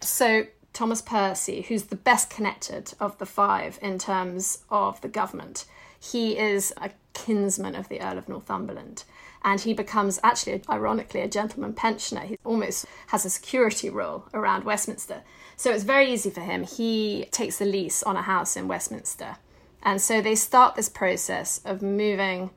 So, 0.00 0.46
Thomas 0.72 1.02
Percy, 1.02 1.62
who's 1.62 1.84
the 1.84 1.96
best 1.96 2.30
connected 2.30 2.94
of 3.00 3.18
the 3.18 3.26
five 3.26 3.78
in 3.82 3.98
terms 3.98 4.58
of 4.70 5.00
the 5.00 5.08
government. 5.08 5.64
He 5.98 6.38
is 6.38 6.72
a 6.76 6.90
kinsman 7.12 7.74
of 7.74 7.88
the 7.88 8.00
Earl 8.00 8.18
of 8.18 8.28
Northumberland 8.28 9.04
and 9.42 9.60
he 9.60 9.72
becomes 9.72 10.20
actually, 10.22 10.62
ironically, 10.68 11.20
a 11.20 11.28
gentleman 11.28 11.72
pensioner. 11.72 12.20
He 12.20 12.38
almost 12.44 12.86
has 13.08 13.24
a 13.24 13.30
security 13.30 13.88
role 13.88 14.24
around 14.34 14.64
Westminster. 14.64 15.22
So 15.56 15.70
it's 15.70 15.84
very 15.84 16.12
easy 16.12 16.30
for 16.30 16.40
him. 16.40 16.64
He 16.64 17.26
takes 17.30 17.58
the 17.58 17.64
lease 17.64 18.02
on 18.02 18.16
a 18.16 18.22
house 18.22 18.56
in 18.56 18.68
Westminster. 18.68 19.36
And 19.82 20.00
so 20.00 20.20
they 20.20 20.34
start 20.34 20.74
this 20.74 20.88
process 20.88 21.60
of 21.64 21.80
moving 21.82 22.50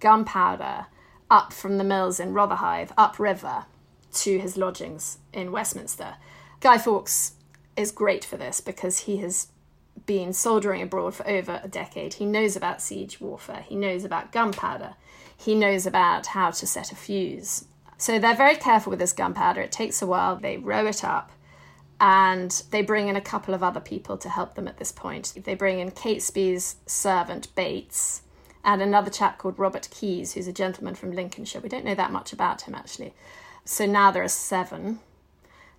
gunpowder 0.00 0.86
up 1.30 1.52
from 1.52 1.78
the 1.78 1.84
mills 1.84 2.18
in 2.18 2.32
Rotherhithe, 2.32 2.90
upriver, 2.96 3.66
to 4.12 4.38
his 4.38 4.56
lodgings 4.56 5.18
in 5.32 5.52
Westminster. 5.52 6.16
Guy 6.60 6.78
Fawkes 6.78 7.34
is 7.76 7.92
great 7.92 8.24
for 8.24 8.36
this 8.36 8.60
because 8.60 9.00
he 9.00 9.18
has 9.18 9.48
been 10.06 10.32
soldiering 10.32 10.82
abroad 10.82 11.14
for 11.14 11.28
over 11.28 11.60
a 11.62 11.68
decade. 11.68 12.14
He 12.14 12.26
knows 12.26 12.56
about 12.56 12.82
siege 12.82 13.20
warfare, 13.20 13.64
he 13.68 13.76
knows 13.76 14.04
about 14.04 14.32
gunpowder, 14.32 14.94
he 15.40 15.54
knows 15.54 15.86
about 15.86 16.26
how 16.26 16.50
to 16.50 16.66
set 16.66 16.92
a 16.92 16.94
fuse. 16.94 17.64
So 17.96 18.18
they're 18.18 18.36
very 18.36 18.56
careful 18.56 18.90
with 18.90 18.98
this 18.98 19.14
gunpowder. 19.14 19.62
It 19.62 19.72
takes 19.72 20.02
a 20.02 20.06
while. 20.06 20.36
They 20.36 20.58
row 20.58 20.86
it 20.86 21.02
up 21.02 21.32
and 21.98 22.62
they 22.70 22.82
bring 22.82 23.08
in 23.08 23.16
a 23.16 23.22
couple 23.22 23.54
of 23.54 23.62
other 23.62 23.80
people 23.80 24.18
to 24.18 24.28
help 24.28 24.54
them 24.54 24.68
at 24.68 24.76
this 24.76 24.92
point. 24.92 25.32
They 25.44 25.54
bring 25.54 25.80
in 25.80 25.92
Catesby's 25.92 26.76
servant 26.84 27.54
Bates 27.54 28.20
and 28.62 28.82
another 28.82 29.10
chap 29.10 29.38
called 29.38 29.58
Robert 29.58 29.88
Keyes, 29.90 30.34
who's 30.34 30.46
a 30.46 30.52
gentleman 30.52 30.94
from 30.94 31.12
Lincolnshire. 31.12 31.62
We 31.62 31.70
don't 31.70 31.86
know 31.86 31.94
that 31.94 32.12
much 32.12 32.34
about 32.34 32.62
him 32.62 32.74
actually. 32.74 33.14
So 33.64 33.86
now 33.86 34.10
there 34.10 34.22
are 34.22 34.28
seven. 34.28 35.00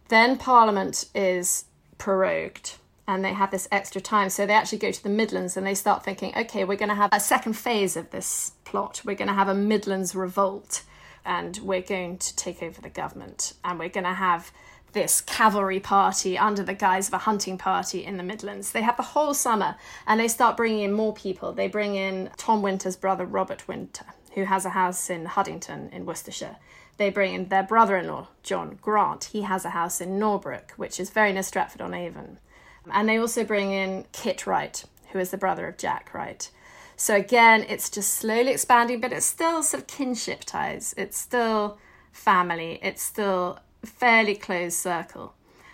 Then 0.09 0.39
Parliament 0.39 1.05
is 1.13 1.65
prorogued 1.99 2.77
and 3.07 3.25
they 3.25 3.33
have 3.33 3.51
this 3.51 3.67
extra 3.71 4.01
time. 4.01 4.29
So 4.29 4.45
they 4.45 4.53
actually 4.53 4.77
go 4.77 4.91
to 4.91 5.03
the 5.03 5.09
Midlands 5.09 5.57
and 5.57 5.65
they 5.65 5.75
start 5.75 6.03
thinking, 6.03 6.33
okay, 6.37 6.63
we're 6.63 6.77
going 6.77 6.89
to 6.89 6.95
have 6.95 7.09
a 7.11 7.19
second 7.19 7.53
phase 7.53 7.97
of 7.97 8.11
this 8.11 8.53
plot. 8.63 9.01
We're 9.03 9.15
going 9.15 9.27
to 9.27 9.33
have 9.33 9.49
a 9.49 9.55
Midlands 9.55 10.15
revolt 10.15 10.83
and 11.25 11.57
we're 11.57 11.81
going 11.81 12.17
to 12.17 12.35
take 12.35 12.63
over 12.63 12.81
the 12.81 12.89
government 12.89 13.53
and 13.63 13.79
we're 13.79 13.89
going 13.89 14.05
to 14.05 14.13
have 14.13 14.51
this 14.93 15.21
cavalry 15.21 15.79
party 15.79 16.37
under 16.37 16.63
the 16.63 16.73
guise 16.73 17.07
of 17.07 17.13
a 17.13 17.19
hunting 17.19 17.57
party 17.57 18.03
in 18.03 18.17
the 18.17 18.23
Midlands. 18.23 18.71
They 18.71 18.81
have 18.81 18.97
the 18.97 19.03
whole 19.03 19.33
summer 19.33 19.75
and 20.05 20.19
they 20.19 20.27
start 20.27 20.57
bringing 20.57 20.83
in 20.83 20.91
more 20.91 21.13
people. 21.13 21.53
They 21.53 21.67
bring 21.67 21.95
in 21.95 22.29
Tom 22.37 22.61
Winter's 22.61 22.97
brother, 22.97 23.25
Robert 23.25 23.67
Winter, 23.67 24.05
who 24.33 24.43
has 24.45 24.65
a 24.65 24.69
house 24.69 25.09
in 25.09 25.25
Huddington 25.25 25.89
in 25.91 26.05
Worcestershire. 26.05 26.57
They 26.97 27.09
bring 27.09 27.33
in 27.33 27.47
their 27.47 27.63
brother 27.63 27.97
in 27.97 28.07
law, 28.07 28.27
John 28.43 28.77
Grant. 28.81 29.25
He 29.25 29.41
has 29.43 29.65
a 29.65 29.71
house 29.71 30.01
in 30.01 30.19
Norbrook, 30.19 30.71
which 30.71 30.99
is 30.99 31.09
very 31.09 31.31
near 31.33 31.43
Stratford 31.43 31.81
on 31.81 31.93
Avon. 31.93 32.37
And 32.89 33.07
they 33.07 33.17
also 33.17 33.43
bring 33.43 33.71
in 33.71 34.05
Kit 34.11 34.47
Wright, 34.47 34.83
who 35.11 35.19
is 35.19 35.31
the 35.31 35.37
brother 35.37 35.67
of 35.67 35.77
Jack 35.77 36.13
Wright. 36.13 36.49
So 36.95 37.15
again, 37.15 37.65
it's 37.67 37.89
just 37.89 38.13
slowly 38.13 38.51
expanding, 38.51 39.01
but 39.01 39.11
it's 39.11 39.25
still 39.25 39.63
sort 39.63 39.81
of 39.81 39.87
kinship 39.87 40.41
ties. 40.45 40.93
It's 40.97 41.17
still 41.17 41.77
family. 42.11 42.79
It's 42.81 43.01
still 43.01 43.59
fairly 43.83 44.35
closed 44.35 44.77
circle. 44.77 45.33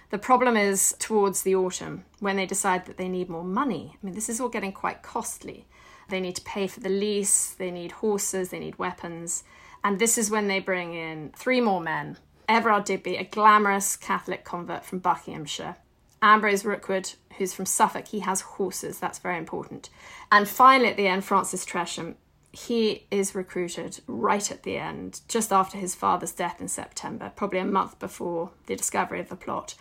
The 0.10 0.18
problem 0.18 0.56
is 0.56 0.96
towards 1.00 1.42
the 1.42 1.56
autumn 1.56 2.06
when 2.20 2.38
they 2.38 2.46
decide 2.46 2.86
that 2.86 2.98
they 2.98 3.10
need 3.10 3.30
more 3.30 3.44
money. 3.44 3.96
I 3.96 4.06
mean, 4.06 4.16
this 4.16 4.30
is 4.30 4.40
all 4.40 4.48
getting 4.48 4.72
quite 4.72 5.04
costly. 5.04 5.66
They 6.10 6.22
need 6.22 6.36
to 6.38 6.42
pay 6.44 6.68
for 6.68 6.80
the 6.80 6.88
lease, 6.90 7.50
they 7.50 7.72
need 7.72 7.92
horses, 7.92 8.50
they 8.50 8.60
need 8.60 8.80
weapons. 8.80 9.44
And 9.84 10.00
this 10.00 10.18
is 10.18 10.32
when 10.32 10.48
they 10.48 10.60
bring 10.60 10.94
in 10.94 11.34
three 11.36 11.60
more 11.60 11.82
men 11.82 12.18
Everard 12.48 12.86
Digby, 12.86 13.18
a 13.18 13.26
glamorous 13.26 13.98
Catholic 13.98 14.46
convert 14.46 14.86
from 14.86 15.00
Buckinghamshire, 15.00 15.76
Ambrose 16.22 16.66
Rookwood, 16.66 17.12
who's 17.38 17.54
from 17.54 17.66
Suffolk, 17.66 18.08
he 18.08 18.20
has 18.20 18.42
horses. 18.42 19.00
That's 19.00 19.20
very 19.20 19.38
important. 19.38 19.90
And 20.32 20.48
finally, 20.48 20.90
at 20.90 20.98
the 20.98 21.08
end, 21.08 21.24
Francis 21.24 21.66
Tresham, 21.66 22.16
he 22.52 23.06
is 23.12 23.36
recruited 23.36 24.00
right 24.08 24.52
at 24.52 24.64
the 24.64 24.78
end, 24.78 25.22
just 25.28 25.52
after 25.52 25.78
his 25.78 25.94
father's 25.94 26.32
death 26.32 26.60
in 26.60 26.68
September, 26.68 27.32
probably 27.36 27.60
a 27.60 27.66
month 27.66 28.00
before 28.00 28.52
the 28.66 28.76
discovery 28.76 29.20
of 29.20 29.30
the 29.30 29.36
plot. 29.36 29.76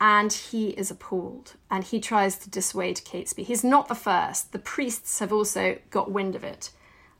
And 0.00 0.32
he 0.32 0.70
is 0.70 0.90
appalled 0.90 1.54
and 1.70 1.84
he 1.84 2.00
tries 2.00 2.38
to 2.38 2.48
dissuade 2.48 2.98
Catesby. 3.04 3.44
He's 3.44 3.64
not 3.64 3.88
the 3.88 3.94
first. 3.94 4.52
The 4.52 4.58
priests 4.58 5.18
have 5.18 5.32
also 5.32 5.78
got 5.90 6.10
wind 6.10 6.34
of 6.34 6.44
it. 6.44 6.70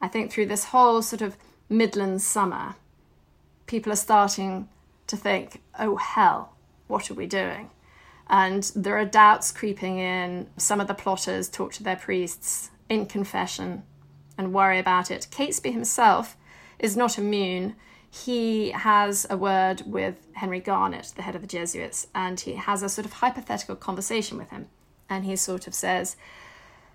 I 0.01 0.09
think 0.09 0.31
through 0.31 0.47
this 0.47 0.67
whole 0.67 1.03
sort 1.03 1.21
of 1.21 1.37
Midland 1.69 2.23
summer, 2.23 2.77
people 3.67 3.93
are 3.93 3.97
starting 3.97 4.69
to 5.09 5.17
think, 5.17 5.61
oh 5.79 5.97
hell, 5.97 6.55
what 6.87 7.11
are 7.11 7.15
we 7.15 7.27
doing? 7.27 7.71
And 8.31 8.71
there 8.77 8.97
are 8.97 9.05
doubts 9.05 9.51
creeping 9.51 9.99
in. 9.99 10.49
Some 10.57 10.81
of 10.81 10.87
the 10.87 10.95
plotters 10.95 11.49
talk 11.49 11.73
to 11.73 11.83
their 11.83 11.97
priests 11.97 12.71
in 12.89 13.07
confession 13.07 13.83
and 14.39 14.55
worry 14.55 14.79
about 14.79 15.11
it. 15.11 15.27
Catesby 15.33 15.73
himself 15.73 16.37
is 16.79 16.97
not 16.97 17.19
immune. 17.19 17.75
He 18.09 18.71
has 18.71 19.27
a 19.29 19.37
word 19.37 19.83
with 19.85 20.29
Henry 20.35 20.61
Garnet, 20.61 21.13
the 21.17 21.23
head 21.23 21.35
of 21.35 21.43
the 21.43 21.49
Jesuits, 21.49 22.07
and 22.15 22.39
he 22.39 22.55
has 22.55 22.85
a 22.85 22.89
sort 22.89 23.05
of 23.05 23.15
hypothetical 23.15 23.75
conversation 23.75 24.39
with 24.39 24.51
him. 24.51 24.69
And 25.09 25.25
he 25.25 25.35
sort 25.35 25.67
of 25.67 25.75
says, 25.75 26.17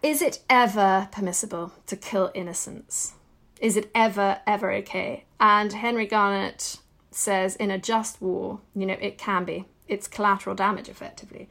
Is 0.01 0.21
it 0.21 0.39
ever 0.49 1.09
permissible 1.11 1.73
to 1.87 1.97
kill 1.97 2.31
innocents? 2.33 3.13
Is 3.59 3.75
it 3.75 3.91
ever, 3.93 4.39
ever 4.47 4.71
okay? 4.71 5.25
And 5.37 5.73
Henry 5.73 6.05
Garnet 6.05 6.77
says, 7.11 7.57
In 7.57 7.71
a 7.71 7.77
just 7.77 8.21
war, 8.21 8.61
you 8.73 8.85
know, 8.85 8.97
it 9.01 9.17
can 9.17 9.43
be 9.43 9.65
it's 9.87 10.07
collateral 10.07 10.55
damage 10.55 10.89
effectively. 10.89 11.49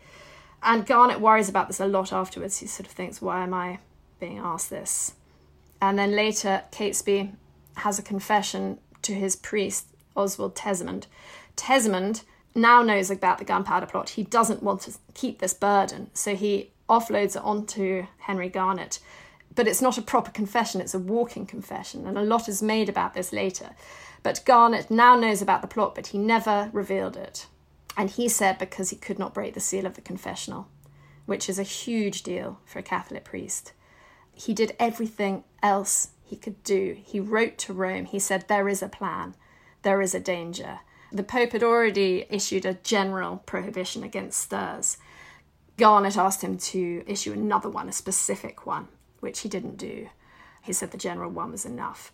And 0.63 0.87
Garnet 0.87 1.21
worries 1.21 1.49
about 1.49 1.69
this 1.69 1.81
a 1.81 1.87
lot 1.87 2.13
afterwards. 2.13 2.59
He 2.59 2.67
sort 2.67 2.87
of 2.87 2.93
thinks, 2.93 3.21
why 3.21 3.43
am 3.43 3.53
I 3.53 3.79
being 4.19 4.39
asked 4.39 4.71
this? 4.71 5.15
And 5.81 5.99
then 5.99 6.13
later, 6.17 6.63
Catesby 6.73 7.33
has 7.77 7.99
a 7.99 8.03
confession 8.03 8.79
to 9.03 9.13
his 9.13 9.37
priest, 9.37 9.89
Oswald 10.17 10.55
Tesemond. 10.55 11.07
Tesemond 11.57 12.23
now 12.55 12.83
knows 12.83 13.11
about 13.11 13.39
the 13.39 13.45
gunpowder 13.45 13.87
plot. 13.87 14.11
He 14.11 14.23
doesn't 14.23 14.63
want 14.63 14.83
to 14.83 14.93
keep 15.13 15.39
this 15.39 15.55
burden, 15.55 16.11
so 16.15 16.35
he 16.35 16.71
offloads 16.89 17.37
it 17.37 17.43
onto 17.43 18.07
Henry 18.19 18.49
Garnet. 18.49 19.01
But 19.55 19.69
it's 19.69 19.83
not 19.83 19.99
a 19.99 20.03
proper 20.03 20.31
confession, 20.31 20.81
it's 20.81 20.95
a 20.95 20.99
walking 20.99 21.47
confession, 21.47 22.07
and 22.07 22.17
a 22.17 22.23
lot 22.23 22.49
is 22.49 22.63
made 22.63 22.89
about 22.89 23.15
this 23.15 23.33
later. 23.33 23.71
But 24.23 24.43
Garnet 24.45 24.91
now 24.91 25.17
knows 25.17 25.43
about 25.43 25.63
the 25.63 25.69
plot, 25.69 25.95
but 25.95 26.09
he 26.09 26.19
never 26.19 26.71
revealed 26.73 27.17
it. 27.17 27.47
And 27.97 28.11
he 28.11 28.29
said 28.29 28.59
because 28.59 28.91
he 28.91 28.97
could 28.97 29.19
not 29.19 29.35
break 29.35 29.55
the 29.55 29.61
seal 29.61 29.87
of 29.87 29.95
the 29.95 30.01
confessional, 30.01 30.69
which 31.27 31.49
is 31.49 31.59
a 31.59 31.65
huge 31.65 32.23
deal 32.23 32.59
for 32.65 32.79
a 32.79 32.83
Catholic 32.83 33.25
priest. 33.25 33.73
He 34.33 34.53
did 34.53 34.77
everything 34.81 35.45
else 35.63 36.09
he 36.25 36.37
could 36.37 36.63
do. 36.65 36.97
He 37.05 37.21
wrote 37.21 37.59
to 37.59 37.73
Rome. 37.73 38.07
He 38.07 38.19
said, 38.19 38.49
There 38.49 38.69
is 38.69 38.83
a 38.83 38.89
plan, 38.89 39.35
there 39.83 40.01
is 40.01 40.15
a 40.15 40.21
danger. 40.21 40.81
The 41.13 41.23
Pope 41.23 41.53
had 41.53 41.63
already 41.63 42.27
issued 42.29 42.65
a 42.65 42.75
general 42.75 43.37
prohibition 43.47 44.03
against 44.03 44.41
stirs. 44.41 44.97
Garnet 45.77 46.17
asked 46.17 46.43
him 46.43 46.59
to 46.59 47.05
issue 47.07 47.33
another 47.33 47.69
one, 47.69 47.89
a 47.89 47.93
specific 47.93 48.67
one, 48.67 48.89
which 49.21 49.41
he 49.41 49.49
didn't 49.49 49.77
do. 49.77 50.09
He 50.63 50.73
said 50.73 50.91
the 50.91 50.99
general 50.99 51.31
one 51.31 51.53
was 51.53 51.65
enough. 51.65 52.13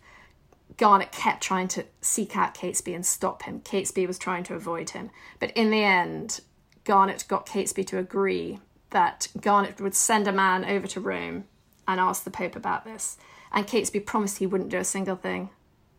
Garnet 0.77 1.11
kept 1.11 1.43
trying 1.43 1.67
to 1.69 1.85
seek 2.01 2.35
out 2.35 2.55
Catesby 2.55 2.95
and 2.95 3.05
stop 3.05 3.43
him. 3.43 3.61
Catesby 3.61 4.07
was 4.07 4.17
trying 4.17 4.43
to 4.45 4.55
avoid 4.55 4.91
him. 4.91 5.09
But 5.39 5.51
in 5.51 5.69
the 5.69 5.83
end, 5.83 6.41
Garnet 6.83 7.25
got 7.27 7.45
Catesby 7.45 7.85
to 7.87 7.97
agree 7.97 8.59
that 8.91 9.27
Garnet 9.39 9.79
would 9.79 9.95
send 9.95 10.27
a 10.27 10.31
man 10.31 10.65
over 10.65 10.87
to 10.87 10.99
Rome 10.99 11.45
and 11.87 11.99
ask 11.99 12.23
the 12.23 12.31
Pope 12.31 12.55
about 12.55 12.85
this. 12.85 13.17
And 13.51 13.67
Catesby 13.67 14.05
promised 14.05 14.37
he 14.37 14.47
wouldn't 14.47 14.69
do 14.69 14.77
a 14.77 14.83
single 14.83 15.15
thing 15.15 15.49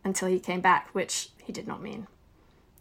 until 0.03 0.27
he 0.27 0.39
came 0.39 0.61
back, 0.61 0.89
which 0.93 1.29
he 1.43 1.53
did 1.53 1.67
not 1.67 1.81
mean. 1.81 2.07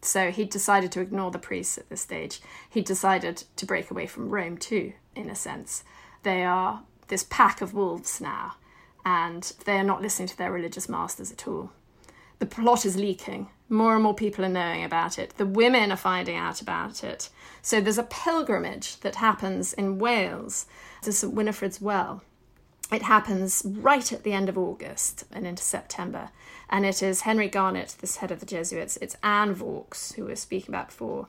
So 0.01 0.30
he 0.30 0.45
decided 0.45 0.90
to 0.93 1.01
ignore 1.01 1.30
the 1.30 1.38
priests 1.38 1.78
at 1.78 1.88
this 1.88 2.01
stage. 2.01 2.40
He 2.68 2.80
decided 2.80 3.45
to 3.57 3.66
break 3.66 3.90
away 3.90 4.07
from 4.07 4.30
Rome 4.30 4.59
too, 4.59 4.95
in 5.14 5.30
a 5.30 5.34
sense. 5.34 5.84
They 6.24 6.43
are 6.43 6.82
this 7.09 7.24
pack 7.28 7.61
of 7.61 7.74
wolves 7.74 8.20
now, 8.20 8.57
and 9.05 9.53
they 9.64 9.76
are 9.76 9.84
not 9.84 10.03
listening 10.03 10.28
to 10.28 10.36
their 10.36 10.51
religious 10.51 10.88
masters 10.88 11.30
at 11.30 11.47
all 11.47 11.70
the 12.43 12.47
plot 12.47 12.84
is 12.84 12.97
leaking. 12.97 13.47
More 13.68 13.95
and 13.95 14.03
more 14.03 14.16
people 14.16 14.45
are 14.45 14.49
knowing 14.49 14.82
about 14.82 15.16
it. 15.16 15.32
The 15.36 15.47
women 15.47 15.93
are 15.93 15.97
finding 15.97 16.34
out 16.34 16.61
about 16.61 17.05
it. 17.05 17.28
So 17.62 17.80
there's 17.80 17.99
a 17.99 18.03
pilgrimage 18.03 18.99
that 19.03 19.14
happens 19.14 19.72
in 19.72 20.01
Wales 20.01 20.66
to 21.03 21.12
St 21.12 21.32
Winifred's 21.32 21.80
Well. 21.80 22.24
It 22.90 23.03
happens 23.03 23.62
right 23.64 24.12
at 24.12 24.24
the 24.24 24.32
end 24.32 24.49
of 24.49 24.59
August 24.59 25.22
and 25.30 25.47
into 25.47 25.62
September. 25.62 26.30
And 26.68 26.84
it 26.84 27.01
is 27.01 27.20
Henry 27.20 27.47
Garnet, 27.47 27.95
this 28.01 28.16
head 28.16 28.32
of 28.32 28.40
the 28.40 28.47
Jesuits. 28.47 28.97
It's 28.97 29.16
Anne 29.22 29.55
Vaux, 29.55 30.11
who 30.14 30.24
we 30.24 30.30
were 30.30 30.34
speaking 30.34 30.74
about 30.74 30.88
before. 30.88 31.28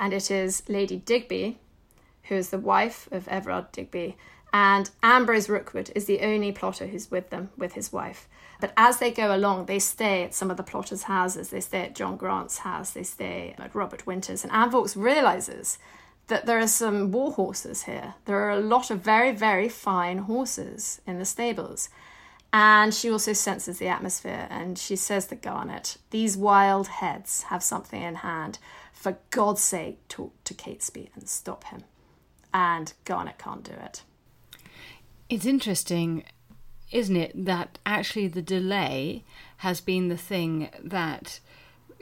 And 0.00 0.12
it 0.12 0.28
is 0.28 0.64
Lady 0.68 0.96
Digby, 0.96 1.60
who 2.24 2.34
is 2.34 2.50
the 2.50 2.58
wife 2.58 3.08
of 3.12 3.28
Everard 3.28 3.70
Digby. 3.70 4.16
And 4.52 4.90
Ambrose 5.04 5.48
Rookwood 5.48 5.92
is 5.94 6.06
the 6.06 6.22
only 6.22 6.50
plotter 6.50 6.88
who's 6.88 7.12
with 7.12 7.30
them, 7.30 7.50
with 7.56 7.74
his 7.74 7.92
wife. 7.92 8.26
But 8.60 8.72
as 8.76 8.98
they 8.98 9.10
go 9.10 9.34
along, 9.34 9.66
they 9.66 9.78
stay 9.78 10.24
at 10.24 10.34
some 10.34 10.50
of 10.50 10.56
the 10.56 10.62
plotters' 10.62 11.04
houses. 11.04 11.50
They 11.50 11.60
stay 11.60 11.82
at 11.82 11.94
John 11.94 12.16
Grant's 12.16 12.58
house. 12.58 12.90
They 12.90 13.04
stay 13.04 13.54
at 13.58 13.74
Robert 13.74 14.06
Winter's. 14.06 14.44
And 14.44 14.72
Vaux 14.72 14.96
realizes 14.96 15.78
that 16.26 16.46
there 16.46 16.58
are 16.58 16.68
some 16.68 17.10
war 17.10 17.32
horses 17.32 17.84
here. 17.84 18.14
There 18.24 18.36
are 18.36 18.50
a 18.50 18.60
lot 18.60 18.90
of 18.90 19.00
very, 19.00 19.32
very 19.32 19.68
fine 19.68 20.18
horses 20.18 21.00
in 21.06 21.18
the 21.18 21.24
stables. 21.24 21.88
And 22.52 22.94
she 22.94 23.10
also 23.10 23.32
senses 23.32 23.78
the 23.78 23.88
atmosphere 23.88 24.46
and 24.50 24.78
she 24.78 24.96
says 24.96 25.26
to 25.26 25.34
Garnet, 25.34 25.98
These 26.10 26.36
wild 26.36 26.88
heads 26.88 27.42
have 27.44 27.62
something 27.62 28.02
in 28.02 28.16
hand. 28.16 28.58
For 28.92 29.18
God's 29.30 29.60
sake, 29.60 30.06
talk 30.08 30.32
to 30.44 30.54
Catesby 30.54 31.10
and 31.14 31.28
stop 31.28 31.64
him. 31.64 31.82
And 32.52 32.92
Garnet 33.04 33.38
can't 33.38 33.62
do 33.62 33.72
it. 33.72 34.02
It's 35.28 35.44
interesting, 35.44 36.24
isn't 36.90 37.16
it, 37.16 37.44
that 37.44 37.78
actually 37.84 38.28
the 38.28 38.42
delay 38.42 39.24
has 39.58 39.80
been 39.80 40.08
the 40.08 40.16
thing 40.16 40.70
that 40.82 41.40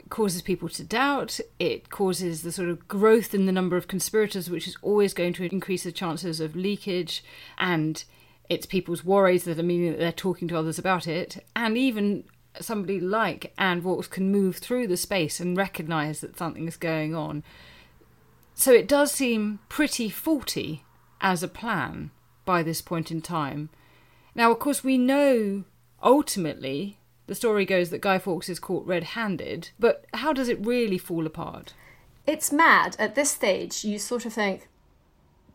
causes 0.09 0.41
people 0.41 0.69
to 0.69 0.83
doubt. 0.83 1.39
It 1.59 1.89
causes 1.89 2.41
the 2.41 2.51
sort 2.51 2.69
of 2.69 2.87
growth 2.87 3.33
in 3.33 3.45
the 3.45 3.51
number 3.51 3.77
of 3.77 3.87
conspirators, 3.87 4.49
which 4.49 4.67
is 4.67 4.77
always 4.81 5.13
going 5.13 5.33
to 5.33 5.43
increase 5.43 5.83
the 5.83 5.91
chances 5.91 6.39
of 6.39 6.55
leakage. 6.55 7.23
And 7.57 8.03
it's 8.49 8.65
people's 8.65 9.03
worries 9.03 9.43
that 9.43 9.59
are 9.59 9.63
meaning 9.63 9.91
that 9.91 9.99
they're 9.99 10.11
talking 10.11 10.47
to 10.49 10.57
others 10.57 10.79
about 10.79 11.07
it. 11.07 11.43
And 11.55 11.77
even 11.77 12.23
somebody 12.59 12.99
like 12.99 13.53
Anne 13.57 13.81
Vaux 13.81 14.07
can 14.07 14.31
move 14.31 14.57
through 14.57 14.87
the 14.87 14.97
space 14.97 15.39
and 15.39 15.57
recognise 15.57 16.21
that 16.21 16.37
something 16.37 16.67
is 16.67 16.77
going 16.77 17.13
on. 17.13 17.43
So 18.55 18.71
it 18.71 18.87
does 18.87 19.11
seem 19.11 19.59
pretty 19.69 20.09
faulty 20.09 20.83
as 21.21 21.43
a 21.43 21.47
plan 21.47 22.11
by 22.45 22.63
this 22.63 22.81
point 22.81 23.11
in 23.11 23.21
time. 23.21 23.69
Now, 24.37 24.51
of 24.51 24.59
course, 24.59 24.83
we 24.83 24.99
know 24.99 25.63
ultimately 26.01 26.99
the 27.25 27.33
story 27.33 27.65
goes 27.65 27.89
that 27.89 28.01
Guy 28.01 28.19
Fawkes 28.19 28.49
is 28.49 28.59
caught 28.59 28.85
red 28.85 29.03
handed, 29.03 29.71
but 29.79 30.05
how 30.13 30.31
does 30.31 30.47
it 30.47 30.63
really 30.63 30.99
fall 30.99 31.25
apart? 31.25 31.73
It's 32.27 32.51
mad. 32.51 32.95
At 32.99 33.15
this 33.15 33.31
stage, 33.31 33.83
you 33.83 33.97
sort 33.97 34.25
of 34.27 34.33
think, 34.33 34.67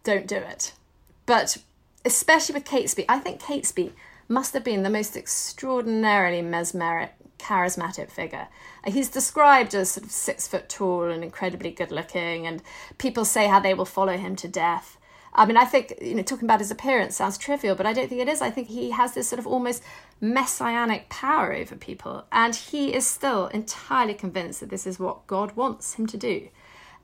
don't 0.02 0.26
do 0.26 0.36
it. 0.36 0.72
But 1.26 1.58
especially 2.04 2.54
with 2.54 2.64
Catesby, 2.64 3.04
I 3.08 3.20
think 3.20 3.40
Catesby 3.40 3.92
must 4.28 4.52
have 4.52 4.64
been 4.64 4.82
the 4.82 4.90
most 4.90 5.16
extraordinarily 5.16 6.42
mesmeric, 6.42 7.12
charismatic 7.38 8.10
figure. 8.10 8.48
He's 8.84 9.08
described 9.08 9.76
as 9.76 9.92
sort 9.92 10.06
of 10.06 10.10
six 10.10 10.48
foot 10.48 10.68
tall 10.68 11.04
and 11.04 11.22
incredibly 11.22 11.70
good 11.70 11.92
looking, 11.92 12.48
and 12.48 12.60
people 12.98 13.24
say 13.24 13.46
how 13.46 13.60
they 13.60 13.74
will 13.74 13.84
follow 13.84 14.16
him 14.16 14.34
to 14.36 14.48
death. 14.48 14.98
I 15.34 15.46
mean, 15.46 15.56
I 15.56 15.64
think, 15.64 15.94
you 16.00 16.14
know, 16.14 16.22
talking 16.22 16.44
about 16.44 16.60
his 16.60 16.70
appearance 16.70 17.16
sounds 17.16 17.38
trivial, 17.38 17.74
but 17.74 17.86
I 17.86 17.94
don't 17.94 18.08
think 18.08 18.20
it 18.20 18.28
is. 18.28 18.42
I 18.42 18.50
think 18.50 18.68
he 18.68 18.90
has 18.90 19.14
this 19.14 19.28
sort 19.28 19.38
of 19.38 19.46
almost 19.46 19.82
messianic 20.20 21.08
power 21.08 21.54
over 21.54 21.74
people, 21.74 22.26
and 22.30 22.54
he 22.54 22.94
is 22.94 23.06
still 23.06 23.46
entirely 23.48 24.14
convinced 24.14 24.60
that 24.60 24.68
this 24.68 24.86
is 24.86 24.98
what 24.98 25.26
God 25.26 25.56
wants 25.56 25.94
him 25.94 26.06
to 26.08 26.18
do. 26.18 26.48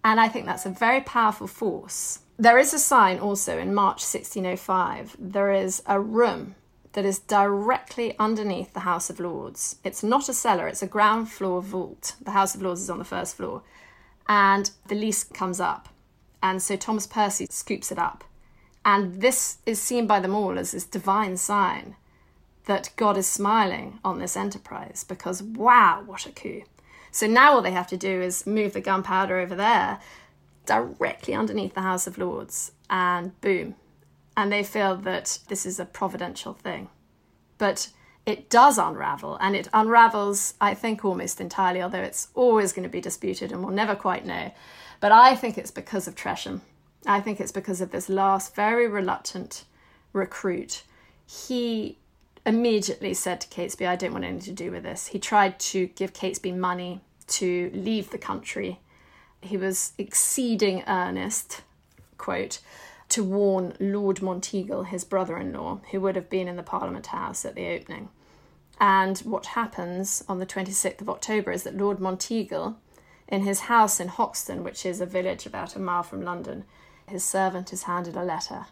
And 0.05 0.21
I 0.21 0.29
think 0.29 0.45
that's 0.45 0.67
a 0.67 0.71
very 0.71 1.01
powerful 1.01 1.47
force. 1.47 2.21
There 2.37 2.59
is 2.59 2.75
a 2.75 2.79
sign 2.79 3.19
also 3.19 3.59
in 3.59 3.75
March 3.75 4.03
1605. 4.03 5.17
There 5.19 5.53
is 5.53 5.83
a 5.87 5.99
room 5.99 6.55
that 6.93 7.05
is 7.05 7.19
directly 7.19 8.15
underneath 8.19 8.75
the 8.75 8.81
House 8.81 9.11
of 9.11 9.21
Lords. 9.21 9.77
It's 9.85 10.03
not 10.03 10.29
a 10.29 10.35
cellar, 10.35 10.69
it's 10.69 10.83
a 10.83 10.87
ground 10.87 11.31
floor 11.31 11.63
vault. 11.63 12.15
The 12.21 12.33
House 12.33 12.55
of 12.55 12.63
Lords 12.63 12.83
is 12.83 12.91
on 12.91 12.99
the 12.99 13.05
first 13.05 13.37
floor. 13.37 13.63
And 14.29 14.71
the 14.87 14.95
lease 14.95 15.25
comes 15.25 15.61
up 15.61 15.89
and 16.43 16.63
so 16.63 16.77
Thomas 16.77 17.07
Percy 17.07 17.47
scoops 17.51 17.91
it 17.93 17.99
up. 17.99 18.25
And 18.85 19.21
this 19.21 19.59
is 19.67 19.81
seen 19.81 20.07
by 20.07 20.21
them 20.21 20.35
all 20.35 20.59
as 20.59 20.73
this 20.73 20.85
divine 20.85 21.37
sign 21.37 21.97
that 22.67 22.91
God 22.97 23.17
is 23.17 23.27
smiling 23.27 23.99
on 24.05 24.19
this 24.19 24.37
enterprise 24.37 25.05
because, 25.07 25.43
wow, 25.43 26.03
what 26.07 26.27
a 26.27 26.31
coup. 26.31 26.63
So 27.11 27.27
now 27.27 27.55
all 27.55 27.63
they 27.63 27.73
have 27.73 27.89
to 27.89 27.97
do 27.97 28.21
is 28.21 28.47
move 28.47 28.75
the 28.75 28.81
gunpowder 28.81 29.39
over 29.39 29.55
there 29.55 29.99
directly 30.67 31.35
underneath 31.35 31.75
the 31.75 31.83
House 31.83 32.07
of 32.07 32.19
Lords 32.19 32.73
and 32.91 33.39
boom. 33.41 33.75
And 34.37 34.53
they 34.53 34.63
feel 34.63 34.97
that 34.97 35.39
this 35.49 35.67
is 35.67 35.81
a 35.81 35.85
providential 35.85 36.53
thing. 36.53 36.89
But 37.57 37.89
it 38.29 38.51
does 38.51 38.77
unravel, 38.77 39.39
and 39.41 39.57
it 39.57 39.69
unravels, 39.73 40.53
I 40.61 40.75
think, 40.75 41.03
almost 41.03 41.41
entirely, 41.41 41.81
although 41.81 42.03
it's 42.03 42.29
always 42.35 42.75
going 42.75 42.83
to 42.83 42.91
be 42.91 43.01
disputed 43.01 43.51
and 43.51 43.65
we'll 43.65 43.75
never 43.75 43.97
quite 43.97 44.27
know. 44.27 44.53
But 45.01 45.13
I 45.13 45.35
think 45.35 45.57
it's 45.57 45.71
because 45.71 46.09
of 46.09 46.15
Tresham. 46.15 46.61
I 47.07 47.21
think 47.21 47.41
it's 47.41 47.53
because 47.53 47.81
of 47.81 47.91
this 47.91 48.09
last 48.09 48.55
very 48.55 48.89
reluctant 48.89 49.65
recruit. 50.13 50.83
He 51.27 51.99
immediately 52.45 53.15
said 53.15 53.41
to 53.43 53.49
Catesby, 53.49 53.87
I 53.87 53.97
don't 53.97 54.13
want 54.13 54.25
anything 54.25 54.57
to 54.57 54.65
do 54.65 54.71
with 54.71 54.83
this. 54.83 55.09
He 55.09 55.19
tried 55.19 55.59
to 55.61 55.87
give 55.89 56.13
Catesby 56.13 56.57
money 56.57 57.01
to 57.29 57.71
leave 57.75 58.11
the 58.11 58.19
country. 58.19 58.81
He 59.41 59.57
was 59.57 59.93
exceeding 59.99 60.83
earnest, 60.89 61.63
quote, 62.17 62.61
to 63.11 63.23
warn 63.23 63.75
Lord 63.79 64.19
Monteagle, 64.19 64.87
his 64.87 65.05
brother 65.05 65.39
in 65.39 65.53
law, 65.53 65.81
who 65.91 66.01
would 66.01 66.17
have 66.17 66.29
been 66.29 66.49
in 66.49 66.57
the 66.57 66.63
Parliament 66.63 67.07
House 67.07 67.45
at 67.45 67.55
the 67.55 67.69
opening. 67.69 68.09
And 68.81 69.19
what 69.19 69.47
happens 69.47 70.25
on 70.29 70.39
the 70.39 70.47
26th 70.47 71.01
of 71.01 71.09
October 71.09 71.53
is 71.53 71.63
that 71.63 71.77
Lord 71.77 71.99
Monteagle 71.99 72.77
in 73.29 73.43
his 73.43 73.61
house 73.61 74.01
in 74.01 74.09
Hoxton, 74.09 74.65
which 74.65 74.87
is 74.87 75.01
a 75.01 75.07
village 75.07 75.47
about 75.47 75.77
a 75.77 75.79
mile 75.79 76.03
from 76.03 76.23
London, 76.23 76.65
his 77.07 77.25
servant 77.25 77.73
is 77.73 77.85
handed 77.85 78.17
a 78.17 78.25
letter. 78.25 78.67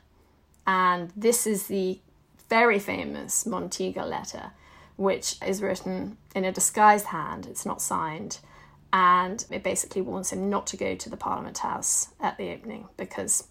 And 0.66 1.12
this 1.14 1.46
is 1.46 1.66
the 1.66 2.00
very 2.48 2.78
famous 2.78 3.44
Monteagle 3.44 4.08
letter, 4.08 4.52
which 4.96 5.36
is 5.44 5.62
written 5.62 6.16
in 6.34 6.44
a 6.44 6.52
disguised 6.52 7.06
hand, 7.06 7.46
it's 7.46 7.66
not 7.66 7.82
signed. 7.82 8.38
And 8.92 9.44
it 9.50 9.62
basically 9.62 10.00
warns 10.00 10.32
him 10.32 10.48
not 10.48 10.66
to 10.68 10.76
go 10.76 10.94
to 10.94 11.10
the 11.10 11.16
Parliament 11.16 11.58
House 11.58 12.08
at 12.20 12.38
the 12.38 12.50
opening 12.50 12.88
because 12.96 13.48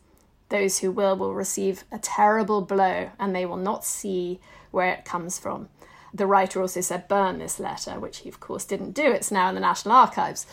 those 0.50 0.80
who 0.80 0.92
will 0.92 1.16
will 1.16 1.34
receive 1.34 1.84
a 1.92 2.00
terrible 2.00 2.62
blow 2.62 3.12
and 3.20 3.36
they 3.36 3.46
will 3.46 3.58
not 3.58 3.86
see 3.86 4.40
where 4.72 4.92
it 4.92 5.06
comes 5.06 5.38
from. 5.38 5.70
The 6.14 6.26
writer 6.26 6.62
also 6.62 6.80
said 6.82 7.10
burn 7.10 7.40
this 7.40 7.60
letter, 7.60 8.00
which 8.00 8.20
he, 8.20 8.30
of 8.30 8.40
course, 8.40 8.64
didn't 8.64 8.92
do. 8.92 9.12
It's 9.12 9.32
now 9.32 9.50
in 9.50 9.56
the 9.56 9.62
National 9.62 9.96
Archives. 9.96 10.48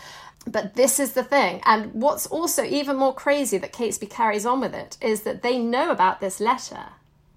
But 0.47 0.75
this 0.75 0.99
is 0.99 1.13
the 1.13 1.23
thing. 1.23 1.61
And 1.65 1.93
what's 1.95 2.27
also 2.27 2.65
even 2.65 2.97
more 2.97 3.15
crazy 3.15 3.59
that 3.59 3.73
Catesby 3.73 4.11
carries 4.11 4.47
on 4.47 4.61
with 4.61 4.75
it 4.75 4.99
is 5.01 5.23
that 5.23 5.43
they 5.43 5.59
know 5.59 5.91
about 5.91 6.21
this 6.21 6.41
letter. 6.41 6.87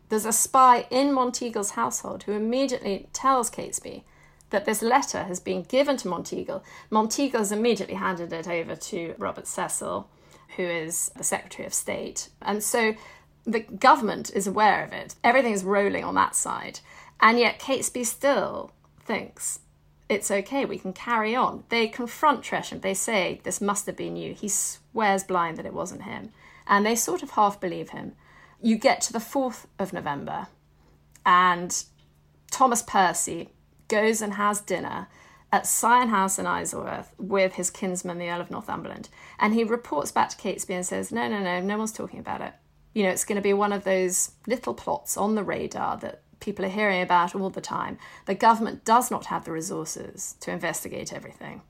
There's 0.09 0.25
a 0.25 0.33
spy 0.33 0.87
in 0.89 1.11
Monteagle's 1.11 1.71
household 1.71 2.23
who 2.23 2.31
immediately 2.31 3.07
tells 3.13 3.49
Catesby 3.49 4.03
that 4.49 4.65
this 4.65 4.81
letter 4.81 5.23
has 5.23 5.39
been 5.39 5.63
given 5.63 5.97
to 5.97 6.07
Monteagle. 6.07 6.61
Monteagle 6.91 7.39
has 7.39 7.51
immediately 7.51 7.95
handed 7.95 8.31
it 8.31 8.47
over 8.47 8.75
to 8.75 9.15
Robert 9.17 9.47
Cecil, 9.47 10.07
who 10.55 10.63
is 10.63 11.11
the 11.15 11.23
Secretary 11.23 11.65
of 11.65 11.73
State. 11.73 12.29
And 12.41 12.63
so 12.63 12.95
the 13.45 13.61
government 13.61 14.31
is 14.33 14.47
aware 14.47 14.83
of 14.83 14.93
it. 14.93 15.15
Everything 15.23 15.53
is 15.53 15.63
rolling 15.63 16.03
on 16.03 16.15
that 16.15 16.35
side. 16.35 16.79
And 17.19 17.39
yet 17.39 17.59
Catesby 17.59 18.05
still 18.05 18.71
thinks 19.03 19.59
it's 20.07 20.29
okay, 20.29 20.65
we 20.65 20.77
can 20.77 20.93
carry 20.93 21.35
on. 21.35 21.63
They 21.69 21.87
confront 21.87 22.43
Tresham, 22.43 22.81
they 22.81 22.93
say, 22.93 23.41
This 23.43 23.61
must 23.61 23.85
have 23.85 23.95
been 23.95 24.15
you. 24.15 24.33
He 24.33 24.49
swears 24.49 25.23
blind 25.23 25.57
that 25.57 25.65
it 25.65 25.73
wasn't 25.73 26.03
him. 26.03 26.31
And 26.67 26.85
they 26.85 26.95
sort 26.95 27.23
of 27.23 27.31
half 27.31 27.59
believe 27.59 27.89
him. 27.89 28.13
You 28.61 28.77
get 28.77 29.01
to 29.01 29.13
the 29.13 29.19
4th 29.19 29.65
of 29.77 29.93
November, 29.93 30.47
and 31.25 31.83
Thomas 32.51 32.81
Percy 32.81 33.49
goes 33.87 34.21
and 34.21 34.33
has 34.33 34.61
dinner 34.61 35.07
at 35.51 35.67
Syon 35.67 36.09
House 36.09 36.37
in 36.39 36.45
Isleworth 36.45 37.13
with 37.17 37.55
his 37.55 37.69
kinsman, 37.69 38.17
the 38.17 38.29
Earl 38.29 38.41
of 38.41 38.51
Northumberland. 38.51 39.09
And 39.39 39.53
he 39.53 39.63
reports 39.63 40.11
back 40.11 40.29
to 40.29 40.37
Catesby 40.37 40.75
and 40.75 40.85
says, 40.85 41.11
No, 41.11 41.27
no, 41.27 41.39
no, 41.39 41.61
no 41.61 41.77
one's 41.77 41.91
talking 41.91 42.19
about 42.19 42.41
it. 42.41 42.53
You 42.93 43.03
know, 43.03 43.09
it's 43.09 43.25
going 43.25 43.37
to 43.37 43.41
be 43.41 43.53
one 43.53 43.73
of 43.73 43.83
those 43.83 44.31
little 44.47 44.73
plots 44.73 45.17
on 45.17 45.35
the 45.35 45.43
radar 45.43 45.97
that 45.97 46.21
people 46.45 46.63
are 46.63 46.69
hearing 46.69 47.01
about 47.01 47.35
all 47.35 47.49
the 47.49 47.59
time. 47.59 47.97
The 48.25 48.35
government 48.35 48.85
does 48.85 49.09
not 49.09 49.25
have 49.25 49.43
the 49.43 49.51
resources 49.51 50.35
to 50.41 50.51
investigate 50.51 51.11
everything. 51.11 51.61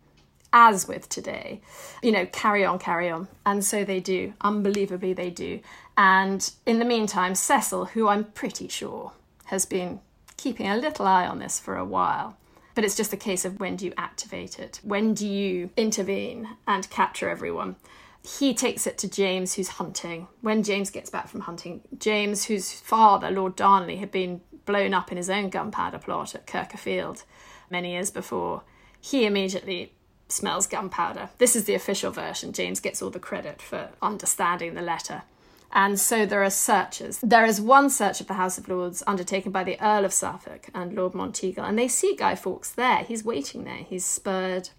As 0.54 0.88
with 0.88 1.10
today, 1.10 1.62
you 2.04 2.12
know, 2.12 2.26
carry 2.28 2.64
on, 2.64 2.78
carry 2.78 3.10
on. 3.10 3.28
And 3.46 3.64
so 3.64 3.84
they 3.84 4.00
do. 4.00 4.34
Unbelievably, 4.42 5.14
they 5.14 5.30
do. 5.30 5.62
And 5.98 6.50
in 6.66 6.80
the 6.80 6.86
meantime, 6.86 7.36
Cecil, 7.36 7.86
who 7.86 8.08
I'm 8.08 8.26
pretty 8.26 8.68
sure 8.68 9.14
has 9.46 9.66
been 9.66 10.02
keeping 10.38 10.68
a 10.68 10.78
little 10.78 11.08
eye 11.08 11.26
on 11.26 11.40
this 11.40 11.60
for 11.60 11.78
a 11.78 11.86
while, 11.86 12.38
but 12.74 12.84
it's 12.84 12.96
just 12.96 13.14
a 13.14 13.18
case 13.18 13.46
of 13.46 13.60
when 13.60 13.78
do 13.78 13.86
you 13.86 13.94
activate 13.98 14.60
it? 14.60 14.82
When 14.84 15.14
do 15.14 15.28
you 15.28 15.70
intervene 15.78 16.50
and 16.68 16.90
capture 16.90 17.30
everyone? 17.30 17.78
he 18.26 18.54
takes 18.54 18.88
it 18.88 18.98
to 19.00 19.10
James, 19.10 19.54
who's 19.54 19.68
hunting. 19.68 20.28
When 20.42 20.64
James 20.64 20.90
gets 20.90 21.10
back 21.10 21.28
from 21.28 21.42
hunting, 21.42 21.82
James, 21.98 22.46
whose 22.46 22.72
father, 22.72 23.30
Lord 23.30 23.56
Darnley, 23.56 23.98
had 23.98 24.12
been 24.12 24.42
blown 24.66 24.94
up 24.94 25.12
in 25.12 25.18
his 25.18 25.30
own 25.30 25.50
gunpowder 25.50 26.00
plot 26.00 26.36
at 26.36 26.48
Kirk 26.48 26.74
o' 26.74 26.78
Field 26.78 27.24
many 27.70 27.92
years 27.92 28.12
before, 28.12 28.64
he 29.00 29.26
immediately 29.26 29.94
smells 30.28 30.68
gunpowder. 30.68 31.30
This 31.38 31.56
is 31.56 31.66
the 31.66 31.76
official 31.76 32.12
version. 32.12 32.54
James 32.54 32.80
gets 32.80 33.02
all 33.02 33.10
the 33.10 33.20
credit 33.20 33.62
for 33.62 33.90
understanding 34.02 34.74
the 34.74 34.82
letter. 34.82 35.24
And 35.72 36.00
so 36.00 36.26
there 36.26 36.44
are 36.44 36.50
searches. 36.50 37.20
There 37.22 37.46
is 37.46 37.60
one 37.60 37.90
search 37.90 38.22
of 38.22 38.28
the 38.28 38.36
House 38.36 38.58
of 38.58 38.70
Lords 38.70 39.04
undertaken 39.06 39.52
by 39.52 39.64
the 39.64 39.80
Earl 39.82 40.06
of 40.06 40.14
Suffolk 40.14 40.70
and 40.74 40.94
Lord 40.94 41.14
Monteagle, 41.14 41.68
and 41.68 41.78
they 41.78 41.88
see 41.88 42.16
Guy 42.16 42.36
Fawkes 42.36 42.72
there. 42.72 43.04
He's 43.04 43.26
waiting 43.26 43.64
there. 43.64 43.84
He's 43.88 44.06
spurred 44.06 44.70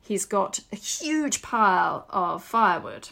He's 0.00 0.24
got 0.24 0.60
a 0.72 0.76
huge 0.76 1.42
pile 1.42 2.06
of 2.08 2.42
firewood 2.42 3.10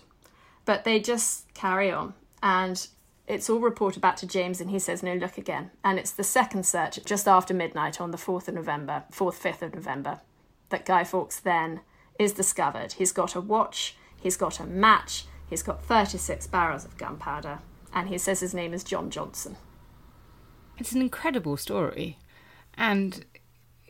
but 0.67 0.85
they 0.85 1.01
just 1.01 1.53
carry 1.55 1.91
on. 1.91 2.13
And 2.43 2.87
it's 3.27 3.51
all 3.51 3.59
reported 3.59 4.01
back 4.01 4.17
to 4.17 4.27
James, 4.27 4.61
and 4.61 4.71
he 4.71 4.79
says, 4.79 5.03
No, 5.03 5.15
look 5.15 5.37
again. 5.39 5.71
And 5.83 5.99
it's 5.99 6.13
the 6.13 6.25
second 6.25 6.65
search 6.65 7.05
just 7.05 7.27
after 7.27 7.53
midnight 7.53 8.01
on 8.01 8.11
the 8.11 8.19
4th 8.19 8.49
of 8.49 8.55
November, 8.55 9.05
4th, 9.13 9.41
5th 9.41 9.63
of 9.63 9.75
November, 9.75 10.21
that 10.69 10.87
Guy 10.87 11.05
Fawkes 11.05 11.41
then 11.41 11.81
is 12.19 12.33
discovered. 12.33 12.95
He's 12.95 13.13
got 13.13 13.35
a 13.35 13.41
watch, 13.41 13.97
he's 14.21 14.37
got 14.37 14.61
a 14.61 14.65
match, 14.65 15.25
he's 15.49 15.63
got 15.63 15.85
36 15.85 16.47
barrels 16.47 16.85
of 16.85 16.97
gunpowder, 16.97 17.59
and 17.93 18.09
he 18.09 18.19
says 18.19 18.41
his 18.41 18.55
name 18.55 18.73
is 18.73 18.85
John 18.85 19.11
Johnson. 19.11 19.57
It's 20.79 20.93
an 20.93 21.01
incredible 21.01 21.57
story. 21.57 22.19
And 22.75 23.25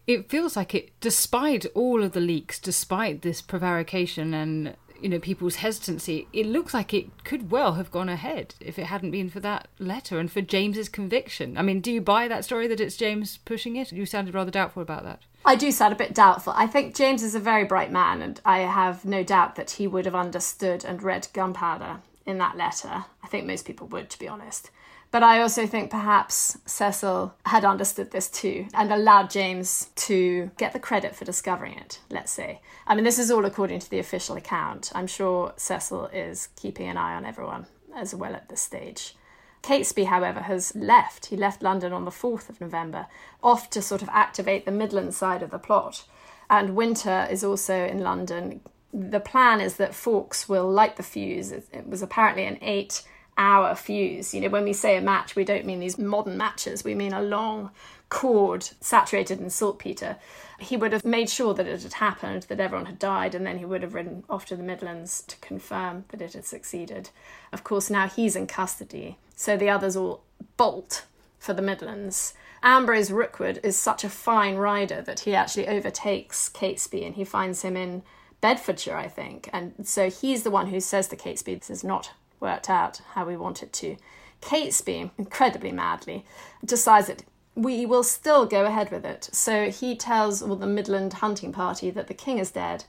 it 0.07 0.31
feels 0.31 0.57
like 0.57 0.75
it, 0.75 0.93
despite 1.01 1.67
all 1.75 2.03
of 2.03 2.13
the 2.13 2.21
leaks, 2.21 2.59
despite 2.61 3.23
this 3.23 3.43
prevarication 3.43 4.33
and 4.33 4.77
you 5.01 5.09
know 5.09 5.19
people's 5.19 5.57
hesitancy, 5.57 6.29
it 6.33 6.47
looks 6.47 6.75
like 6.75 6.93
it 6.93 7.25
could 7.25 7.51
well 7.51 7.75
have 7.75 7.91
gone 7.91 8.09
ahead 8.09 8.55
if 8.61 8.79
it 8.79 8.87
hadn't 8.87 9.11
been 9.11 9.31
for 9.31 9.41
that 9.41 9.69
letter 9.79 10.19
and 10.19 10.31
for 10.31 10.41
James's 10.41 10.89
conviction. 10.89 11.57
I 11.59 11.63
mean, 11.63 11.81
do 11.81 11.93
you 11.93 12.01
buy 12.01 12.29
that 12.29 12.45
story 12.45 12.67
that 12.69 12.81
it's 12.81 12.97
James 12.97 13.39
pushing 13.45 13.77
it? 13.77 13.93
You 13.93 14.07
sounded 14.07 14.35
rather 14.35 14.51
doubtful 14.51 14.83
about 14.83 15.05
that. 15.05 15.21
I 15.45 15.55
do 15.55 15.71
sound 15.71 15.93
a 15.93 15.97
bit 15.97 16.15
doubtful. 16.15 16.53
I 16.57 16.67
think 16.67 16.97
James 16.97 17.23
is 17.23 17.35
a 17.35 17.41
very 17.41 17.65
bright 17.65 17.93
man, 17.93 18.21
and 18.21 18.41
I 18.45 18.61
have 18.61 19.05
no 19.05 19.23
doubt 19.23 19.55
that 19.57 19.73
he 19.73 19.87
would 19.87 20.05
have 20.05 20.15
understood 20.15 20.85
and 20.85 21.03
read 21.03 21.29
gunpowder 21.33 21.99
in 22.27 22.39
that 22.39 22.57
letter. 22.57 23.05
I 23.23 23.29
think 23.29 23.47
most 23.47 23.65
people 23.65 23.87
would, 23.89 24.11
to 24.11 24.19
be 24.19 24.27
honest. 24.27 24.71
But 25.17 25.23
I 25.23 25.41
also 25.41 25.67
think 25.67 25.91
perhaps 25.91 26.59
Cecil 26.67 27.35
had 27.47 27.65
understood 27.65 28.11
this 28.11 28.29
too 28.29 28.67
and 28.75 28.93
allowed 28.93 29.31
James 29.31 29.89
to 29.97 30.51
get 30.59 30.75
the 30.75 30.79
credit 30.79 31.17
for 31.17 31.25
discovering 31.25 31.73
it, 31.79 32.01
let's 32.11 32.31
say. 32.31 32.61
I 32.87 32.95
mean, 32.95 33.05
this 33.05 33.19
is 33.19 33.31
all 33.31 33.47
according 33.47 33.81
to 33.81 33.89
the 33.89 33.99
official 33.99 34.37
account. 34.37 34.93
I'm 34.95 35.07
sure 35.07 35.55
Cecil 35.57 36.09
is 36.09 36.51
keeping 36.55 36.87
an 36.87 36.99
eye 36.99 37.15
on 37.15 37.25
everyone 37.25 37.65
as 37.97 38.15
well 38.15 38.35
at 38.35 38.51
this 38.51 38.61
stage. 38.61 39.17
Catesby, 39.63 40.05
however, 40.05 40.41
has 40.41 40.77
left. 40.77 41.25
He 41.25 41.37
left 41.39 41.63
London 41.63 41.95
on 41.95 42.05
the 42.05 42.11
4th 42.11 42.51
of 42.51 42.61
November, 42.61 43.07
off 43.43 43.71
to 43.71 43.81
sort 43.81 44.03
of 44.03 44.11
activate 44.11 44.67
the 44.67 44.71
Midland 44.71 45.15
side 45.15 45.43
of 45.43 45.51
the 45.51 45.59
plot. 45.59 46.05
And 46.51 46.77
Winter 46.77 47.27
is 47.31 47.43
also 47.43 47.87
in 47.87 48.01
London. 48.01 48.61
The 48.93 49.21
plan 49.21 49.63
is 49.63 49.77
that 49.77 49.95
Fawkes 49.95 50.47
will 50.47 50.71
light 50.71 50.97
the 50.97 51.03
fuse. 51.03 51.53
It 51.53 51.87
was 51.89 52.03
apparently 52.03 52.45
an 52.45 52.59
eight 52.61 53.03
hour 53.39 53.75
fuse. 53.75 54.35
You 54.35 54.41
know, 54.41 54.49
when 54.49 54.65
we 54.65 54.73
say 54.73 54.97
a 54.97 55.01
match, 55.01 55.37
we 55.37 55.45
don't 55.45 55.67
mean 55.67 55.81
these 55.81 55.99
modern 55.99 56.37
matches, 56.37 56.85
we 56.85 56.95
mean 56.95 57.13
a 57.13 57.23
long 57.23 57.71
cord 58.09 58.69
saturated 58.81 59.41
in 59.41 59.51
saltpeter. 59.51 60.17
He 60.59 60.77
would 60.77 60.93
have 60.93 61.05
made 61.05 61.29
sure 61.29 61.55
that 61.55 61.67
it 61.67 61.83
had 61.83 61.95
happened, 61.95 62.45
that 62.45 62.61
everyone 62.61 62.87
had 62.87 62.99
died, 62.99 63.35
and 63.35 63.47
then 63.47 63.59
he 63.59 63.65
would 63.65 63.83
have 63.83 63.95
ridden 63.95 64.25
off 64.31 64.47
to 64.47 64.57
the 64.57 64.63
Midlands 64.63 65.23
to 65.27 65.37
confirm 65.39 66.05
that 66.09 66.23
it 66.23 66.33
had 66.33 66.45
succeeded. 66.45 67.11
Of 67.53 67.65
course, 67.65 67.91
now 67.91 68.09
he's 68.09 68.37
in 68.37 68.47
custody, 68.47 69.19
so 69.35 69.57
the 69.57 69.71
others 69.71 69.97
all 69.97 70.23
bolt 70.57 71.05
for 71.39 71.53
the 71.53 71.63
Midlands. 71.63 72.35
Ambrose 72.63 73.11
Rookwood 73.11 73.61
is 73.63 73.79
such 73.79 74.03
a 74.03 74.09
fine 74.09 74.57
rider 74.57 75.03
that 75.03 75.21
he 75.21 75.35
actually 75.35 75.69
overtakes 75.69 76.49
Catesby 76.49 77.05
and 77.05 77.15
he 77.15 77.25
finds 77.25 77.63
him 77.63 77.77
in 77.77 78.03
Bedfordshire, 78.41 78.97
I 78.97 79.09
think. 79.09 79.49
And 79.53 79.75
so 79.87 80.11
he's 80.11 80.43
the 80.43 80.51
one 80.51 80.69
who 80.69 80.81
says 80.81 81.09
to 81.09 81.17
Catesby, 81.17 81.59
This 81.59 81.71
is 81.71 81.85
not 81.85 82.13
worked 82.41 82.71
out 82.71 83.01
how 83.13 83.25
we 83.27 83.37
want 83.37 83.63
it 83.63 83.73
to. 83.75 83.97
Catesby, 84.41 85.11
incredibly 85.19 85.73
madly, 85.73 86.25
decides 86.65 87.09
that 87.09 87.25
we 87.57 87.87
will 87.87 88.03
still 88.03 88.47
go 88.47 88.67
ahead 88.67 88.91
with 88.91 89.05
it. 89.05 89.31
So 89.33 89.71
he 89.71 89.97
tells 89.97 90.43
all 90.43 90.57
the 90.57 90.67
Midland 90.67 91.15
hunting 91.15 91.53
party 91.53 91.91
that 91.91 92.07
the 92.07 92.15
king 92.15 92.39
is 92.39 92.51
dead 92.51 92.85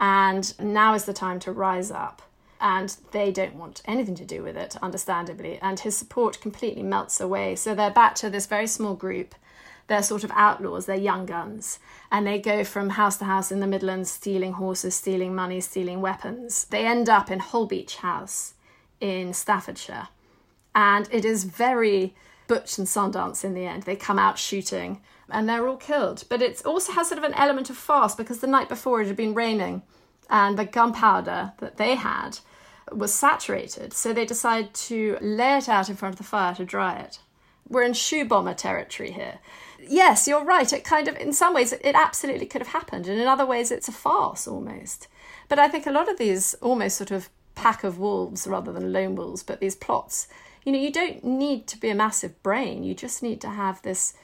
and 0.00 0.58
now 0.60 0.94
is 0.94 1.04
the 1.04 1.12
time 1.12 1.38
to 1.40 1.52
rise 1.52 1.90
up. 1.90 2.22
And 2.60 2.96
they 3.12 3.30
don't 3.30 3.54
want 3.54 3.82
anything 3.84 4.16
to 4.16 4.24
do 4.24 4.42
with 4.42 4.56
it, 4.56 4.76
understandably. 4.82 5.60
And 5.62 5.78
his 5.78 5.96
support 5.96 6.40
completely 6.40 6.82
melts 6.82 7.20
away. 7.20 7.54
So 7.54 7.74
they're 7.74 7.90
back 7.90 8.16
to 8.16 8.28
this 8.28 8.46
very 8.46 8.66
small 8.66 8.94
group. 8.94 9.36
They're 9.86 10.02
sort 10.02 10.24
of 10.24 10.32
outlaws, 10.34 10.86
they're 10.86 10.96
young 10.96 11.24
guns. 11.24 11.78
And 12.10 12.26
they 12.26 12.40
go 12.40 12.64
from 12.64 12.90
house 12.90 13.16
to 13.18 13.24
house 13.24 13.52
in 13.52 13.60
the 13.60 13.66
Midlands, 13.68 14.10
stealing 14.10 14.54
horses, 14.54 14.96
stealing 14.96 15.34
money, 15.34 15.60
stealing 15.60 16.00
weapons. 16.00 16.64
They 16.64 16.84
end 16.84 17.08
up 17.08 17.30
in 17.30 17.38
Holbeach 17.38 17.96
House 17.96 18.54
in 19.00 19.32
Staffordshire. 19.32 20.08
And 20.74 21.08
it 21.10 21.24
is 21.24 21.44
very 21.44 22.14
Butch 22.46 22.78
and 22.78 22.86
Sundance 22.86 23.44
in 23.44 23.54
the 23.54 23.66
end. 23.66 23.84
They 23.84 23.96
come 23.96 24.18
out 24.18 24.38
shooting 24.38 25.00
and 25.30 25.48
they're 25.48 25.68
all 25.68 25.76
killed. 25.76 26.24
But 26.28 26.42
it 26.42 26.64
also 26.64 26.92
has 26.92 27.08
sort 27.08 27.18
of 27.18 27.24
an 27.24 27.34
element 27.34 27.70
of 27.70 27.76
farce 27.76 28.14
because 28.14 28.40
the 28.40 28.46
night 28.46 28.68
before 28.68 29.00
it 29.00 29.06
had 29.06 29.16
been 29.16 29.34
raining 29.34 29.82
and 30.30 30.58
the 30.58 30.64
gunpowder 30.64 31.52
that 31.58 31.76
they 31.76 31.94
had 31.94 32.38
was 32.92 33.12
saturated. 33.12 33.92
So 33.92 34.12
they 34.12 34.24
decide 34.24 34.72
to 34.74 35.18
lay 35.20 35.58
it 35.58 35.68
out 35.68 35.88
in 35.88 35.96
front 35.96 36.14
of 36.14 36.18
the 36.18 36.24
fire 36.24 36.54
to 36.54 36.64
dry 36.64 36.98
it. 36.98 37.18
We're 37.68 37.82
in 37.82 37.92
shoe 37.92 38.24
bomber 38.24 38.54
territory 38.54 39.10
here. 39.10 39.40
Yes, 39.78 40.26
you're 40.26 40.44
right. 40.44 40.72
It 40.72 40.84
kind 40.84 41.06
of, 41.06 41.16
in 41.16 41.32
some 41.34 41.52
ways, 41.52 41.72
it 41.72 41.94
absolutely 41.94 42.46
could 42.46 42.62
have 42.62 42.72
happened. 42.72 43.06
And 43.06 43.20
in 43.20 43.28
other 43.28 43.44
ways, 43.44 43.70
it's 43.70 43.88
a 43.88 43.92
farce 43.92 44.48
almost. 44.48 45.06
But 45.48 45.58
I 45.58 45.68
think 45.68 45.86
a 45.86 45.92
lot 45.92 46.08
of 46.08 46.18
these 46.18 46.54
almost 46.54 46.96
sort 46.96 47.10
of 47.10 47.28
pack 47.58 47.82
of 47.82 47.98
wolves 47.98 48.46
rather 48.46 48.72
than 48.72 48.92
lone 48.92 49.16
wolves, 49.16 49.42
but 49.42 49.58
these 49.58 49.74
plots, 49.74 50.28
you 50.64 50.70
know, 50.70 50.78
you 50.78 50.92
don't 50.92 51.24
need 51.24 51.66
to 51.66 51.76
be 51.76 51.88
a 51.88 51.94
massive 51.94 52.40
brain. 52.44 52.84
You 52.84 52.94
just 52.94 53.20
need 53.20 53.40
to 53.40 53.50
have 53.50 53.82
this 53.82 54.14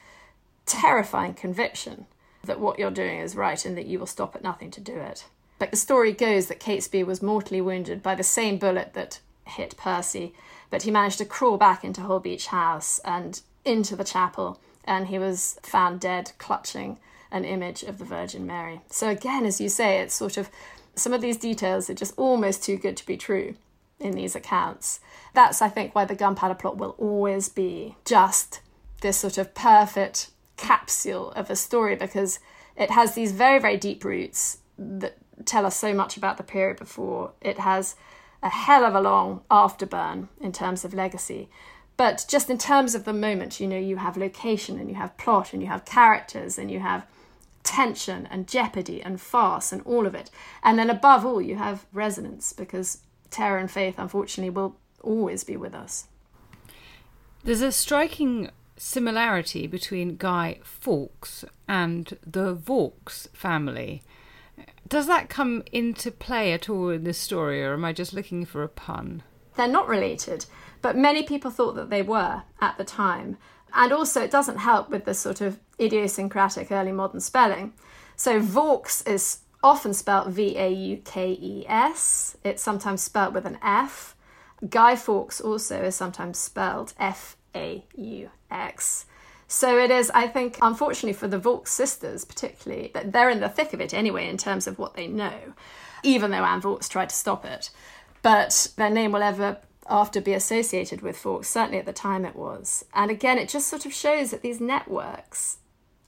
terrifying 0.65 1.33
conviction 1.33 2.05
that 2.45 2.61
what 2.61 2.79
you're 2.79 2.91
doing 2.91 3.19
is 3.19 3.35
right 3.35 3.65
and 3.65 3.77
that 3.77 3.87
you 3.87 3.99
will 3.99 4.05
stop 4.05 4.35
at 4.35 4.43
nothing 4.43 4.71
to 4.71 4.79
do 4.79 4.95
it. 4.95 5.25
But 5.59 5.71
the 5.71 5.77
story 5.77 6.13
goes 6.13 6.47
that 6.47 6.61
Catesby 6.61 7.05
was 7.05 7.21
mortally 7.21 7.59
wounded 7.59 8.01
by 8.01 8.15
the 8.15 8.23
same 8.23 8.57
bullet 8.57 8.93
that 8.93 9.19
hit 9.45 9.75
Percy, 9.75 10.33
but 10.69 10.83
he 10.83 10.91
managed 10.91 11.17
to 11.17 11.25
crawl 11.25 11.57
back 11.57 11.83
into 11.83 12.01
Holbeach 12.01 12.47
House 12.47 12.99
and 13.03 13.41
into 13.65 13.97
the 13.97 14.03
chapel, 14.05 14.59
and 14.85 15.07
he 15.07 15.19
was 15.19 15.59
found 15.61 15.99
dead, 15.99 16.31
clutching 16.37 16.99
an 17.31 17.43
image 17.43 17.83
of 17.83 17.97
the 17.97 18.05
Virgin 18.05 18.45
Mary. 18.45 18.79
So, 18.89 19.09
again, 19.09 19.45
as 19.45 19.59
you 19.59 19.67
say, 19.67 19.99
it's 19.99 20.15
sort 20.15 20.37
of 20.37 20.49
some 20.95 21.13
of 21.13 21.21
these 21.21 21.37
details 21.37 21.89
are 21.89 21.93
just 21.93 22.13
almost 22.17 22.63
too 22.63 22.77
good 22.77 22.97
to 22.97 23.05
be 23.05 23.17
true 23.17 23.55
in 23.99 24.13
these 24.13 24.35
accounts. 24.35 24.99
That's, 25.33 25.61
I 25.61 25.69
think, 25.69 25.95
why 25.95 26.05
the 26.05 26.15
gunpowder 26.15 26.55
plot 26.55 26.77
will 26.77 26.95
always 26.97 27.49
be 27.49 27.95
just 28.05 28.61
this 29.01 29.17
sort 29.17 29.37
of 29.37 29.53
perfect 29.53 30.31
capsule 30.57 31.31
of 31.31 31.49
a 31.49 31.55
story 31.55 31.95
because 31.95 32.39
it 32.75 32.91
has 32.91 33.15
these 33.15 33.31
very, 33.31 33.59
very 33.59 33.77
deep 33.77 34.03
roots 34.03 34.59
that 34.77 35.17
tell 35.45 35.65
us 35.65 35.75
so 35.75 35.93
much 35.93 36.17
about 36.17 36.37
the 36.37 36.43
period 36.43 36.77
before. 36.77 37.31
It 37.41 37.59
has 37.59 37.95
a 38.41 38.49
hell 38.49 38.85
of 38.85 38.95
a 38.95 39.01
long 39.01 39.41
afterburn 39.49 40.27
in 40.39 40.51
terms 40.51 40.85
of 40.85 40.93
legacy. 40.93 41.49
But 41.97 42.25
just 42.27 42.49
in 42.49 42.57
terms 42.57 42.93
of 42.93 43.05
the 43.05 43.13
moment, 43.13 43.59
you 43.59 43.67
know, 43.67 43.77
you 43.77 43.97
have 43.97 44.17
location 44.17 44.79
and 44.79 44.89
you 44.89 44.95
have 44.95 45.17
plot 45.17 45.53
and 45.53 45.61
you 45.61 45.69
have 45.69 45.85
characters 45.85 46.57
and 46.57 46.69
you 46.69 46.79
have 46.79 47.05
tension 47.65 48.25
and 48.31 48.47
jeopardy 48.47 49.01
and 49.01 49.19
farce 49.19 49.73
and 49.73 49.81
all 49.81 50.07
of 50.07 50.15
it. 50.15 50.29
And 50.63 50.79
then 50.79 50.89
above 50.89 51.25
all, 51.25 51.41
you 51.41 51.57
have 51.57 51.85
resonance 51.91 52.53
because 52.53 52.99
terror 53.29 53.57
and 53.57 53.69
faith, 53.69 53.95
unfortunately, 53.97 54.51
will 54.51 54.77
always 55.01 55.43
be 55.43 55.57
with 55.57 55.73
us. 55.73 56.07
There's 57.43 57.61
a 57.61 57.71
striking 57.71 58.49
similarity 58.77 59.67
between 59.67 60.17
Guy 60.17 60.59
Fawkes 60.63 61.45
and 61.67 62.17
the 62.25 62.53
Vaux 62.53 63.27
family. 63.33 64.01
Does 64.87 65.07
that 65.07 65.29
come 65.29 65.63
into 65.71 66.11
play 66.11 66.53
at 66.53 66.69
all 66.69 66.89
in 66.89 67.03
this 67.03 67.17
story, 67.17 67.63
or 67.63 67.73
am 67.73 67.85
I 67.85 67.93
just 67.93 68.13
looking 68.13 68.45
for 68.45 68.63
a 68.63 68.69
pun? 68.69 69.23
They're 69.55 69.67
not 69.67 69.87
related, 69.87 70.45
but 70.81 70.97
many 70.97 71.23
people 71.23 71.49
thought 71.49 71.75
that 71.75 71.89
they 71.89 72.01
were 72.01 72.43
at 72.61 72.77
the 72.77 72.83
time. 72.83 73.37
And 73.73 73.91
also, 73.91 74.21
it 74.21 74.31
doesn't 74.31 74.57
help 74.57 74.89
with 74.89 75.05
the 75.05 75.13
sort 75.13 75.41
of 75.41 75.59
idiosyncratic 75.79 76.71
early 76.71 76.91
modern 76.91 77.19
spelling. 77.19 77.73
So, 78.15 78.39
Vaux 78.39 79.01
is 79.03 79.39
often 79.63 79.93
spelt 79.93 80.29
V 80.29 80.57
A 80.57 80.69
U 80.69 80.97
K 81.03 81.31
E 81.31 81.65
S. 81.67 82.37
It's 82.43 82.61
sometimes 82.61 83.01
spelt 83.01 83.33
with 83.33 83.45
an 83.45 83.57
F. 83.63 84.15
Guy 84.69 84.95
Fawkes 84.95 85.41
also 85.41 85.83
is 85.83 85.95
sometimes 85.95 86.37
spelled 86.37 86.93
F 86.99 87.35
A 87.55 87.83
U 87.95 88.29
X. 88.51 89.05
So 89.47 89.77
it 89.77 89.91
is, 89.91 90.09
I 90.11 90.27
think, 90.27 90.57
unfortunately 90.61 91.13
for 91.13 91.27
the 91.27 91.37
Vaux 91.37 91.69
sisters 91.69 92.25
particularly, 92.25 92.91
that 92.93 93.11
they're 93.11 93.29
in 93.29 93.41
the 93.41 93.49
thick 93.49 93.73
of 93.73 93.81
it 93.81 93.93
anyway 93.93 94.27
in 94.27 94.37
terms 94.37 94.65
of 94.65 94.79
what 94.79 94.95
they 94.95 95.07
know, 95.07 95.53
even 96.03 96.31
though 96.31 96.43
Anne 96.43 96.61
Vaux 96.61 96.87
tried 96.89 97.09
to 97.09 97.15
stop 97.15 97.45
it. 97.45 97.69
But 98.21 98.69
their 98.77 98.89
name 98.89 99.11
will 99.11 99.21
ever 99.21 99.57
after 99.87 100.21
be 100.21 100.33
associated 100.33 101.01
with 101.01 101.17
Fawkes. 101.17 101.49
Certainly 101.49 101.79
at 101.79 101.85
the 101.85 101.93
time 101.93 102.25
it 102.25 102.35
was. 102.35 102.85
And 102.93 103.11
again, 103.11 103.37
it 103.37 103.49
just 103.49 103.67
sort 103.67 103.85
of 103.85 103.93
shows 103.93 104.31
that 104.31 104.41
these 104.41 104.59
networks 104.59 105.57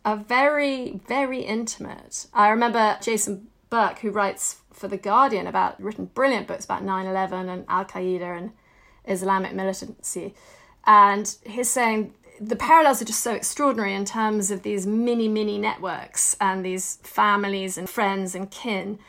are 0.03 0.17
very, 0.17 0.99
very 1.07 1.41
intimate. 1.41 2.28
I 2.34 2.49
remember 2.49 2.97
Jason 3.01 3.47
Burke, 3.69 3.99
who 3.99 4.11
writes 4.11 4.61
for 4.71 4.88
The 4.88 4.97
Guardian 4.97 5.47
about, 5.47 5.82
written 5.82 6.05
brilliant 6.05 6.47
books 6.47 6.65
about 6.65 6.84
9 6.84 7.05
11 7.05 7.49
and 7.49 7.65
Al 7.67 7.86
Qaeda 7.86 8.38
and 8.38 8.51
Islamic 9.05 9.53
militancy. 9.53 10.34
And 10.86 11.36
he's 11.45 11.69
saying 11.69 12.13
the 12.39 12.55
parallels 12.55 13.01
are 13.01 13.05
just 13.05 13.23
so 13.23 13.34
extraordinary 13.34 13.93
in 13.93 14.05
terms 14.05 14.51
of 14.51 14.63
these 14.63 14.86
mini, 14.86 15.28
mini 15.28 15.57
networks 15.57 16.38
and 16.39 16.63
these 16.63 16.99
families 17.03 17.78
and 17.78 17.89
friends 17.89 18.36
and 18.36 18.49
kin 18.49 18.99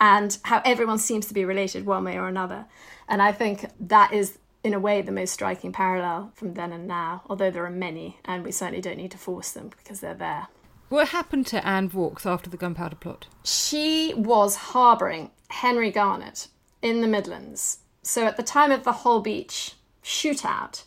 and 0.00 0.38
how 0.44 0.62
everyone 0.64 0.98
seems 0.98 1.26
to 1.26 1.34
be 1.34 1.44
related 1.44 1.84
one 1.84 2.04
way 2.04 2.16
or 2.16 2.28
another. 2.28 2.66
And 3.08 3.22
I 3.22 3.32
think 3.32 3.66
that 3.80 4.12
is, 4.12 4.38
in 4.62 4.74
a 4.74 4.78
way, 4.78 5.00
the 5.02 5.12
most 5.12 5.32
striking 5.32 5.72
parallel 5.72 6.30
from 6.34 6.54
then 6.54 6.72
and 6.72 6.86
now, 6.86 7.22
although 7.28 7.50
there 7.50 7.64
are 7.64 7.70
many, 7.70 8.18
and 8.24 8.44
we 8.44 8.52
certainly 8.52 8.82
don't 8.82 8.98
need 8.98 9.10
to 9.12 9.18
force 9.18 9.52
them 9.52 9.70
because 9.76 10.00
they're 10.00 10.14
there. 10.14 10.48
What 10.90 11.08
happened 11.08 11.46
to 11.48 11.66
Anne 11.66 11.88
Vaux 11.88 12.24
after 12.24 12.48
the 12.48 12.56
Gunpowder 12.56 12.96
Plot? 12.96 13.26
She 13.44 14.14
was 14.16 14.56
harbouring 14.56 15.30
Henry 15.50 15.90
Garnet 15.90 16.48
in 16.82 17.00
the 17.00 17.08
Midlands. 17.08 17.80
So 18.02 18.26
at 18.26 18.36
the 18.36 18.42
time 18.42 18.70
of 18.70 18.84
the 18.84 18.92
Holbeach 18.92 19.74
shootout, 20.02 20.84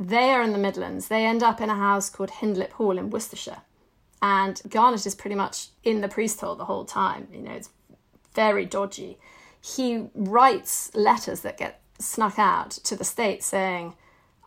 they 0.00 0.30
are 0.30 0.42
in 0.42 0.52
the 0.52 0.58
Midlands. 0.58 1.08
They 1.08 1.24
end 1.24 1.42
up 1.42 1.60
in 1.60 1.70
a 1.70 1.76
house 1.76 2.10
called 2.10 2.30
Hindlip 2.30 2.72
Hall 2.72 2.98
in 2.98 3.10
Worcestershire. 3.10 3.62
And 4.22 4.60
Garnet 4.68 5.06
is 5.06 5.14
pretty 5.14 5.36
much 5.36 5.68
in 5.84 6.00
the 6.00 6.08
priest 6.08 6.40
hole 6.40 6.56
the 6.56 6.64
whole 6.64 6.84
time. 6.84 7.28
You 7.32 7.42
know, 7.42 7.52
it's 7.52 7.70
very 8.34 8.64
dodgy. 8.64 9.18
He 9.60 10.08
writes 10.14 10.90
letters 10.94 11.40
that 11.40 11.58
get 11.58 11.80
snuck 11.98 12.38
out 12.38 12.70
to 12.70 12.96
the 12.96 13.04
state 13.04 13.42
saying, 13.42 13.94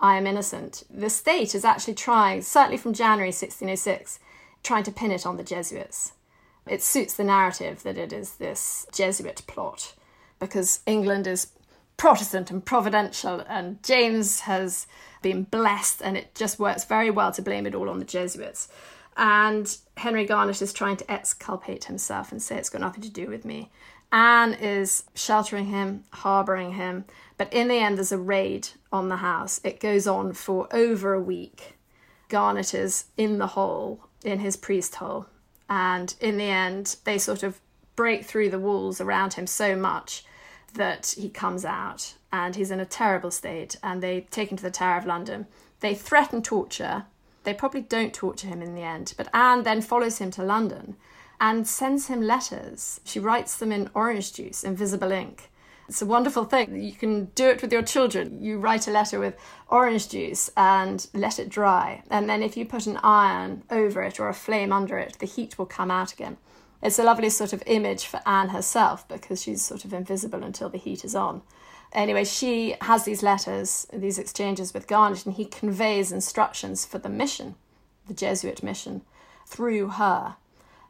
I 0.01 0.17
am 0.17 0.27
innocent. 0.27 0.83
The 0.89 1.09
state 1.09 1.55
is 1.55 1.63
actually 1.63 1.93
trying, 1.93 2.41
certainly 2.41 2.77
from 2.77 2.93
January 2.93 3.29
1606, 3.29 4.19
trying 4.63 4.83
to 4.83 4.91
pin 4.91 5.11
it 5.11 5.25
on 5.25 5.37
the 5.37 5.43
Jesuits. 5.43 6.13
It 6.67 6.81
suits 6.81 7.13
the 7.13 7.23
narrative 7.23 7.83
that 7.83 7.97
it 7.97 8.11
is 8.11 8.33
this 8.33 8.87
Jesuit 8.91 9.43
plot 9.47 9.93
because 10.39 10.81
England 10.85 11.27
is 11.27 11.47
Protestant 11.95 12.51
and 12.51 12.65
providential, 12.65 13.43
and 13.47 13.81
James 13.83 14.41
has 14.41 14.87
been 15.21 15.43
blessed, 15.43 16.01
and 16.01 16.17
it 16.17 16.33
just 16.35 16.59
works 16.59 16.83
very 16.83 17.09
well 17.09 17.31
to 17.31 17.41
blame 17.41 17.65
it 17.65 17.75
all 17.75 17.89
on 17.89 17.99
the 17.99 18.05
Jesuits. 18.05 18.67
And 19.15 19.77
Henry 19.95 20.25
Garnet 20.25 20.61
is 20.61 20.73
trying 20.73 20.97
to 20.97 21.11
exculpate 21.11 21.85
himself 21.85 22.31
and 22.31 22.41
say 22.41 22.57
it's 22.57 22.69
got 22.69 22.81
nothing 22.81 23.03
to 23.03 23.11
do 23.11 23.27
with 23.27 23.45
me. 23.45 23.71
Anne 24.13 24.53
is 24.53 25.05
sheltering 25.15 25.65
him, 25.65 26.03
harbouring 26.11 26.73
him, 26.73 27.03
but 27.35 27.51
in 27.51 27.67
the 27.67 27.79
end, 27.79 27.97
there's 27.97 28.11
a 28.11 28.17
raid 28.17 28.69
on 28.91 29.09
the 29.09 29.17
house. 29.17 29.59
It 29.63 29.79
goes 29.79 30.05
on 30.05 30.33
for 30.33 30.67
over 30.71 31.13
a 31.13 31.19
week. 31.19 31.77
Garnet 32.29 32.75
is 32.75 33.05
in 33.17 33.39
the 33.39 33.47
hole, 33.47 34.05
in 34.23 34.39
his 34.39 34.55
priest 34.55 34.95
hole, 34.95 35.25
and 35.67 36.13
in 36.21 36.37
the 36.37 36.43
end, 36.43 36.97
they 37.05 37.17
sort 37.17 37.41
of 37.41 37.59
break 37.95 38.23
through 38.23 38.51
the 38.51 38.59
walls 38.59 39.01
around 39.01 39.33
him 39.33 39.47
so 39.47 39.75
much 39.75 40.23
that 40.75 41.15
he 41.17 41.29
comes 41.29 41.65
out 41.65 42.13
and 42.31 42.55
he's 42.55 42.71
in 42.71 42.79
a 42.79 42.85
terrible 42.85 43.31
state. 43.31 43.75
And 43.83 44.01
they 44.01 44.21
take 44.31 44.51
him 44.51 44.57
to 44.57 44.63
the 44.63 44.71
Tower 44.71 44.97
of 44.97 45.05
London. 45.05 45.45
They 45.79 45.93
threaten 45.93 46.41
torture. 46.41 47.05
They 47.43 47.53
probably 47.53 47.81
don't 47.81 48.13
torture 48.13 48.47
him 48.47 48.61
in 48.61 48.73
the 48.73 48.81
end. 48.81 49.13
But 49.15 49.29
Anne 49.33 49.63
then 49.63 49.81
follows 49.81 50.17
him 50.17 50.31
to 50.31 50.43
London 50.43 50.95
and 51.39 51.67
sends 51.67 52.07
him 52.07 52.21
letters. 52.21 53.01
She 53.03 53.19
writes 53.19 53.57
them 53.57 53.71
in 53.71 53.89
orange 53.93 54.33
juice, 54.33 54.63
invisible 54.63 55.11
ink. 55.11 55.49
It's 55.89 56.01
a 56.01 56.05
wonderful 56.05 56.45
thing. 56.45 56.81
You 56.81 56.93
can 56.93 57.25
do 57.35 57.49
it 57.49 57.61
with 57.61 57.71
your 57.71 57.81
children. 57.81 58.41
You 58.41 58.57
write 58.57 58.87
a 58.87 58.91
letter 58.91 59.19
with 59.19 59.35
orange 59.67 60.09
juice 60.09 60.49
and 60.55 61.05
let 61.13 61.39
it 61.39 61.49
dry. 61.49 62.03
And 62.09 62.29
then 62.29 62.41
if 62.41 62.55
you 62.55 62.65
put 62.65 62.87
an 62.87 62.99
iron 63.03 63.63
over 63.69 64.01
it 64.01 64.19
or 64.19 64.29
a 64.29 64.33
flame 64.33 64.71
under 64.71 64.97
it, 64.97 65.19
the 65.19 65.25
heat 65.25 65.57
will 65.57 65.65
come 65.65 65.91
out 65.91 66.13
again. 66.13 66.37
It's 66.81 66.99
a 66.99 67.03
lovely 67.03 67.29
sort 67.29 67.53
of 67.53 67.63
image 67.65 68.05
for 68.05 68.21
Anne 68.25 68.49
herself 68.49 69.07
because 69.07 69.41
she's 69.41 69.63
sort 69.63 69.85
of 69.85 69.93
invisible 69.93 70.43
until 70.43 70.69
the 70.69 70.77
heat 70.77 71.05
is 71.05 71.15
on. 71.15 71.41
Anyway, 71.93 72.23
she 72.23 72.75
has 72.81 73.05
these 73.05 73.21
letters, 73.21 73.85
these 73.93 74.17
exchanges 74.17 74.73
with 74.73 74.87
Garnet, 74.87 75.25
and 75.25 75.35
he 75.35 75.45
conveys 75.45 76.11
instructions 76.11 76.85
for 76.85 76.97
the 76.97 77.09
mission, 77.09 77.55
the 78.07 78.13
Jesuit 78.13 78.63
mission, 78.63 79.03
through 79.45 79.89
her. 79.89 80.35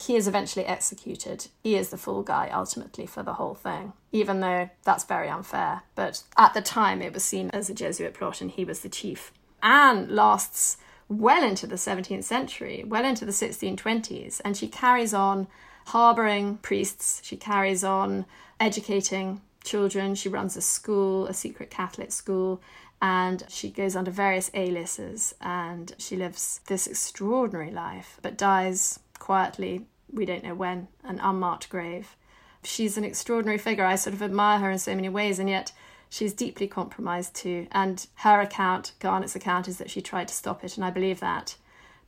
He 0.02 0.16
is 0.16 0.28
eventually 0.28 0.66
executed. 0.66 1.48
He 1.64 1.76
is 1.76 1.90
the 1.90 1.98
fool 1.98 2.24
guy 2.24 2.50
ultimately 2.54 3.06
for 3.06 3.24
the 3.24 3.34
whole 3.34 3.56
thing, 3.56 3.94
even 4.12 4.40
though 4.40 4.70
that's 4.84 5.04
very 5.06 5.30
unfair. 5.30 5.84
But 5.96 6.24
at 6.38 6.54
the 6.54 6.62
time, 6.62 7.02
it 7.02 7.14
was 7.14 7.24
seen 7.24 7.50
as 7.52 7.70
a 7.70 7.74
Jesuit 7.74 8.14
plot, 8.14 8.42
and 8.42 8.52
he 8.52 8.66
was 8.66 8.82
the 8.82 8.90
chief. 8.90 9.32
Anne 9.62 10.14
lasts 10.14 10.78
well 11.08 11.44
into 11.44 11.68
the 11.68 11.76
17th 11.76 12.24
century, 12.24 12.84
well 12.86 13.06
into 13.06 13.26
the 13.26 13.32
1620s, 13.32 14.42
and 14.44 14.58
she 14.58 14.68
carries 14.68 15.14
on 15.14 15.48
harbouring 15.88 16.58
priests. 16.58 17.22
She 17.24 17.38
carries 17.38 17.84
on 17.84 18.26
educating 18.60 19.42
children. 19.64 20.16
She 20.16 20.30
runs 20.30 20.58
a 20.58 20.62
school, 20.62 21.28
a 21.28 21.34
secret 21.34 21.70
Catholic 21.70 22.12
school, 22.12 22.62
and 23.02 23.44
she 23.50 23.70
goes 23.70 23.96
under 23.96 24.12
various 24.12 24.50
aliases 24.54 25.36
and 25.42 25.94
she 25.98 26.16
lives 26.16 26.62
this 26.68 26.88
extraordinary 26.88 27.70
life, 27.70 28.18
but 28.22 28.38
dies 28.38 29.00
quietly. 29.24 29.86
We 30.12 30.26
don't 30.26 30.44
know 30.44 30.54
when, 30.54 30.90
an 31.02 31.20
unmarked 31.20 31.70
grave. 31.70 32.18
She's 32.64 32.98
an 32.98 33.06
extraordinary 33.06 33.58
figure. 33.58 33.86
I 33.86 33.96
sort 33.96 34.14
of 34.14 34.22
admire 34.22 34.60
her 34.60 34.70
in 34.70 34.80
so 34.80 34.94
many 34.94 35.08
ways, 35.08 35.40
and 35.40 35.50
yet 35.50 35.72
she's 36.10 36.34
deeply 36.34 36.68
compromised 36.68 37.34
too. 37.34 37.68
And 37.72 38.06
her 38.16 38.42
account, 38.42 38.92
Garnet's 39.00 39.36
account, 39.36 39.70
is 39.70 39.78
that 39.78 39.90
she 39.90 40.02
tried 40.02 40.28
to 40.28 40.34
stop 40.34 40.64
it, 40.64 40.76
and 40.76 40.84
I 40.84 40.90
believe 40.90 41.22
that. 41.22 41.56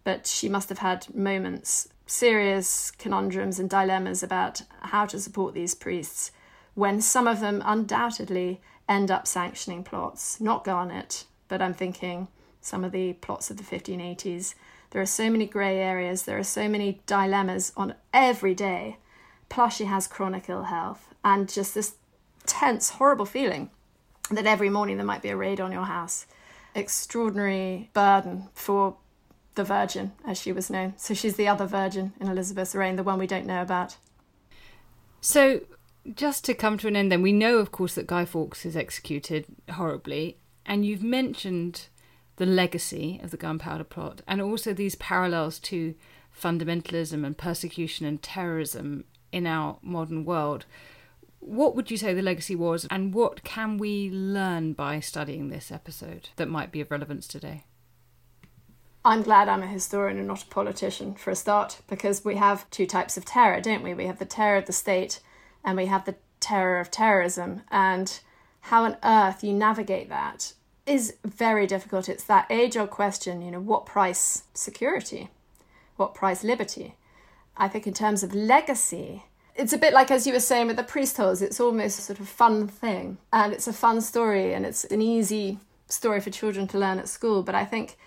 But 0.03 0.27
she 0.27 0.49
must 0.49 0.67
have 0.67 0.79
had 0.79 1.13
moments 1.15 1.87
serious 2.05 2.91
conundrums 2.91 3.59
and 3.59 3.69
dilemmas 3.69 4.21
about 4.21 4.61
how 4.81 5.05
to 5.07 5.19
support 5.19 5.53
these 5.53 5.73
priests 5.73 6.31
when 6.75 7.01
some 7.01 7.27
of 7.27 7.39
them 7.39 7.63
undoubtedly 7.65 8.61
end 8.87 9.09
up 9.09 9.25
sanctioning 9.25 9.83
plots. 9.83 10.39
Not 10.41 10.65
Garnet, 10.65 11.25
but 11.47 11.61
I'm 11.61 11.73
thinking 11.73 12.27
some 12.61 12.83
of 12.83 12.91
the 12.91 13.13
plots 13.13 13.49
of 13.49 13.57
the 13.57 13.63
1580s. 13.63 14.53
There 14.95 15.01
are 15.01 15.05
so 15.05 15.29
many 15.29 15.45
grey 15.45 15.79
areas, 15.79 16.23
there 16.23 16.37
are 16.37 16.43
so 16.43 16.69
many 16.69 17.01
dilemmas 17.05 17.73
on 17.75 17.95
every 18.13 18.55
day. 18.55 18.95
Plus, 19.49 19.75
she 19.75 19.83
has 19.83 20.07
chronic 20.07 20.47
ill 20.47 20.63
health 20.63 21.13
and 21.21 21.51
just 21.51 21.75
this 21.75 21.95
tense, 22.45 22.91
horrible 22.91 23.25
feeling 23.25 23.71
that 24.31 24.45
every 24.45 24.69
morning 24.69 24.95
there 24.95 25.05
might 25.05 25.21
be 25.21 25.27
a 25.27 25.35
raid 25.35 25.59
on 25.59 25.73
your 25.73 25.83
house. 25.83 26.27
Extraordinary 26.73 27.89
burden 27.91 28.47
for 28.53 28.95
the 29.55 29.65
Virgin, 29.65 30.13
as 30.25 30.39
she 30.39 30.53
was 30.53 30.69
known. 30.69 30.93
So 30.95 31.13
she's 31.13 31.35
the 31.35 31.49
other 31.49 31.65
Virgin 31.65 32.13
in 32.21 32.29
Elizabeth's 32.29 32.73
reign, 32.73 32.95
the 32.95 33.03
one 33.03 33.19
we 33.19 33.27
don't 33.27 33.45
know 33.45 33.61
about. 33.61 33.97
So, 35.19 35.59
just 36.13 36.45
to 36.45 36.53
come 36.53 36.77
to 36.77 36.87
an 36.87 36.95
end, 36.95 37.11
then, 37.11 37.21
we 37.21 37.33
know, 37.33 37.57
of 37.57 37.73
course, 37.73 37.95
that 37.95 38.07
Guy 38.07 38.23
Fawkes 38.23 38.65
is 38.65 38.77
executed 38.77 39.45
horribly, 39.71 40.37
and 40.65 40.85
you've 40.85 41.03
mentioned 41.03 41.87
the 42.37 42.45
legacy 42.45 43.19
of 43.23 43.31
the 43.31 43.37
Gunpowder 43.37 43.83
Plot 43.83 44.21
and 44.27 44.41
also 44.41 44.73
these 44.73 44.95
parallels 44.95 45.59
to 45.59 45.95
fundamentalism 46.37 47.25
and 47.25 47.37
persecution 47.37 48.05
and 48.05 48.21
terrorism 48.21 49.05
in 49.31 49.47
our 49.47 49.77
modern 49.81 50.25
world. 50.25 50.65
What 51.39 51.75
would 51.75 51.91
you 51.91 51.97
say 51.97 52.13
the 52.13 52.21
legacy 52.21 52.55
was, 52.55 52.87
and 52.89 53.13
what 53.13 53.43
can 53.43 53.77
we 53.77 54.09
learn 54.09 54.73
by 54.73 54.99
studying 54.99 55.49
this 55.49 55.71
episode 55.71 56.29
that 56.37 56.49
might 56.49 56.71
be 56.71 56.81
of 56.81 56.89
relevance 56.89 57.27
today? 57.27 57.65
I'm 59.05 59.21
glad 59.21 59.47
I'm 59.47 59.61
a 59.61 59.67
historian 59.67 60.17
and 60.17 60.27
not 60.27 60.41
a 60.41 60.47
politician 60.47 61.13
for 61.13 61.29
a 61.29 61.35
start, 61.35 61.81
because 61.87 62.25
we 62.25 62.37
have 62.37 62.67
two 62.71 62.87
types 62.87 63.15
of 63.15 63.25
terror, 63.25 63.61
don't 63.61 63.83
we? 63.83 63.93
We 63.93 64.07
have 64.07 64.17
the 64.17 64.25
terror 64.25 64.57
of 64.57 64.65
the 64.65 64.73
state 64.73 65.19
and 65.63 65.77
we 65.77 65.85
have 65.85 66.05
the 66.05 66.15
terror 66.39 66.79
of 66.79 66.89
terrorism. 66.89 67.61
And 67.69 68.19
how 68.61 68.83
on 68.83 68.97
earth 69.03 69.43
you 69.43 69.53
navigate 69.53 70.09
that 70.09 70.53
is 70.85 71.15
very 71.23 71.67
difficult. 71.67 72.09
It's 72.09 72.23
that 72.25 72.47
age 72.49 72.77
old 72.77 72.91
question, 72.91 73.41
you 73.41 73.51
know, 73.51 73.59
what 73.59 73.85
price 73.85 74.43
security? 74.53 75.29
What 75.97 76.13
price 76.13 76.43
liberty? 76.43 76.95
I 77.57 77.67
think 77.67 77.87
in 77.87 77.93
terms 77.93 78.23
of 78.23 78.33
legacy, 78.33 79.23
it's 79.55 79.73
a 79.73 79.77
bit 79.77 79.93
like 79.93 80.11
as 80.11 80.27
you 80.27 80.33
were 80.33 80.39
saying 80.39 80.67
with 80.67 80.75
the 80.75 80.83
priest 80.83 81.17
holes, 81.17 81.41
it's 81.41 81.59
almost 81.59 81.99
a 81.99 82.01
sort 82.01 82.19
of 82.19 82.27
fun 82.27 82.67
thing. 82.67 83.17
And 83.31 83.53
it's 83.53 83.67
a 83.67 83.73
fun 83.73 84.01
story 84.01 84.53
and 84.53 84.65
it's 84.65 84.83
an 84.85 85.01
easy 85.01 85.59
story 85.87 86.19
for 86.19 86.29
children 86.29 86.67
to 86.67 86.77
learn 86.77 86.99
at 86.99 87.07
school. 87.07 87.41
But 87.41 87.55
I 87.55 87.65
think 87.65 87.97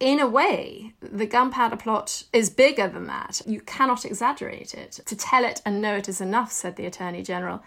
in 0.00 0.18
a 0.18 0.26
way, 0.26 0.94
the 1.00 1.26
gunpowder 1.26 1.76
plot 1.76 2.24
is 2.32 2.50
bigger 2.50 2.88
than 2.88 3.06
that. 3.06 3.42
You 3.46 3.60
cannot 3.60 4.04
exaggerate 4.04 4.74
it. 4.74 5.00
To 5.06 5.14
tell 5.14 5.44
it 5.44 5.60
and 5.64 5.80
know 5.80 5.96
it 5.96 6.08
is 6.08 6.20
enough, 6.20 6.50
said 6.50 6.76
the 6.76 6.86
Attorney 6.86 7.22
General. 7.22 7.62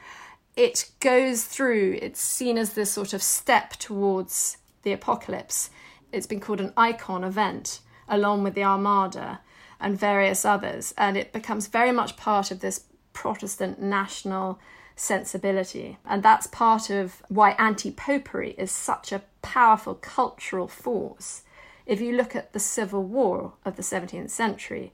It 0.58 0.91
goes 0.99 1.45
through, 1.45 1.99
it's 2.01 2.20
seen 2.20 2.58
as 2.58 2.74
this 2.74 2.91
sort 2.91 3.14
of 3.14 3.24
step 3.24 3.78
towards 3.78 4.58
the 4.84 4.91
apocalypse. 4.91 5.70
It's 6.12 6.28
been 6.28 6.41
called 6.41 6.60
an 6.60 6.74
icon 6.76 7.24
event, 7.24 7.80
along 8.10 8.43
with 8.43 8.53
the 8.55 8.64
Armada 8.64 9.39
and 9.80 9.97
various 9.97 10.43
others, 10.43 10.93
and 10.97 11.16
it 11.16 11.32
becomes 11.32 11.68
very 11.68 11.93
much 11.93 12.18
part 12.18 12.51
of 12.51 12.60
this 12.60 12.84
Protestant 13.14 13.82
national 13.82 14.60
sensibility. 14.95 15.97
And 16.03 16.22
that's 16.22 16.47
part 16.47 16.89
of 16.89 17.22
why 17.30 17.51
anti 17.51 17.91
popery 17.91 18.55
is 18.58 18.72
such 18.72 19.14
a 19.14 19.22
powerful 19.41 19.95
cultural 19.95 20.68
force 20.68 21.43
if 21.88 22.01
you 22.01 22.12
look 22.12 22.36
at 22.36 22.51
the 22.51 22.60
civil 22.60 23.01
war 23.01 23.53
of 23.64 23.78
the 23.78 23.82
17th 23.82 24.30
century, 24.30 24.91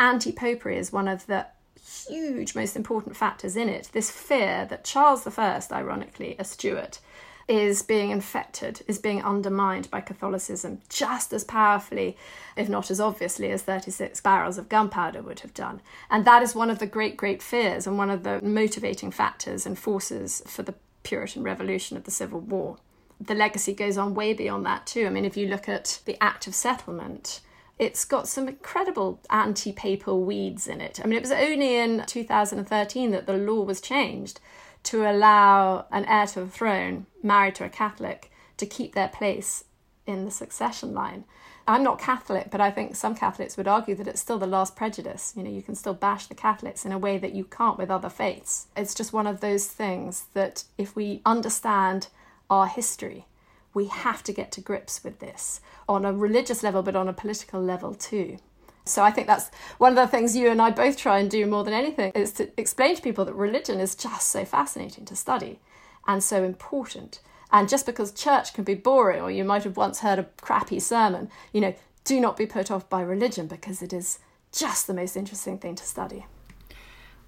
anti 0.00 0.32
popery 0.32 0.78
is 0.78 0.90
one 0.90 1.06
of 1.06 1.26
the 1.26 1.46
huge, 1.84 2.54
most 2.54 2.76
important 2.76 3.16
factors 3.16 3.56
in 3.56 3.68
it. 3.68 3.90
This 3.92 4.10
fear 4.10 4.66
that 4.66 4.84
Charles 4.84 5.26
I, 5.26 5.62
ironically, 5.72 6.36
a 6.38 6.44
Stuart, 6.44 7.00
is 7.48 7.82
being 7.82 8.10
infected, 8.10 8.82
is 8.86 8.98
being 8.98 9.22
undermined 9.22 9.90
by 9.90 10.00
Catholicism 10.00 10.80
just 10.88 11.32
as 11.32 11.44
powerfully, 11.44 12.16
if 12.56 12.68
not 12.68 12.90
as 12.90 13.00
obviously, 13.00 13.50
as 13.50 13.62
36 13.62 14.20
barrels 14.20 14.58
of 14.58 14.68
gunpowder 14.68 15.22
would 15.22 15.40
have 15.40 15.54
done. 15.54 15.80
And 16.10 16.24
that 16.24 16.42
is 16.42 16.54
one 16.54 16.70
of 16.70 16.78
the 16.78 16.86
great, 16.86 17.16
great 17.16 17.42
fears 17.42 17.86
and 17.86 17.98
one 17.98 18.10
of 18.10 18.22
the 18.22 18.40
motivating 18.42 19.10
factors 19.10 19.66
and 19.66 19.78
forces 19.78 20.42
for 20.46 20.62
the 20.62 20.74
Puritan 21.02 21.42
Revolution 21.42 21.96
of 21.96 22.04
the 22.04 22.10
Civil 22.10 22.40
War. 22.40 22.76
The 23.20 23.34
legacy 23.34 23.72
goes 23.72 23.98
on 23.98 24.14
way 24.14 24.32
beyond 24.32 24.64
that, 24.66 24.86
too. 24.86 25.06
I 25.06 25.10
mean, 25.10 25.24
if 25.24 25.36
you 25.36 25.46
look 25.46 25.68
at 25.68 26.00
the 26.04 26.22
Act 26.22 26.46
of 26.46 26.54
Settlement, 26.54 27.40
it's 27.82 28.04
got 28.04 28.28
some 28.28 28.46
incredible 28.46 29.20
anti 29.28 29.72
papal 29.72 30.22
weeds 30.22 30.68
in 30.68 30.80
it. 30.80 31.00
I 31.02 31.06
mean, 31.08 31.16
it 31.16 31.22
was 31.22 31.32
only 31.32 31.78
in 31.78 32.04
2013 32.06 33.10
that 33.10 33.26
the 33.26 33.32
law 33.32 33.62
was 33.62 33.80
changed 33.80 34.38
to 34.84 35.10
allow 35.10 35.86
an 35.90 36.04
heir 36.04 36.28
to 36.28 36.40
the 36.40 36.46
throne 36.46 37.06
married 37.24 37.56
to 37.56 37.64
a 37.64 37.68
Catholic 37.68 38.30
to 38.58 38.66
keep 38.66 38.94
their 38.94 39.08
place 39.08 39.64
in 40.06 40.24
the 40.24 40.30
succession 40.30 40.94
line. 40.94 41.24
I'm 41.66 41.82
not 41.82 41.98
Catholic, 41.98 42.52
but 42.52 42.60
I 42.60 42.70
think 42.70 42.94
some 42.94 43.16
Catholics 43.16 43.56
would 43.56 43.66
argue 43.66 43.96
that 43.96 44.06
it's 44.06 44.20
still 44.20 44.38
the 44.38 44.46
last 44.46 44.76
prejudice. 44.76 45.32
You 45.36 45.42
know, 45.42 45.50
you 45.50 45.62
can 45.62 45.74
still 45.74 45.94
bash 45.94 46.28
the 46.28 46.36
Catholics 46.36 46.84
in 46.84 46.92
a 46.92 46.98
way 46.98 47.18
that 47.18 47.34
you 47.34 47.44
can't 47.44 47.78
with 47.78 47.90
other 47.90 48.08
faiths. 48.08 48.68
It's 48.76 48.94
just 48.94 49.12
one 49.12 49.26
of 49.26 49.40
those 49.40 49.66
things 49.66 50.26
that 50.34 50.62
if 50.78 50.94
we 50.94 51.20
understand 51.26 52.06
our 52.48 52.68
history, 52.68 53.26
we 53.74 53.86
have 53.86 54.22
to 54.24 54.32
get 54.32 54.52
to 54.52 54.60
grips 54.60 55.02
with 55.02 55.18
this 55.18 55.60
on 55.88 56.04
a 56.04 56.12
religious 56.12 56.62
level, 56.62 56.82
but 56.82 56.96
on 56.96 57.08
a 57.08 57.12
political 57.12 57.60
level 57.60 57.94
too. 57.94 58.38
So 58.84 59.02
I 59.02 59.10
think 59.10 59.26
that's 59.26 59.50
one 59.78 59.92
of 59.92 59.96
the 59.96 60.08
things 60.08 60.36
you 60.36 60.50
and 60.50 60.60
I 60.60 60.70
both 60.70 60.96
try 60.96 61.18
and 61.18 61.30
do 61.30 61.46
more 61.46 61.62
than 61.64 61.74
anything 61.74 62.12
is 62.14 62.32
to 62.32 62.48
explain 62.60 62.96
to 62.96 63.02
people 63.02 63.24
that 63.24 63.34
religion 63.34 63.78
is 63.80 63.94
just 63.94 64.28
so 64.28 64.44
fascinating 64.44 65.04
to 65.06 65.16
study 65.16 65.60
and 66.06 66.22
so 66.22 66.42
important. 66.42 67.20
And 67.52 67.68
just 67.68 67.86
because 67.86 68.12
church 68.12 68.54
can 68.54 68.64
be 68.64 68.74
boring, 68.74 69.20
or 69.20 69.30
you 69.30 69.44
might 69.44 69.64
have 69.64 69.76
once 69.76 70.00
heard 70.00 70.18
a 70.18 70.26
crappy 70.40 70.80
sermon, 70.80 71.30
you 71.52 71.60
know, 71.60 71.74
do 72.04 72.18
not 72.18 72.36
be 72.36 72.46
put 72.46 72.70
off 72.70 72.88
by 72.88 73.02
religion 73.02 73.46
because 73.46 73.82
it 73.82 73.92
is 73.92 74.18
just 74.52 74.86
the 74.86 74.94
most 74.94 75.16
interesting 75.16 75.58
thing 75.58 75.76
to 75.76 75.84
study. 75.84 76.26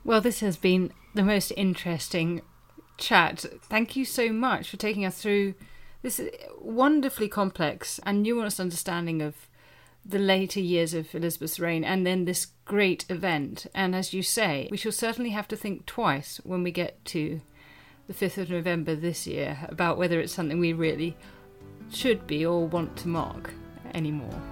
Well, 0.04 0.20
this 0.20 0.40
has 0.40 0.56
been 0.56 0.92
the 1.14 1.22
most 1.22 1.52
interesting 1.56 2.42
chat. 2.98 3.44
Thank 3.62 3.96
you 3.96 4.04
so 4.04 4.32
much 4.32 4.70
for 4.70 4.76
taking 4.76 5.04
us 5.04 5.20
through 5.20 5.54
this 6.04 6.20
wonderfully 6.60 7.28
complex 7.28 7.98
and 8.04 8.24
nuanced 8.24 8.60
understanding 8.60 9.22
of 9.22 9.48
the 10.04 10.18
later 10.18 10.60
years 10.60 10.92
of 10.92 11.14
Elizabeth's 11.14 11.58
reign 11.58 11.82
and 11.82 12.06
then 12.06 12.26
this 12.26 12.48
great 12.66 13.06
event. 13.08 13.66
And 13.74 13.96
as 13.96 14.12
you 14.12 14.22
say, 14.22 14.68
we 14.70 14.76
shall 14.76 14.92
certainly 14.92 15.30
have 15.30 15.48
to 15.48 15.56
think 15.56 15.86
twice 15.86 16.42
when 16.44 16.62
we 16.62 16.70
get 16.70 17.02
to 17.06 17.40
the 18.06 18.12
5th 18.12 18.36
of 18.36 18.50
November 18.50 18.94
this 18.94 19.26
year 19.26 19.56
about 19.70 19.96
whether 19.96 20.20
it's 20.20 20.34
something 20.34 20.60
we 20.60 20.74
really 20.74 21.16
should 21.90 22.26
be 22.26 22.44
or 22.44 22.66
want 22.66 22.98
to 22.98 23.08
mark 23.08 23.54
anymore. 23.94 24.42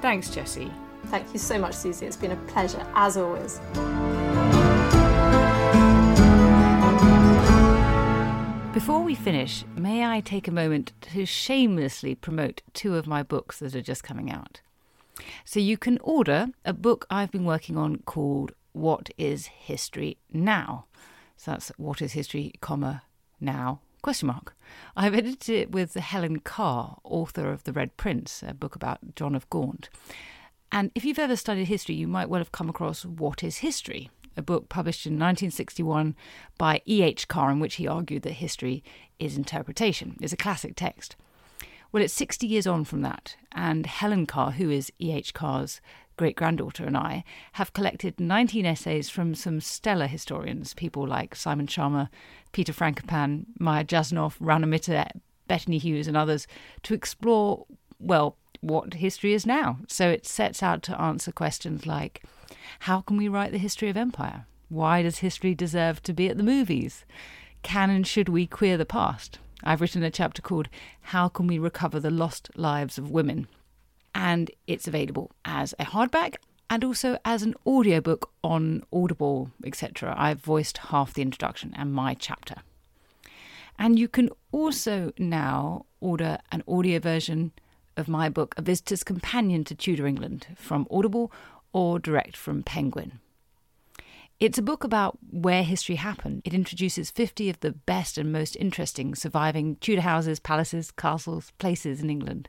Thanks, 0.00 0.30
Jessie. 0.30 0.72
Thank 1.06 1.32
you 1.32 1.38
so 1.38 1.60
much, 1.60 1.74
Susie. 1.74 2.06
It's 2.06 2.16
been 2.16 2.32
a 2.32 2.36
pleasure, 2.48 2.84
as 2.96 3.16
always. 3.16 3.60
Before 8.72 9.02
we 9.02 9.14
finish, 9.14 9.66
may 9.76 10.02
I 10.02 10.22
take 10.22 10.48
a 10.48 10.52
moment 10.52 10.92
to 11.12 11.26
shamelessly 11.26 12.14
promote 12.14 12.62
two 12.72 12.96
of 12.96 13.06
my 13.06 13.22
books 13.22 13.58
that 13.58 13.74
are 13.74 13.82
just 13.82 14.02
coming 14.02 14.32
out. 14.32 14.62
So 15.44 15.60
you 15.60 15.76
can 15.76 15.98
order 15.98 16.46
a 16.64 16.72
book 16.72 17.06
I've 17.10 17.30
been 17.30 17.44
working 17.44 17.76
on 17.76 17.98
called 17.98 18.52
What 18.72 19.10
is 19.18 19.46
History 19.46 20.16
Now? 20.32 20.86
So 21.36 21.50
that's 21.50 21.68
What 21.76 22.00
is 22.00 22.12
History, 22.12 22.54
comma, 22.62 23.02
now, 23.42 23.80
question 24.00 24.28
mark. 24.28 24.56
I've 24.96 25.14
edited 25.14 25.54
it 25.54 25.70
with 25.72 25.92
Helen 25.92 26.40
Carr, 26.40 26.96
author 27.04 27.50
of 27.50 27.64
The 27.64 27.74
Red 27.74 27.98
Prince, 27.98 28.42
a 28.44 28.54
book 28.54 28.74
about 28.74 29.14
John 29.16 29.34
of 29.34 29.50
Gaunt. 29.50 29.90
And 30.72 30.90
if 30.94 31.04
you've 31.04 31.18
ever 31.18 31.36
studied 31.36 31.66
history, 31.66 31.94
you 31.94 32.08
might 32.08 32.30
well 32.30 32.40
have 32.40 32.52
come 32.52 32.70
across 32.70 33.04
What 33.04 33.44
is 33.44 33.58
History? 33.58 34.08
A 34.36 34.42
book 34.42 34.68
published 34.68 35.06
in 35.06 35.14
1961 35.14 36.14
by 36.58 36.82
E.H. 36.86 37.28
Carr, 37.28 37.50
in 37.50 37.60
which 37.60 37.76
he 37.76 37.86
argued 37.86 38.22
that 38.22 38.32
history 38.32 38.82
is 39.18 39.36
interpretation. 39.36 40.16
It's 40.20 40.32
a 40.32 40.36
classic 40.36 40.74
text. 40.76 41.16
Well, 41.90 42.02
it's 42.02 42.14
60 42.14 42.46
years 42.46 42.66
on 42.66 42.84
from 42.84 43.02
that, 43.02 43.36
and 43.52 43.84
Helen 43.84 44.26
Carr, 44.26 44.52
who 44.52 44.70
is 44.70 44.90
E.H. 44.98 45.34
Carr's 45.34 45.80
great 46.16 46.36
granddaughter, 46.36 46.84
and 46.84 46.96
I 46.96 47.24
have 47.52 47.72
collected 47.72 48.20
19 48.20 48.64
essays 48.64 49.10
from 49.10 49.34
some 49.34 49.60
stellar 49.60 50.06
historians, 50.06 50.74
people 50.74 51.06
like 51.06 51.34
Simon 51.34 51.66
Schama, 51.66 52.08
Peter 52.52 52.72
Frankopan, 52.72 53.44
Maya 53.58 53.84
Jasanoff, 53.84 54.36
Rana 54.40 54.66
Mitter, 54.66 55.04
Bettany 55.48 55.78
Hughes, 55.78 56.08
and 56.08 56.16
others, 56.16 56.46
to 56.84 56.94
explore, 56.94 57.66
well, 57.98 58.36
what 58.60 58.94
history 58.94 59.32
is 59.34 59.44
now. 59.44 59.78
So 59.88 60.08
it 60.08 60.26
sets 60.26 60.62
out 60.62 60.82
to 60.84 61.00
answer 61.00 61.32
questions 61.32 61.86
like 61.86 62.22
how 62.80 63.00
can 63.00 63.16
we 63.16 63.28
write 63.28 63.52
the 63.52 63.58
history 63.58 63.88
of 63.88 63.96
empire? 63.96 64.46
Why 64.68 65.02
does 65.02 65.18
history 65.18 65.54
deserve 65.54 66.02
to 66.04 66.12
be 66.12 66.28
at 66.28 66.36
the 66.36 66.42
movies? 66.42 67.04
Can 67.62 67.90
and 67.90 68.06
should 68.06 68.28
we 68.28 68.46
queer 68.46 68.76
the 68.76 68.86
past? 68.86 69.38
I've 69.62 69.80
written 69.80 70.02
a 70.02 70.10
chapter 70.10 70.42
called 70.42 70.68
How 71.02 71.28
Can 71.28 71.46
We 71.46 71.58
Recover 71.58 72.00
the 72.00 72.10
Lost 72.10 72.50
Lives 72.56 72.98
of 72.98 73.10
Women? 73.10 73.46
And 74.14 74.50
it's 74.66 74.88
available 74.88 75.30
as 75.44 75.72
a 75.78 75.84
hardback 75.84 76.36
and 76.68 76.84
also 76.84 77.18
as 77.24 77.42
an 77.42 77.54
audiobook 77.66 78.30
on 78.42 78.82
Audible, 78.92 79.50
etc. 79.64 80.14
I've 80.16 80.40
voiced 80.40 80.78
half 80.78 81.14
the 81.14 81.22
introduction 81.22 81.74
and 81.76 81.92
my 81.92 82.14
chapter. 82.14 82.56
And 83.78 83.98
you 83.98 84.08
can 84.08 84.30
also 84.50 85.12
now 85.18 85.86
order 86.00 86.38
an 86.50 86.62
audio 86.66 86.98
version 86.98 87.52
of 87.96 88.08
my 88.08 88.28
book, 88.28 88.54
A 88.56 88.62
Visitor's 88.62 89.04
Companion 89.04 89.64
to 89.64 89.74
Tudor 89.74 90.06
England, 90.06 90.46
from 90.56 90.86
Audible 90.90 91.30
or 91.72 91.98
direct 91.98 92.36
from 92.36 92.62
Penguin. 92.62 93.20
It's 94.42 94.58
a 94.58 94.62
book 94.62 94.82
about 94.82 95.18
where 95.30 95.62
history 95.62 95.94
happened. 95.94 96.42
It 96.44 96.52
introduces 96.52 97.12
50 97.12 97.48
of 97.48 97.60
the 97.60 97.70
best 97.70 98.18
and 98.18 98.32
most 98.32 98.56
interesting 98.56 99.14
surviving 99.14 99.76
Tudor 99.76 100.00
houses, 100.00 100.40
palaces, 100.40 100.90
castles, 100.90 101.52
places 101.58 102.02
in 102.02 102.10
England. 102.10 102.48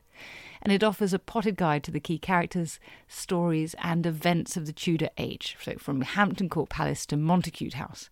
And 0.60 0.72
it 0.72 0.82
offers 0.82 1.12
a 1.12 1.20
potted 1.20 1.56
guide 1.56 1.84
to 1.84 1.92
the 1.92 2.00
key 2.00 2.18
characters, 2.18 2.80
stories, 3.06 3.76
and 3.80 4.06
events 4.06 4.56
of 4.56 4.66
the 4.66 4.72
Tudor 4.72 5.10
age, 5.18 5.56
so 5.62 5.74
from 5.78 6.00
Hampton 6.00 6.48
Court 6.48 6.68
Palace 6.68 7.06
to 7.06 7.16
Montacute 7.16 7.74
House, 7.74 8.10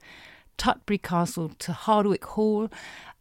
Tutbury 0.59 1.03
Castle 1.03 1.49
to 1.59 1.73
Hardwick 1.73 2.25
Hall, 2.25 2.71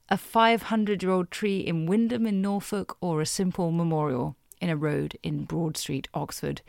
a 0.10 0.18
500 0.18 1.02
year 1.02 1.12
old 1.12 1.32
tree 1.32 1.62
in 1.62 1.88
Wymondham 1.88 2.28
in 2.28 2.40
Norfolk, 2.40 2.98
or 3.02 3.20
a 3.20 3.26
simple 3.26 3.72
memorial 3.72 4.36
in 4.62 4.70
a 4.70 4.78
road 4.78 5.18
in 5.24 5.46
Broad 5.46 5.76
Street, 5.76 6.08
Oxford 6.14 6.62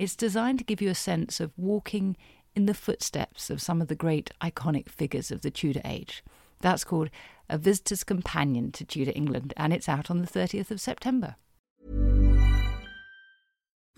it's 0.00 0.16
designed 0.16 0.58
to 0.58 0.64
give 0.64 0.80
you 0.80 0.88
a 0.88 0.94
sense 0.94 1.40
of 1.40 1.52
walking 1.58 2.16
in 2.54 2.64
the 2.64 2.72
footsteps 2.72 3.50
of 3.50 3.60
some 3.60 3.82
of 3.82 3.88
the 3.88 3.94
great 3.94 4.30
iconic 4.40 4.88
figures 4.88 5.30
of 5.30 5.42
the 5.42 5.50
Tudor 5.50 5.82
age. 5.84 6.24
That's 6.60 6.84
called 6.84 7.10
A 7.50 7.58
Visitor's 7.58 8.02
Companion 8.02 8.72
to 8.72 8.84
Tudor 8.86 9.12
England, 9.14 9.52
and 9.58 9.74
it's 9.74 9.90
out 9.90 10.10
on 10.10 10.22
the 10.22 10.26
30th 10.26 10.70
of 10.70 10.80
September. 10.80 11.36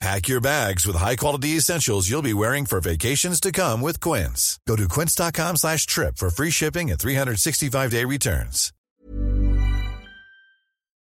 Pack 0.00 0.28
your 0.28 0.42
bags 0.42 0.86
with 0.86 0.94
high-quality 0.94 1.56
essentials 1.56 2.08
you'll 2.08 2.20
be 2.20 2.34
wearing 2.34 2.66
for 2.66 2.80
vacations 2.80 3.40
to 3.40 3.50
come 3.50 3.80
with 3.80 3.98
Quince. 3.98 4.60
Go 4.68 4.76
to 4.76 4.86
quince.com 4.88 5.56
slash 5.56 5.86
trip 5.86 6.18
for 6.18 6.28
free 6.28 6.50
shipping 6.50 6.90
and 6.90 7.00
365-day 7.00 8.04
returns. 8.04 8.72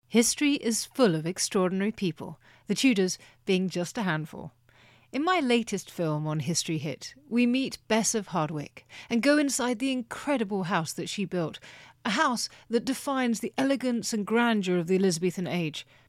History 0.08 0.54
is 0.54 0.86
full 0.86 1.14
of 1.14 1.26
extraordinary 1.26 1.92
people, 1.92 2.40
the 2.66 2.74
Tudors 2.74 3.18
being 3.44 3.68
just 3.68 3.98
a 3.98 4.02
handful. 4.04 4.52
In 5.12 5.22
my 5.22 5.40
latest 5.40 5.90
film 5.90 6.26
on 6.26 6.40
History 6.40 6.78
Hit, 6.78 7.14
we 7.28 7.44
meet 7.44 7.76
Bess 7.88 8.14
of 8.14 8.28
Hardwick 8.28 8.86
and 9.10 9.22
go 9.22 9.36
inside 9.36 9.80
the 9.80 9.92
incredible 9.92 10.64
house 10.64 10.94
that 10.94 11.10
she 11.10 11.26
built, 11.26 11.58
a 12.06 12.10
house 12.10 12.48
that 12.70 12.86
defines 12.86 13.40
the 13.40 13.52
elegance 13.58 14.14
and 14.14 14.24
grandeur 14.24 14.78
of 14.78 14.86
the 14.86 14.96
Elizabethan 14.96 15.46
age– 15.46 15.86